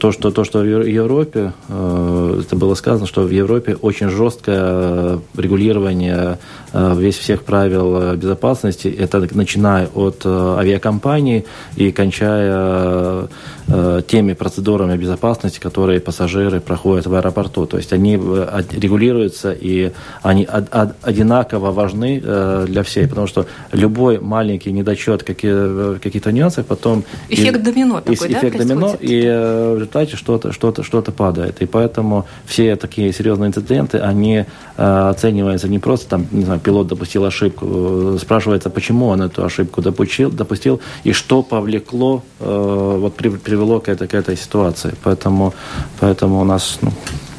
то, 0.00 0.12
что, 0.12 0.30
то, 0.30 0.44
что 0.44 0.60
в 0.60 0.86
Европе, 0.86 1.52
э, 1.68 2.40
это 2.40 2.56
было 2.56 2.74
сказано, 2.74 3.06
что 3.06 3.22
в 3.22 3.30
Европе 3.30 3.76
очень 3.82 4.08
жесткое 4.08 5.20
регулирование 5.36 6.38
э, 6.72 6.94
весь 6.96 7.18
всех 7.18 7.42
правил 7.42 8.16
безопасности, 8.16 8.88
это 8.88 9.28
начиная 9.32 9.88
от 9.94 10.24
авиакомпаний 10.24 11.44
и 11.76 11.92
кончая 11.92 13.28
теми 14.06 14.34
процедурами 14.34 14.96
безопасности, 14.96 15.58
которые 15.58 16.00
пассажиры 16.00 16.60
проходят 16.60 17.06
в 17.06 17.14
аэропорту. 17.14 17.66
То 17.66 17.78
есть 17.78 17.92
они 17.92 18.14
регулируются 18.14 19.52
и 19.52 19.92
они 20.22 20.46
одинаково 21.02 21.72
важны 21.72 22.20
для 22.20 22.82
всех, 22.82 23.08
потому 23.08 23.26
что 23.26 23.46
любой 23.72 24.18
маленький 24.18 24.70
недочет 24.70 25.22
какие-то 25.22 26.32
нюансы 26.32 26.62
потом... 26.62 27.04
Эффект 27.30 27.62
домино 27.62 28.00
такой, 28.00 28.32
эффект 28.32 28.58
да, 28.58 28.64
домино, 28.64 28.96
и 29.00 29.73
в 29.74 29.78
результате 29.78 30.16
что-то 30.16 30.52
что 30.52 30.68
-то, 30.68 30.82
что 30.82 30.98
-то 30.98 31.12
падает. 31.12 31.62
И 31.62 31.66
поэтому 31.66 32.24
все 32.46 32.76
такие 32.76 33.12
серьезные 33.12 33.48
инциденты, 33.48 33.98
они 33.98 34.44
э, 34.76 35.10
оцениваются 35.10 35.68
не 35.68 35.78
просто, 35.78 36.08
там, 36.08 36.26
не 36.32 36.44
знаю, 36.44 36.60
пилот 36.60 36.86
допустил 36.86 37.24
ошибку, 37.24 37.66
э, 37.66 38.18
спрашивается, 38.20 38.70
почему 38.70 39.06
он 39.06 39.22
эту 39.22 39.44
ошибку 39.44 39.82
допустил, 39.82 40.30
допустил 40.30 40.80
и 41.04 41.12
что 41.12 41.42
повлекло, 41.42 42.22
э, 42.40 42.98
вот 43.00 43.14
при, 43.14 43.28
привело 43.28 43.80
к 43.80 43.88
этой, 43.88 44.08
к 44.08 44.14
этой 44.14 44.36
ситуации. 44.36 44.94
Поэтому, 45.02 45.52
поэтому 46.00 46.40
у 46.40 46.44
нас 46.44 46.78
ну, 46.82 46.90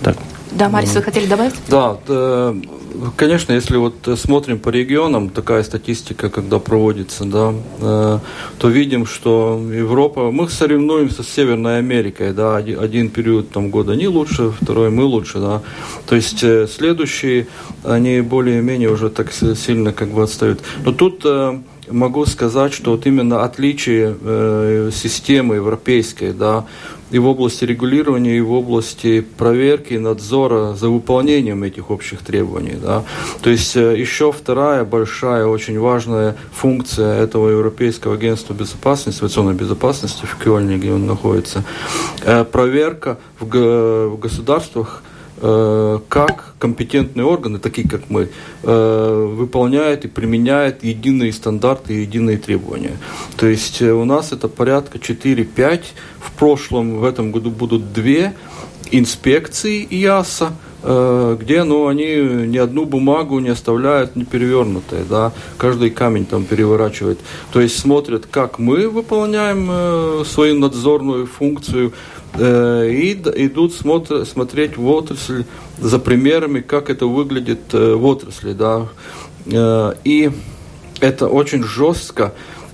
так 0.03 0.17
Да, 0.51 0.69
Марис, 0.69 0.95
вы 0.95 1.01
хотели 1.01 1.27
добавить? 1.27 1.55
Да, 1.69 1.97
да, 2.07 2.53
конечно, 3.15 3.53
если 3.53 3.77
вот 3.77 4.07
смотрим 4.17 4.59
по 4.59 4.69
регионам, 4.69 5.29
такая 5.29 5.63
статистика, 5.63 6.29
когда 6.29 6.59
проводится, 6.59 7.25
да, 7.25 7.53
э, 7.79 8.19
то 8.57 8.69
видим, 8.69 9.05
что 9.05 9.61
Европа, 9.71 10.31
мы 10.31 10.49
соревнуемся 10.49 11.23
с 11.23 11.29
Северной 11.29 11.77
Америкой, 11.77 12.33
да, 12.33 12.57
один, 12.57 13.09
период 13.09 13.49
там 13.49 13.69
года 13.69 13.93
они 13.93 14.07
лучше, 14.07 14.51
второй 14.51 14.89
мы 14.89 15.03
лучше, 15.03 15.39
да, 15.39 15.61
то 16.07 16.15
есть 16.15 16.43
э, 16.43 16.67
следующие, 16.67 17.47
они 17.83 18.21
более-менее 18.21 18.89
уже 18.89 19.09
так 19.09 19.31
сильно 19.31 19.93
как 19.93 20.09
бы 20.09 20.23
отстают. 20.23 20.61
Но 20.83 20.91
тут 20.91 21.21
э, 21.25 21.59
могу 21.89 22.25
сказать, 22.25 22.73
что 22.73 22.91
вот 22.91 23.05
именно 23.05 23.43
отличие 23.43 24.15
э, 24.19 24.89
системы 24.93 25.55
европейской, 25.55 26.31
да, 26.31 26.65
и 27.15 27.17
в 27.17 27.27
области 27.27 27.63
регулирования, 27.63 28.35
и 28.35 28.41
в 28.41 28.51
области 28.51 29.21
проверки, 29.21 29.93
надзора 29.93 30.73
за 30.73 30.89
выполнением 30.89 31.63
этих 31.63 31.89
общих 31.89 32.19
требований. 32.19 32.75
Да. 32.75 33.05
То 33.41 33.49
есть 33.49 33.77
э, 33.77 33.97
еще 33.97 34.33
вторая 34.33 34.83
большая, 34.83 35.45
очень 35.45 35.79
важная 35.79 36.35
функция 36.51 37.23
этого 37.23 37.47
Европейского 37.47 38.15
агентства 38.15 38.53
безопасности, 38.53 39.23
авиационной 39.23 39.53
безопасности 39.53 40.25
в 40.25 40.35
Кёльне, 40.43 40.75
где 40.77 40.91
он 40.91 41.07
находится, 41.07 41.63
э, 42.25 42.43
проверка 42.43 43.17
в, 43.39 44.17
государствах, 44.17 45.01
как 45.37 46.55
компетентные 46.59 47.25
органы, 47.25 47.59
такие 47.59 47.87
как 47.87 48.09
мы, 48.09 48.29
э, 48.63 49.31
выполняют 49.37 50.05
и 50.05 50.07
применяют 50.07 50.83
единые 50.83 51.33
стандарты 51.33 51.93
и 51.93 52.01
единые 52.01 52.37
требования. 52.37 52.97
То 53.37 53.47
есть 53.47 53.81
э, 53.81 53.91
у 53.91 54.05
нас 54.05 54.31
это 54.31 54.47
порядка 54.47 54.97
4-5, 54.97 55.81
в 56.19 56.31
прошлом, 56.31 56.97
в 56.97 57.03
этом 57.03 57.31
году 57.31 57.51
будут 57.51 57.93
две 57.93 58.33
инспекции 58.91 59.87
ИАСа, 59.89 60.53
где 60.83 61.63
ну, 61.63 61.87
они 61.87 62.05
ни 62.47 62.57
одну 62.57 62.85
бумагу 62.85 63.39
не 63.39 63.49
оставляют 63.49 64.15
не 64.15 64.23
перевернутой, 64.23 64.99
да, 65.09 65.31
каждый 65.57 65.89
камень 65.89 66.25
там 66.25 66.45
переворачивает. 66.45 67.19
То 67.51 67.59
есть 67.59 67.79
смотрят, 67.79 68.27
как 68.29 68.59
мы 68.59 68.87
выполняем 68.87 69.67
э, 69.71 70.23
свою 70.25 70.59
надзорную 70.59 71.25
функцию, 71.25 71.91
Э, 71.91 72.14
и 72.39 73.13
идут 73.13 73.73
смотр, 73.73 74.25
смотреть 74.25 74.77
в 74.77 74.87
отрасль 74.87 75.45
за 75.79 75.99
примерами, 75.99 76.61
как 76.61 76.89
это 76.89 77.05
выглядит 77.05 77.73
э, 77.73 77.95
в 77.95 78.05
отрасли. 78.05 78.53
Да. 78.53 78.87
Э, 79.45 79.93
и 80.03 80.31
это 81.01 81.27
очень 81.27 81.63
жестко. 81.63 82.33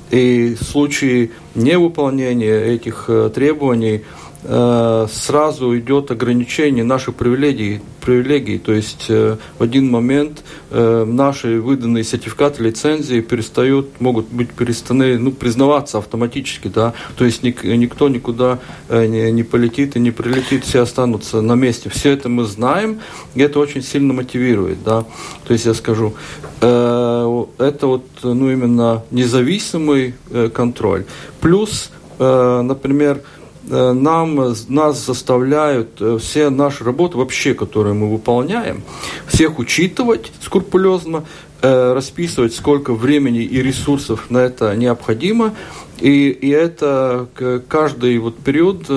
И 0.10 0.56
в 0.60 0.64
случае 0.64 1.32
невыполнения 1.56 2.60
этих 2.66 3.10
требований– 3.34 4.04
Э, 4.14 4.21
сразу 4.44 5.78
идет 5.78 6.10
ограничение 6.10 6.84
наших 6.84 7.16
привилегий, 7.16 7.82
привилегий. 8.02 8.58
То 8.58 8.74
есть 8.74 9.06
э, 9.10 9.38
в 9.60 9.64
один 9.64 9.90
момент 9.90 10.44
э, 10.72 11.06
наши 11.06 11.62
выданные 11.62 12.04
сертификаты, 12.04 12.64
лицензии 12.64 13.22
перестают, 13.22 14.02
могут 14.02 14.30
быть 14.30 14.50
перестаны, 14.50 15.18
ну, 15.20 15.32
признаваться 15.32 16.00
автоматически, 16.00 16.68
да. 16.68 16.94
То 17.16 17.26
есть 17.26 17.44
ник, 17.44 17.64
никто 17.64 18.10
никуда 18.10 18.60
не, 18.90 19.32
не 19.32 19.44
полетит 19.44 19.96
и 19.96 20.00
не 20.00 20.12
прилетит, 20.12 20.66
все 20.66 20.82
останутся 20.82 21.42
на 21.42 21.54
месте. 21.54 21.90
Все 21.90 22.12
это 22.12 22.28
мы 22.28 22.46
знаем, 22.46 23.00
и 23.36 23.42
это 23.42 23.60
очень 23.60 23.84
сильно 23.84 24.14
мотивирует, 24.14 24.84
да. 24.84 25.06
То 25.46 25.54
есть 25.54 25.66
я 25.66 25.74
скажу, 25.74 26.16
это 26.60 27.48
вот, 27.82 28.06
ну, 28.24 28.52
именно 28.52 29.04
независимый 29.12 30.16
контроль. 30.54 31.06
Плюс, 31.40 31.92
например, 32.20 33.22
Э, 33.22 33.41
нам, 33.70 34.56
нас 34.70 35.06
заставляют 35.06 36.02
э, 36.02 36.18
все 36.20 36.50
наши 36.50 36.84
работы 36.84 37.18
вообще, 37.18 37.54
которые 37.54 37.94
мы 37.94 38.12
выполняем, 38.12 38.82
всех 39.28 39.60
учитывать 39.60 40.32
скрупулезно, 40.42 41.24
э, 41.62 41.94
расписывать, 41.94 42.56
сколько 42.56 42.94
времени 42.94 43.44
и 43.44 43.62
ресурсов 43.62 44.30
на 44.30 44.40
это 44.40 44.76
необходимо. 44.76 45.54
И, 46.00 46.30
и 46.30 46.50
это 46.50 47.28
каждый 47.70 48.18
вот 48.18 48.38
период, 48.38 48.90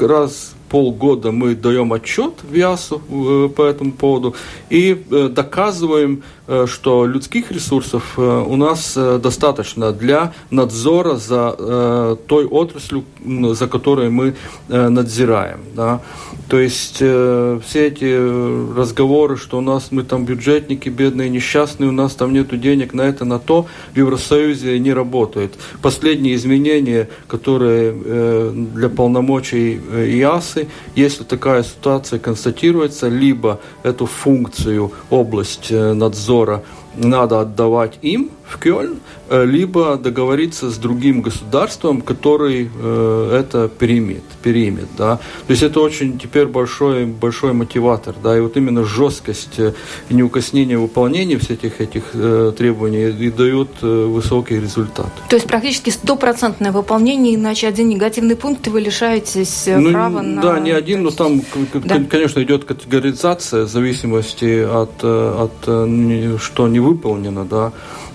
раз 0.00 0.54
полгода 0.72 1.32
мы 1.32 1.54
даем 1.54 1.92
отчет 1.92 2.32
ВИАСу 2.50 3.02
э, 3.06 3.48
по 3.54 3.62
этому 3.62 3.92
поводу 3.92 4.34
и 4.70 4.96
э, 5.10 5.28
доказываем, 5.28 6.22
э, 6.41 6.41
что 6.66 7.06
людских 7.06 7.52
ресурсов 7.52 8.18
у 8.18 8.56
нас 8.56 8.94
достаточно 8.94 9.92
для 9.92 10.32
надзора 10.50 11.16
за 11.16 12.16
той 12.26 12.46
отраслью, 12.46 13.04
за 13.24 13.68
которой 13.68 14.10
мы 14.10 14.34
надзираем. 14.68 15.60
Да. 15.74 16.00
То 16.48 16.58
есть 16.58 16.96
все 16.96 17.86
эти 17.86 18.76
разговоры, 18.76 19.36
что 19.36 19.58
у 19.58 19.60
нас 19.60 19.88
мы 19.90 20.02
там 20.02 20.24
бюджетники 20.24 20.88
бедные, 20.88 21.30
несчастные, 21.30 21.88
у 21.88 21.92
нас 21.92 22.14
там 22.14 22.32
нету 22.32 22.56
денег 22.56 22.92
на 22.92 23.02
это, 23.02 23.24
на 23.24 23.38
то, 23.38 23.66
в 23.92 23.96
Евросоюзе 23.96 24.78
не 24.78 24.92
работает. 24.92 25.54
Последние 25.80 26.34
изменения, 26.34 27.08
которые 27.28 28.52
для 28.52 28.88
полномочий 28.88 29.80
ИАСы. 30.20 30.68
Если 30.94 31.24
такая 31.24 31.62
ситуация 31.62 32.18
констатируется, 32.18 33.08
либо 33.08 33.60
эту 33.82 34.06
функцию, 34.06 34.92
область 35.10 35.68
э, 35.70 35.92
надзора 36.32 36.62
надо 36.96 37.40
отдавать 37.40 37.98
им 38.02 38.30
в 38.46 38.58
Кёльн, 38.58 39.00
э, 39.28 39.44
либо 39.44 39.96
договориться 39.96 40.70
с 40.70 40.76
другим 40.76 41.22
государством, 41.22 42.02
который 42.02 42.70
э, 42.74 43.38
это 43.40 43.68
перемет, 43.68 44.22
перемет, 44.42 44.88
да. 44.98 45.16
То 45.46 45.50
есть 45.50 45.62
это 45.62 45.80
очень 45.80 46.18
теперь 46.18 46.46
большой, 46.46 47.06
большой 47.06 47.52
мотиватор, 47.52 48.14
да, 48.22 48.36
и 48.36 48.40
вот 48.40 48.56
именно 48.56 48.84
жесткость 48.84 49.58
э, 49.58 49.72
и 50.10 50.14
неукоснение 50.14 50.78
выполнения 50.78 51.38
всех 51.38 51.52
этих, 51.52 51.80
этих 51.80 52.02
э, 52.14 52.52
требований 52.56 53.08
и 53.08 53.30
дают 53.30 53.68
э, 53.82 53.86
высокий 53.86 54.60
результат. 54.60 55.10
То 55.28 55.36
есть 55.36 55.48
практически 55.48 55.90
стопроцентное 55.90 56.72
выполнение, 56.72 57.34
иначе 57.34 57.68
один 57.68 57.88
негативный 57.88 58.36
пункт, 58.36 58.68
вы 58.68 58.80
лишаетесь 58.80 59.64
ну, 59.66 59.92
права 59.92 60.22
на... 60.22 60.42
Да, 60.42 60.60
не 60.60 60.70
один, 60.70 61.02
но 61.02 61.10
там, 61.10 61.42
да. 61.74 62.02
конечно, 62.08 62.42
идет 62.42 62.64
категоризация 62.64 63.64
в 63.64 63.68
зависимости 63.68 64.62
от, 64.62 65.02
от 65.02 66.40
что 66.40 66.68
не 66.68 66.80
выполнено, 66.80 67.44
да. 67.44 67.72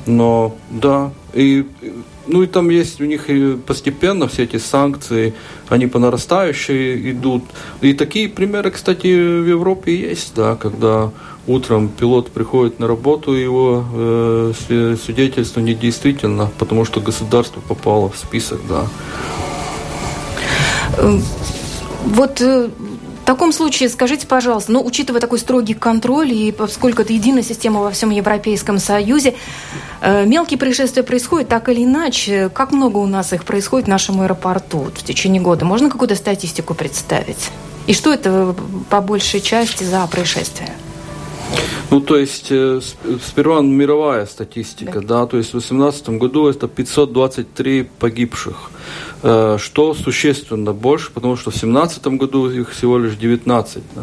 Но 0.08 0.56
да, 0.70 1.12
и 1.34 1.66
ну 2.28 2.44
и 2.44 2.48
там 2.48 2.70
есть 2.70 3.00
у 3.02 3.06
них 3.06 3.28
постепенно 3.66 4.28
все 4.28 4.44
эти 4.44 4.58
санкции, 4.58 5.34
они 5.70 5.88
по 5.88 6.00
нарастающей 6.00 7.12
идут. 7.12 7.44
И 7.82 7.94
такие 7.94 8.30
примеры, 8.30 8.72
кстати, 8.72 9.08
в 9.08 9.48
Европе 9.48 9.96
есть, 9.96 10.34
да, 10.36 10.56
когда 10.56 11.12
утром 11.48 11.90
пилот 11.90 12.30
приходит 12.30 12.80
на 12.80 12.88
работу, 12.88 13.32
его 13.34 13.86
э, 13.94 14.54
свидетельство 15.04 15.62
недействительно, 15.62 16.52
потому 16.60 16.86
что 16.86 17.00
государство 17.00 17.62
попало 17.62 18.10
в 18.10 18.18
список, 18.18 18.60
да. 18.68 18.86
Вот 22.06 22.42
э, 22.42 22.70
таком 23.28 23.52
случае 23.52 23.90
скажите, 23.90 24.26
пожалуйста, 24.26 24.72
ну, 24.72 24.84
учитывая 24.84 25.20
такой 25.20 25.38
строгий 25.38 25.74
контроль, 25.74 26.32
и 26.32 26.52
поскольку 26.54 27.02
это 27.02 27.12
единая 27.12 27.44
система 27.44 27.82
во 27.82 27.92
всем 27.92 28.10
Европейском 28.10 28.80
Союзе, 28.80 29.36
э, 30.02 30.26
мелкие 30.26 30.58
происшествия 30.58 31.04
происходят 31.04 31.50
так 31.50 31.68
или 31.68 31.84
иначе. 31.84 32.50
Как 32.50 32.72
много 32.72 32.98
у 32.98 33.06
нас 33.06 33.34
их 33.34 33.44
происходит 33.44 33.88
в 33.88 33.90
нашем 33.90 34.22
аэропорту 34.22 34.88
в 34.96 35.04
течение 35.04 35.42
года? 35.42 35.66
Можно 35.66 35.90
какую-то 35.90 36.16
статистику 36.16 36.74
представить? 36.74 37.52
И 37.86 37.94
что 37.94 38.14
это 38.14 38.56
по 38.90 39.02
большей 39.02 39.42
части 39.42 39.84
за 39.84 40.08
происшествия? 40.08 40.74
Ну, 41.90 42.02
то 42.02 42.18
есть, 42.18 42.48
э, 42.50 42.82
сперва 43.26 43.62
мировая 43.62 44.26
статистика, 44.26 45.00
да, 45.00 45.22
да 45.22 45.26
то 45.26 45.38
есть 45.38 45.50
в 45.50 45.54
2018 45.54 46.10
году 46.10 46.48
это 46.48 46.68
523 46.68 47.84
погибших. 48.00 48.72
Э, 49.24 49.58
что 49.60 49.94
существенно 49.94 50.74
больше, 50.74 51.12
потому 51.12 51.38
что 51.38 51.50
в 51.50 51.54
2017 51.54 52.08
году 52.18 52.50
их 52.50 52.72
всего 52.72 53.00
лишь 53.00 53.16
19. 53.16 53.84
Да. 53.96 54.02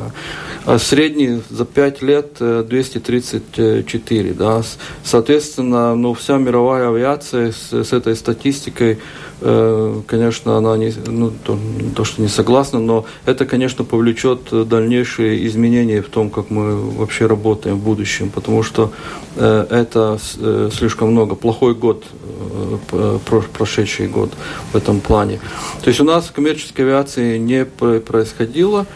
А 0.64 0.78
средний 0.78 1.40
за 1.50 1.64
5 1.64 2.02
лет 2.02 2.36
234. 2.38 4.30
Э, 4.30 4.34
да. 4.34 4.62
Соответственно, 5.04 5.94
ну, 5.94 6.14
вся 6.14 6.38
мировая 6.38 6.88
авиация 6.88 7.52
с, 7.52 7.72
с 7.72 7.92
этой 7.92 8.16
статистикой 8.16 8.98
конечно, 10.06 10.56
она 10.56 10.76
не, 10.78 10.92
ну, 11.06 11.30
то, 11.30 11.58
то, 11.94 12.04
что 12.04 12.22
не 12.22 12.28
согласна, 12.28 12.78
но 12.78 13.04
это, 13.26 13.44
конечно, 13.44 13.84
повлечет 13.84 14.68
дальнейшие 14.68 15.46
изменения 15.46 16.00
в 16.00 16.08
том, 16.08 16.30
как 16.30 16.50
мы 16.50 16.76
вообще 16.76 17.26
работаем 17.26 17.76
в 17.76 17.84
будущем, 17.84 18.30
потому 18.30 18.62
что 18.62 18.90
э, 19.36 19.66
это 19.70 20.18
э, 20.38 20.70
слишком 20.72 21.10
много. 21.10 21.34
Плохой 21.34 21.74
год, 21.74 22.04
э, 22.92 23.18
прошедший 23.56 24.08
год 24.08 24.30
в 24.72 24.76
этом 24.76 25.00
плане. 25.00 25.40
То 25.82 25.88
есть 25.88 26.00
у 26.00 26.04
нас 26.04 26.26
в 26.26 26.32
коммерческой 26.32 26.82
авиации 26.82 27.38
не 27.38 27.64
происходило 27.64 28.86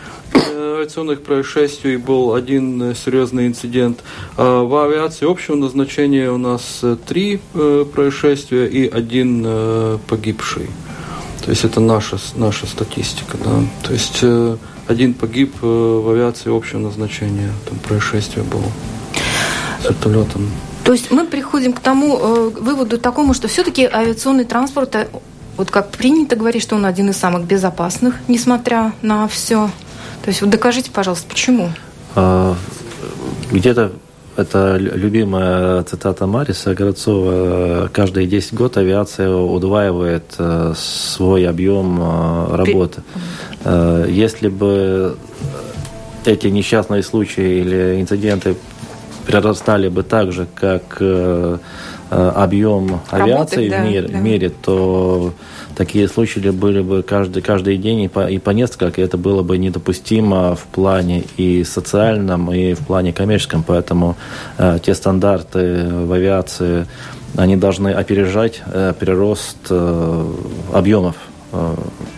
авиационных 0.78 1.22
происшествий 1.22 1.96
был 1.96 2.34
один 2.34 2.82
э, 2.82 2.94
серьезный 2.94 3.46
инцидент. 3.46 4.00
А 4.36 4.62
в 4.62 4.76
авиации 4.76 5.30
общего 5.30 5.56
назначения 5.56 6.30
у 6.30 6.38
нас 6.38 6.80
э, 6.82 6.96
три 7.06 7.40
э, 7.54 7.84
происшествия 7.92 8.66
и 8.66 8.88
один 8.88 9.98
погибший. 10.08 10.66
То 11.44 11.50
есть 11.50 11.64
это 11.64 11.80
наша, 11.80 12.18
наша 12.36 12.66
статистика. 12.66 13.36
Да? 13.42 13.60
То 13.82 13.92
есть 13.92 14.22
один 14.86 15.14
погиб 15.14 15.54
в 15.60 16.10
авиации 16.10 16.54
общего 16.54 16.78
назначения. 16.78 17.52
Там 17.68 17.78
происшествие 17.78 18.44
было 18.44 18.64
с 19.82 19.84
вертолетом. 19.88 20.50
То 20.84 20.92
есть 20.92 21.10
мы 21.10 21.26
приходим 21.26 21.72
к 21.72 21.80
тому 21.80 22.18
э, 22.18 22.50
выводу 22.60 22.98
такому, 22.98 23.34
что 23.34 23.48
все-таки 23.48 23.84
авиационный 23.84 24.44
транспорт, 24.44 24.96
вот 25.56 25.70
как 25.70 25.90
принято 25.90 26.36
говорить, 26.36 26.62
что 26.62 26.76
он 26.76 26.86
один 26.86 27.10
из 27.10 27.16
самых 27.16 27.44
безопасных, 27.44 28.14
несмотря 28.28 28.92
на 29.02 29.28
все. 29.28 29.70
То 30.28 30.30
есть 30.30 30.42
вот 30.42 30.50
докажите, 30.50 30.90
пожалуйста, 30.90 31.26
почему? 31.26 31.70
А, 32.14 32.54
где-то 33.50 33.92
это 34.36 34.76
любимая 34.76 35.82
цитата 35.84 36.26
Мариса 36.26 36.74
Городцова. 36.74 37.88
Каждые 37.90 38.26
10 38.26 38.52
год 38.52 38.76
авиация 38.76 39.30
удваивает 39.30 40.34
э, 40.36 40.74
свой 40.76 41.48
объем 41.48 41.98
э, 42.02 42.56
работы. 42.56 43.00
Э, 43.64 44.04
если 44.06 44.48
бы 44.48 45.16
эти 46.26 46.48
несчастные 46.48 47.02
случаи 47.02 47.60
или 47.60 47.98
инциденты 47.98 48.54
прирастали 49.26 49.88
бы 49.88 50.02
так 50.02 50.32
же, 50.32 50.46
как 50.54 51.00
объем 52.10 53.00
авиации 53.08 53.68
Работать, 53.70 53.80
в, 53.80 53.90
мире, 53.90 54.08
да. 54.08 54.18
в 54.18 54.22
мире, 54.22 54.50
то 54.50 55.32
такие 55.78 56.08
случаи 56.08 56.50
были 56.50 56.82
бы 56.82 57.02
каждый, 57.02 57.40
каждый 57.40 57.76
день 57.78 58.00
и 58.00 58.08
по, 58.08 58.28
и 58.28 58.38
по 58.38 58.50
несколько, 58.50 59.00
и 59.00 59.04
это 59.04 59.16
было 59.16 59.44
бы 59.44 59.56
недопустимо 59.58 60.56
в 60.56 60.64
плане 60.64 61.22
и 61.36 61.62
социальном, 61.62 62.52
и 62.52 62.74
в 62.74 62.80
плане 62.80 63.12
коммерческом. 63.12 63.62
Поэтому 63.62 64.16
э, 64.58 64.80
те 64.82 64.92
стандарты 64.94 65.86
в 65.88 66.12
авиации, 66.12 66.86
они 67.36 67.56
должны 67.56 67.90
опережать 67.90 68.60
э, 68.66 68.92
прирост 68.98 69.58
э, 69.70 70.34
объемов 70.72 71.14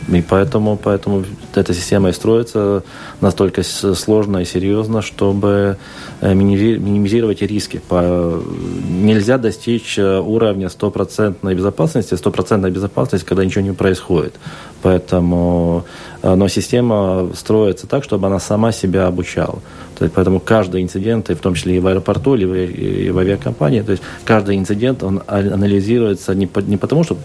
и 0.09 0.23
поэтому, 0.23 0.77
поэтому 0.77 1.25
эта 1.55 1.73
система 1.73 2.09
и 2.09 2.13
строится 2.13 2.83
настолько 3.21 3.63
сложно 3.63 4.39
и 4.39 4.45
серьезно, 4.45 5.03
чтобы 5.03 5.77
э, 6.21 6.35
минимизировать 6.35 7.41
риски. 7.43 7.81
Нельзя 7.91 9.39
достичь 9.39 9.99
э, 9.99 10.19
уровня 10.19 10.69
стопроцентной 10.69 11.55
безопасности, 11.55 12.15
стопроцентной 12.15 12.73
безопасности, 12.73 13.25
когда 13.25 13.45
ничего 13.45 13.63
не 13.63 13.73
происходит. 13.73 14.35
Поэтому, 14.83 15.85
но 16.23 16.49
система 16.49 17.31
строится 17.35 17.87
так, 17.87 18.03
чтобы 18.03 18.27
она 18.27 18.41
сама 18.41 18.73
себя 18.73 19.07
обучала. 19.07 19.61
То 19.99 20.05
есть, 20.05 20.15
поэтому 20.15 20.41
каждый 20.41 20.83
инцидент, 20.83 21.29
и 21.29 21.35
в 21.35 21.41
том 21.41 21.55
числе 21.55 21.77
и 21.77 21.79
в 21.79 21.87
аэропорту, 21.87 22.35
или 22.35 22.47
в, 22.47 22.55
и 22.55 23.11
в 23.11 23.19
авиакомпании, 23.19 23.83
то 23.83 23.93
есть 23.93 24.03
каждый 24.25 24.57
инцидент, 24.57 25.03
он 25.03 25.23
анализируется 25.27 26.35
не, 26.35 26.47
по, 26.47 26.61
не 26.61 26.79
потому, 26.79 27.05
что 27.05 27.19
а, 27.19 27.21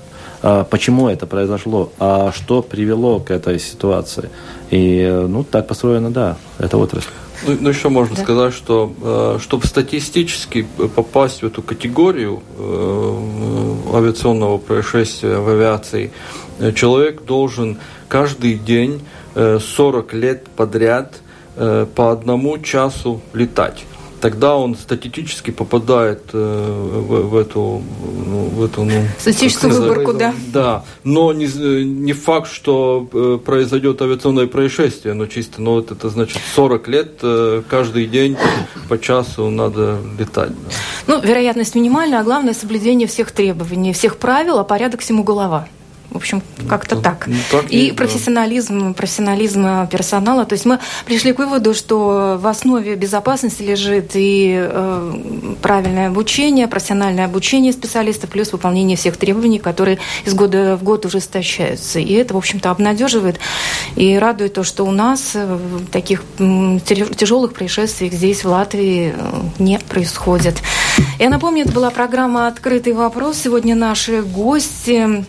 почему 0.69 1.09
это 1.09 1.25
произошло, 1.25 1.91
а 1.99 2.31
что 2.31 2.61
привело 2.61 3.19
к 3.19 3.31
этой 3.31 3.59
ситуации. 3.59 4.29
И 4.69 5.25
ну, 5.27 5.43
так 5.43 5.67
построена, 5.67 6.11
да, 6.11 6.37
эта 6.59 6.77
отрасль. 6.77 7.09
Ну, 7.45 7.57
ну 7.59 7.69
еще 7.69 7.89
можно 7.89 8.15
да. 8.15 8.23
сказать, 8.23 8.53
что 8.53 8.93
э, 9.01 9.39
чтобы 9.41 9.65
статистически 9.67 10.67
попасть 10.95 11.41
в 11.41 11.45
эту 11.45 11.61
категорию 11.61 12.41
э, 12.57 13.75
авиационного 13.93 14.57
происшествия 14.57 15.37
в 15.37 15.49
авиации, 15.49 16.11
э, 16.59 16.71
человек 16.73 17.23
должен 17.25 17.77
каждый 18.07 18.55
день 18.55 19.01
40 19.35 20.13
лет 20.13 20.47
подряд 20.55 21.15
по 21.55 22.11
одному 22.11 22.57
часу 22.59 23.19
летать 23.33 23.83
тогда 24.25 24.55
он 24.55 24.75
статистически 24.75 25.51
попадает 25.51 26.31
э, 26.33 26.37
в, 26.37 27.29
в 27.29 27.37
эту, 27.37 27.83
ну, 28.25 28.45
в 28.45 28.63
эту 28.63 28.83
ну, 28.83 29.05
статистическую 29.19 29.71
выборку, 29.71 30.13
да. 30.13 30.33
Да, 30.51 30.83
но 31.03 31.31
не, 31.31 31.45
не 31.83 32.13
факт, 32.13 32.51
что 32.51 33.07
э, 33.13 33.37
произойдет 33.45 34.01
авиационное 34.01 34.47
происшествие, 34.47 35.13
но 35.13 35.27
чисто, 35.27 35.61
но 35.61 35.73
вот 35.73 35.91
это 35.91 36.09
значит 36.09 36.39
40 36.55 36.87
лет 36.87 37.19
э, 37.21 37.61
каждый 37.69 38.07
день 38.07 38.35
по 38.89 38.97
часу 38.97 39.51
надо 39.51 39.99
летать. 40.17 40.49
Да. 40.49 40.71
Ну, 41.05 41.21
вероятность 41.21 41.75
минимальная, 41.75 42.21
а 42.21 42.23
главное 42.23 42.55
соблюдение 42.55 43.07
всех 43.07 43.29
требований, 43.29 43.93
всех 43.93 44.17
правил, 44.17 44.57
а 44.57 44.63
порядок 44.63 45.01
всему 45.01 45.23
голова. 45.23 45.67
В 46.11 46.17
общем, 46.17 46.41
как-то 46.69 46.95
ну, 46.95 47.01
так. 47.01 47.27
Ну, 47.27 47.35
так. 47.51 47.69
И, 47.69 47.91
профессионализм, 47.91 48.89
да. 48.89 48.93
профессионализм 48.93 49.87
персонала. 49.87 50.45
То 50.45 50.53
есть 50.53 50.65
мы 50.65 50.79
пришли 51.05 51.33
к 51.33 51.39
выводу, 51.39 51.73
что 51.73 52.37
в 52.39 52.47
основе 52.47 52.95
безопасности 52.95 53.63
лежит 53.63 54.11
и 54.13 54.55
э, 54.57 55.55
правильное 55.61 56.07
обучение, 56.07 56.67
профессиональное 56.67 57.25
обучение 57.25 57.73
специалистов, 57.73 58.29
плюс 58.29 58.51
выполнение 58.51 58.97
всех 58.97 59.17
требований, 59.17 59.59
которые 59.59 59.99
из 60.25 60.33
года 60.33 60.77
в 60.77 60.83
год 60.83 61.05
ужесточаются. 61.05 61.99
И 61.99 62.13
это, 62.13 62.33
в 62.33 62.37
общем-то, 62.37 62.71
обнадеживает 62.71 63.39
и 63.95 64.17
радует 64.17 64.53
то, 64.53 64.63
что 64.63 64.85
у 64.85 64.91
нас 64.91 65.31
э, 65.33 65.57
таких 65.91 66.23
тяжелых 66.37 67.53
происшествий 67.53 68.09
здесь, 68.09 68.43
в 68.43 68.49
Латвии, 68.49 69.13
э, 69.15 69.41
не 69.59 69.79
происходит. 69.79 70.61
Я 71.19 71.29
напомню, 71.29 71.63
это 71.63 71.73
была 71.73 71.89
программа 71.89 72.47
«Открытый 72.47 72.93
вопрос». 72.93 73.37
Сегодня 73.37 73.75
наши 73.75 74.21
гости 74.21 75.25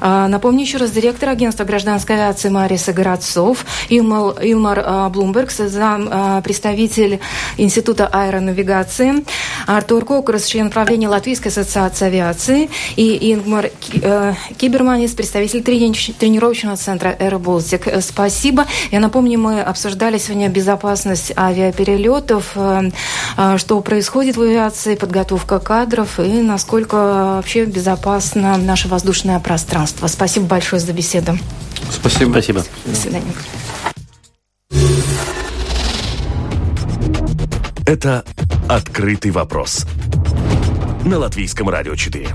напомню 0.00 0.62
еще 0.62 0.78
раз, 0.78 0.90
директор 0.90 1.28
агентства 1.28 1.64
гражданской 1.64 2.16
авиации 2.16 2.48
Мариса 2.48 2.92
Городцов, 2.92 3.64
Илмар, 3.88 4.34
Илмар 4.42 4.82
а, 4.84 5.08
Блумберг, 5.08 5.50
зам, 5.50 6.08
а, 6.10 6.40
представитель 6.40 7.20
Института 7.56 8.06
аэронавигации, 8.06 9.24
Артур 9.66 10.04
Кокрос, 10.04 10.44
член 10.44 10.70
правления 10.70 11.08
Латвийской 11.08 11.48
ассоциации 11.48 12.06
авиации, 12.06 12.70
и 12.96 13.32
Ингмар 13.32 13.70
Киберманис, 14.56 15.12
представитель 15.12 15.62
тренировочного 15.62 16.76
центра 16.76 17.10
«Аэроболтик». 17.10 17.88
Спасибо. 18.00 18.66
Я 18.90 19.00
напомню, 19.00 19.38
мы 19.38 19.60
обсуждали 19.60 20.18
сегодня 20.18 20.48
безопасность 20.48 21.32
авиаперелетов, 21.36 22.56
что 23.56 23.80
происходит 23.80 24.36
в 24.36 24.42
авиации, 24.42 24.94
подготовка 24.94 25.58
кадров 25.58 26.18
и 26.18 26.40
насколько 26.42 26.94
вообще 27.36 27.64
безопасно 27.64 28.56
наше 28.56 28.88
воздушное 28.88 29.38
пространство 29.40 29.89
пространство. 29.90 30.06
Спасибо 30.06 30.46
большое 30.46 30.80
за 30.80 30.92
беседу. 30.92 31.38
Спасибо. 31.90 32.30
Спасибо. 32.30 32.64
До 32.84 32.96
свидания. 32.96 33.32
Это 37.86 38.24
«Открытый 38.68 39.32
вопрос» 39.32 39.86
на 41.04 41.18
Латвийском 41.18 41.68
радио 41.68 41.96
4. 41.96 42.28